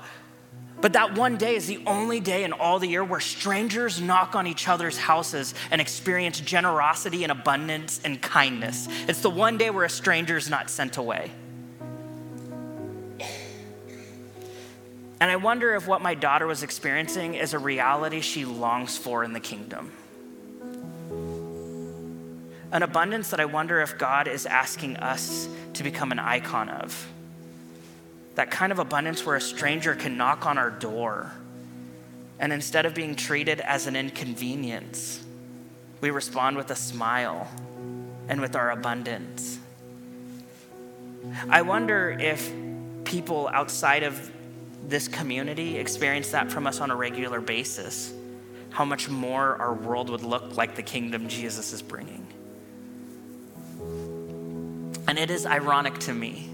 but 0.81 0.93
that 0.93 1.17
one 1.17 1.37
day 1.37 1.55
is 1.55 1.67
the 1.67 1.81
only 1.85 2.19
day 2.19 2.43
in 2.43 2.51
all 2.51 2.77
the 2.77 2.87
year 2.87 3.05
where 3.05 3.21
strangers 3.21 4.01
knock 4.01 4.35
on 4.35 4.47
each 4.47 4.67
other's 4.67 4.97
houses 4.97 5.53
and 5.71 5.79
experience 5.79 6.41
generosity 6.41 7.23
and 7.23 7.31
abundance 7.31 8.01
and 8.03 8.21
kindness. 8.21 8.89
It's 9.07 9.21
the 9.21 9.29
one 9.29 9.57
day 9.57 9.69
where 9.69 9.85
a 9.85 9.89
stranger 9.89 10.35
is 10.35 10.49
not 10.49 10.69
sent 10.69 10.97
away. 10.97 11.31
And 15.21 15.31
I 15.31 15.37
wonder 15.37 15.73
if 15.75 15.87
what 15.87 16.01
my 16.01 16.15
daughter 16.15 16.45
was 16.45 16.63
experiencing 16.63 17.35
is 17.35 17.53
a 17.53 17.59
reality 17.59 18.19
she 18.19 18.43
longs 18.43 18.97
for 18.97 19.23
in 19.23 19.31
the 19.31 19.39
kingdom. 19.39 19.93
An 22.73 22.81
abundance 22.81 23.29
that 23.29 23.39
I 23.39 23.45
wonder 23.45 23.81
if 23.81 23.99
God 23.99 24.27
is 24.27 24.47
asking 24.47 24.97
us 24.97 25.47
to 25.73 25.83
become 25.83 26.11
an 26.11 26.17
icon 26.17 26.69
of. 26.69 27.07
That 28.33 28.49
kind 28.49 28.71
of 28.71 28.79
abundance 28.79 29.23
where 29.23 29.35
a 29.35 29.41
stranger 29.41 29.93
can 29.93 30.17
knock 30.17 30.47
on 30.47 30.57
our 30.57 30.71
door, 30.71 31.31
and 32.39 32.51
instead 32.51 32.87
of 32.87 32.95
being 32.95 33.15
treated 33.15 33.61
as 33.61 33.85
an 33.85 33.95
inconvenience, 33.95 35.23
we 36.01 36.09
respond 36.09 36.57
with 36.57 36.71
a 36.71 36.75
smile 36.75 37.47
and 38.27 38.41
with 38.41 38.55
our 38.55 38.71
abundance. 38.71 39.59
I 41.49 41.61
wonder 41.61 42.09
if 42.19 42.51
people 43.03 43.49
outside 43.53 44.01
of 44.01 44.31
this 44.87 45.07
community 45.07 45.77
experience 45.77 46.31
that 46.31 46.51
from 46.51 46.65
us 46.65 46.81
on 46.81 46.89
a 46.89 46.95
regular 46.95 47.39
basis, 47.39 48.11
how 48.71 48.83
much 48.83 49.09
more 49.09 49.57
our 49.57 49.75
world 49.75 50.09
would 50.09 50.23
look 50.23 50.57
like 50.57 50.75
the 50.75 50.81
kingdom 50.81 51.27
Jesus 51.27 51.71
is 51.71 51.83
bringing. 51.83 52.25
And 55.07 55.19
it 55.19 55.29
is 55.29 55.45
ironic 55.45 55.99
to 55.99 56.13
me 56.13 56.49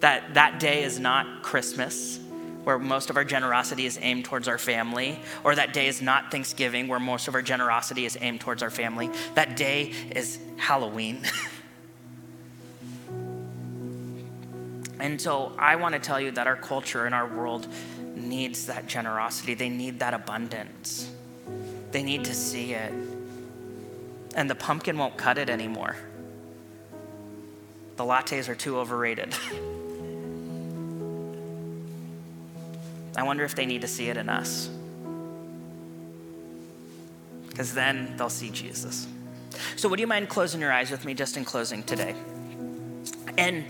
that 0.00 0.34
that 0.34 0.60
day 0.60 0.82
is 0.82 0.98
not 0.98 1.42
Christmas, 1.42 2.18
where 2.64 2.78
most 2.78 3.10
of 3.10 3.16
our 3.16 3.24
generosity 3.24 3.86
is 3.86 3.98
aimed 4.00 4.24
towards 4.24 4.48
our 4.48 4.58
family, 4.58 5.18
or 5.44 5.54
that 5.54 5.72
day 5.72 5.86
is 5.86 6.02
not 6.02 6.30
Thanksgiving, 6.30 6.88
where 6.88 7.00
most 7.00 7.28
of 7.28 7.34
our 7.34 7.42
generosity 7.42 8.04
is 8.04 8.16
aimed 8.20 8.40
towards 8.40 8.62
our 8.62 8.70
family. 8.70 9.10
That 9.34 9.56
day 9.56 9.92
is 10.14 10.38
Halloween. 10.56 11.22
And 15.04 15.20
so 15.20 15.52
I 15.58 15.76
want 15.76 15.92
to 15.94 15.98
tell 15.98 16.18
you 16.18 16.30
that 16.30 16.46
our 16.46 16.56
culture 16.56 17.04
and 17.04 17.14
our 17.14 17.26
world 17.26 17.66
needs 18.14 18.66
that 18.68 18.86
generosity. 18.86 19.52
They 19.52 19.68
need 19.68 19.98
that 19.98 20.14
abundance. 20.14 21.10
They 21.90 22.02
need 22.02 22.24
to 22.24 22.34
see 22.34 22.72
it. 22.72 22.90
And 24.34 24.48
the 24.48 24.54
pumpkin 24.54 24.96
won't 24.96 25.18
cut 25.18 25.36
it 25.36 25.50
anymore. 25.50 25.96
The 27.96 28.04
lattes 28.04 28.48
are 28.48 28.54
too 28.54 28.78
overrated. 28.78 29.34
I 33.16 33.22
wonder 33.22 33.44
if 33.44 33.54
they 33.54 33.66
need 33.66 33.82
to 33.82 33.88
see 33.88 34.08
it 34.08 34.16
in 34.16 34.28
us. 34.28 34.68
Because 37.48 37.72
then 37.72 38.16
they'll 38.16 38.28
see 38.28 38.50
Jesus. 38.50 39.06
So, 39.76 39.88
would 39.88 40.00
you 40.00 40.08
mind 40.08 40.28
closing 40.28 40.60
your 40.60 40.72
eyes 40.72 40.90
with 40.90 41.04
me 41.04 41.14
just 41.14 41.36
in 41.36 41.44
closing 41.44 41.84
today? 41.84 42.16
And 43.38 43.64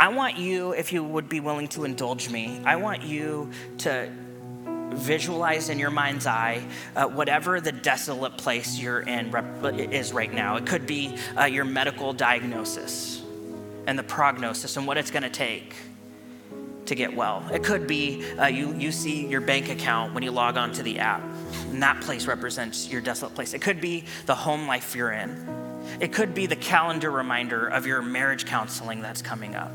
I 0.00 0.08
want 0.08 0.36
you, 0.36 0.72
if 0.72 0.92
you 0.92 1.04
would 1.04 1.28
be 1.28 1.38
willing 1.38 1.68
to 1.68 1.84
indulge 1.84 2.28
me, 2.30 2.60
I 2.64 2.74
want 2.74 3.02
you 3.02 3.52
to 3.78 4.10
visualize 4.90 5.68
in 5.68 5.78
your 5.78 5.90
mind's 5.90 6.26
eye 6.26 6.64
uh, 6.96 7.06
whatever 7.06 7.60
the 7.60 7.70
desolate 7.70 8.36
place 8.36 8.78
you're 8.78 9.00
in 9.00 9.30
rep- 9.30 9.64
is 9.76 10.12
right 10.12 10.32
now. 10.32 10.56
It 10.56 10.66
could 10.66 10.86
be 10.86 11.16
uh, 11.38 11.44
your 11.44 11.64
medical 11.64 12.12
diagnosis 12.12 13.22
and 13.88 13.98
the 13.98 14.02
prognosis 14.02 14.76
and 14.76 14.86
what 14.86 14.98
it's 14.98 15.10
going 15.10 15.22
to 15.22 15.30
take 15.30 15.74
to 16.84 16.94
get 16.94 17.16
well. 17.16 17.42
It 17.50 17.64
could 17.64 17.86
be 17.86 18.22
uh, 18.38 18.46
you, 18.46 18.74
you 18.74 18.92
see 18.92 19.26
your 19.26 19.40
bank 19.40 19.70
account 19.70 20.12
when 20.12 20.22
you 20.22 20.30
log 20.30 20.58
on 20.58 20.72
to 20.72 20.82
the 20.82 20.98
app, 20.98 21.22
and 21.70 21.82
that 21.82 22.02
place 22.02 22.26
represents 22.26 22.90
your 22.90 23.00
desolate 23.00 23.34
place. 23.34 23.54
It 23.54 23.62
could 23.62 23.80
be 23.80 24.04
the 24.26 24.34
home 24.34 24.68
life 24.68 24.94
you're 24.94 25.12
in. 25.12 25.48
It 26.00 26.12
could 26.12 26.34
be 26.34 26.44
the 26.44 26.56
calendar 26.56 27.10
reminder 27.10 27.66
of 27.66 27.86
your 27.86 28.02
marriage 28.02 28.44
counseling 28.44 29.00
that's 29.00 29.22
coming 29.22 29.54
up. 29.54 29.72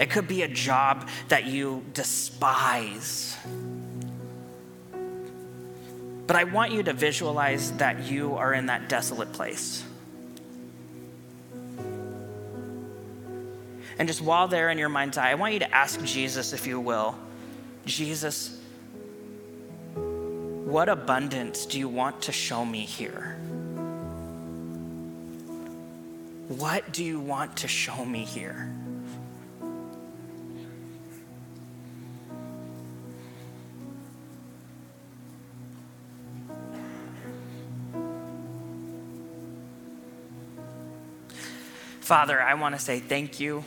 It 0.00 0.10
could 0.10 0.26
be 0.26 0.42
a 0.42 0.48
job 0.48 1.08
that 1.28 1.46
you 1.46 1.84
despise. 1.94 3.36
But 6.26 6.34
I 6.34 6.42
want 6.42 6.72
you 6.72 6.82
to 6.82 6.92
visualize 6.92 7.70
that 7.74 8.10
you 8.10 8.34
are 8.34 8.52
in 8.52 8.66
that 8.66 8.88
desolate 8.88 9.32
place. 9.32 9.84
And 13.98 14.06
just 14.08 14.20
while 14.20 14.46
there 14.46 14.70
in 14.70 14.78
your 14.78 14.88
mind's 14.88 15.16
eye, 15.16 15.30
I 15.30 15.34
want 15.34 15.54
you 15.54 15.60
to 15.60 15.74
ask 15.74 16.02
Jesus, 16.04 16.52
if 16.52 16.66
you 16.66 16.78
will, 16.78 17.16
Jesus, 17.86 18.60
what 19.94 20.88
abundance 20.88 21.64
do 21.64 21.78
you 21.78 21.88
want 21.88 22.22
to 22.22 22.32
show 22.32 22.64
me 22.64 22.80
here? 22.80 23.36
What 26.48 26.92
do 26.92 27.02
you 27.02 27.20
want 27.20 27.56
to 27.58 27.68
show 27.68 28.04
me 28.04 28.24
here? 28.24 28.72
Father, 42.00 42.40
I 42.40 42.54
want 42.54 42.76
to 42.76 42.80
say 42.80 43.00
thank 43.00 43.40
you. 43.40 43.64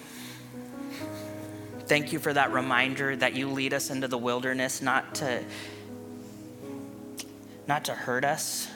Thank 1.89 2.13
you 2.13 2.19
for 2.19 2.31
that 2.31 2.53
reminder 2.53 3.15
that 3.15 3.33
you 3.33 3.49
lead 3.49 3.73
us 3.73 3.89
into 3.89 4.07
the 4.07 4.17
wilderness 4.17 4.79
not 4.79 5.15
to 5.15 5.43
not 7.67 7.85
to 7.85 7.95
hurt 7.95 8.23
us, 8.23 8.67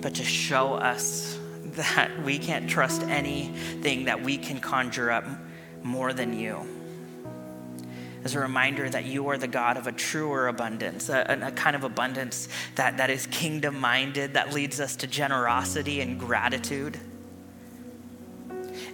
but 0.00 0.14
to 0.14 0.24
show 0.24 0.72
us 0.72 1.38
that 1.72 2.22
we 2.22 2.38
can't 2.38 2.70
trust 2.70 3.02
anything 3.02 4.06
that 4.06 4.22
we 4.22 4.38
can 4.38 4.60
conjure 4.60 5.10
up 5.10 5.26
more 5.82 6.14
than 6.14 6.32
you. 6.32 6.66
As 8.24 8.34
a 8.34 8.40
reminder 8.40 8.88
that 8.88 9.04
you 9.04 9.28
are 9.28 9.36
the 9.36 9.46
God 9.46 9.76
of 9.76 9.86
a 9.86 9.92
truer 9.92 10.48
abundance, 10.48 11.10
a, 11.10 11.38
a 11.42 11.50
kind 11.50 11.76
of 11.76 11.84
abundance 11.84 12.48
that, 12.76 12.96
that 12.96 13.10
is 13.10 13.26
kingdom 13.26 13.78
minded, 13.78 14.32
that 14.32 14.54
leads 14.54 14.80
us 14.80 14.96
to 14.96 15.06
generosity 15.06 16.00
and 16.00 16.18
gratitude. 16.18 16.98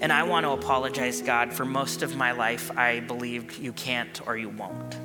And 0.05 0.13
I 0.13 0.25
want 0.25 0.45
to 0.45 0.51
apologize, 0.51 1.23
God, 1.23 1.51
for 1.51 1.65
most 1.65 2.03
of 2.03 2.15
my 2.15 2.33
life, 2.33 2.71
I 2.77 3.01
believed 3.01 3.59
you 3.59 3.73
can't 3.73 4.21
or 4.27 4.37
you 4.37 4.51
won't. 4.51 4.99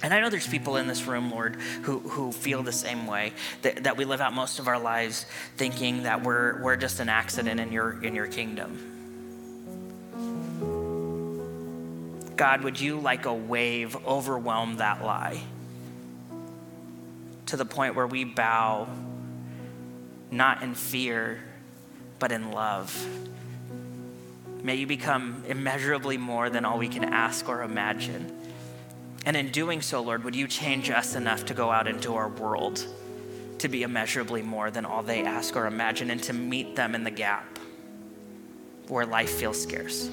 And 0.00 0.14
I 0.14 0.20
know 0.20 0.30
there's 0.30 0.46
people 0.46 0.76
in 0.76 0.86
this 0.86 1.06
room, 1.08 1.28
Lord, 1.28 1.56
who, 1.82 1.98
who 1.98 2.30
feel 2.30 2.62
the 2.62 2.70
same 2.70 3.08
way, 3.08 3.32
that, 3.62 3.82
that 3.82 3.96
we 3.96 4.04
live 4.04 4.20
out 4.20 4.32
most 4.32 4.60
of 4.60 4.68
our 4.68 4.78
lives 4.78 5.26
thinking 5.56 6.04
that 6.04 6.22
we're, 6.22 6.62
we're 6.62 6.76
just 6.76 7.00
an 7.00 7.08
accident 7.08 7.58
in 7.58 7.72
your, 7.72 8.00
in 8.00 8.14
your 8.14 8.28
kingdom. 8.28 8.78
God, 12.36 12.62
would 12.62 12.78
you, 12.78 13.00
like 13.00 13.26
a 13.26 13.34
wave, 13.34 13.96
overwhelm 14.06 14.76
that 14.76 15.02
lie 15.02 15.42
to 17.46 17.56
the 17.56 17.64
point 17.64 17.96
where 17.96 18.06
we 18.06 18.22
bow 18.22 18.86
not 20.30 20.62
in 20.62 20.76
fear, 20.76 21.42
but 22.20 22.30
in 22.30 22.52
love? 22.52 22.96
May 24.62 24.76
you 24.76 24.86
become 24.86 25.44
immeasurably 25.46 26.16
more 26.16 26.50
than 26.50 26.64
all 26.64 26.78
we 26.78 26.88
can 26.88 27.04
ask 27.04 27.48
or 27.48 27.62
imagine. 27.62 28.36
And 29.24 29.36
in 29.36 29.50
doing 29.50 29.82
so, 29.82 30.00
Lord, 30.00 30.24
would 30.24 30.36
you 30.36 30.46
change 30.46 30.90
us 30.90 31.14
enough 31.14 31.46
to 31.46 31.54
go 31.54 31.70
out 31.70 31.88
into 31.88 32.14
our 32.14 32.28
world 32.28 32.84
to 33.58 33.68
be 33.68 33.82
immeasurably 33.82 34.42
more 34.42 34.70
than 34.70 34.84
all 34.84 35.02
they 35.02 35.24
ask 35.24 35.56
or 35.56 35.66
imagine 35.66 36.10
and 36.10 36.22
to 36.24 36.32
meet 36.32 36.76
them 36.76 36.94
in 36.94 37.04
the 37.04 37.10
gap 37.10 37.58
where 38.88 39.06
life 39.06 39.30
feels 39.30 39.60
scarce? 39.60 40.10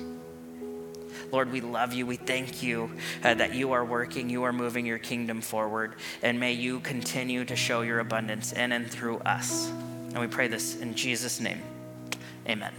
Lord, 1.32 1.52
we 1.52 1.62
love 1.62 1.94
you. 1.94 2.06
We 2.06 2.18
thank 2.18 2.62
you 2.62 2.92
uh, 3.24 3.34
that 3.34 3.56
you 3.56 3.72
are 3.72 3.84
working, 3.84 4.30
you 4.30 4.44
are 4.44 4.54
moving 4.54 4.86
your 4.86 5.00
kingdom 5.00 5.42
forward, 5.42 5.96
and 6.22 6.40
may 6.40 6.54
you 6.54 6.80
continue 6.82 7.44
to 7.46 7.56
show 7.56 7.82
your 7.82 8.00
abundance 8.00 8.54
in 8.54 8.72
and 8.72 8.90
through 8.90 9.18
us. 9.20 9.68
And 9.70 10.20
we 10.20 10.28
pray 10.28 10.48
this 10.48 10.80
in 10.80 10.94
Jesus' 10.94 11.40
name. 11.40 11.62
Amen. 12.48 12.74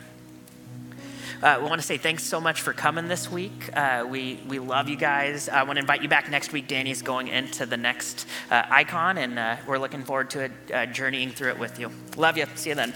Uh, 1.43 1.59
we 1.61 1.69
want 1.69 1.81
to 1.81 1.87
say 1.87 1.97
thanks 1.97 2.23
so 2.23 2.41
much 2.41 2.61
for 2.61 2.73
coming 2.73 3.09
this 3.09 3.31
week. 3.31 3.71
Uh, 3.77 4.07
we, 4.09 4.41
we 4.49 4.59
love 4.59 4.89
you 4.89 4.97
guys. 4.97 5.49
I 5.49 5.63
want 5.63 5.77
to 5.77 5.81
invite 5.81 6.03
you 6.03 6.09
back 6.09 6.31
next 6.31 6.53
week. 6.53 6.69
Danny's 6.69 7.03
going 7.03 7.29
into 7.29 7.67
the 7.67 7.77
next 7.77 8.27
uh, 8.51 8.63
icon, 8.71 9.19
and 9.19 9.39
uh, 9.39 9.57
we're 9.67 9.79
looking 9.79 10.05
forward 10.05 10.31
to 10.31 10.41
it, 10.45 10.53
uh, 10.73 10.87
journeying 10.87 11.31
through 11.31 11.51
it 11.51 11.59
with 11.59 11.79
you. 11.79 11.91
Love 12.17 12.37
you. 12.37 12.47
See 12.55 12.71
you 12.71 12.77
then. 12.77 12.95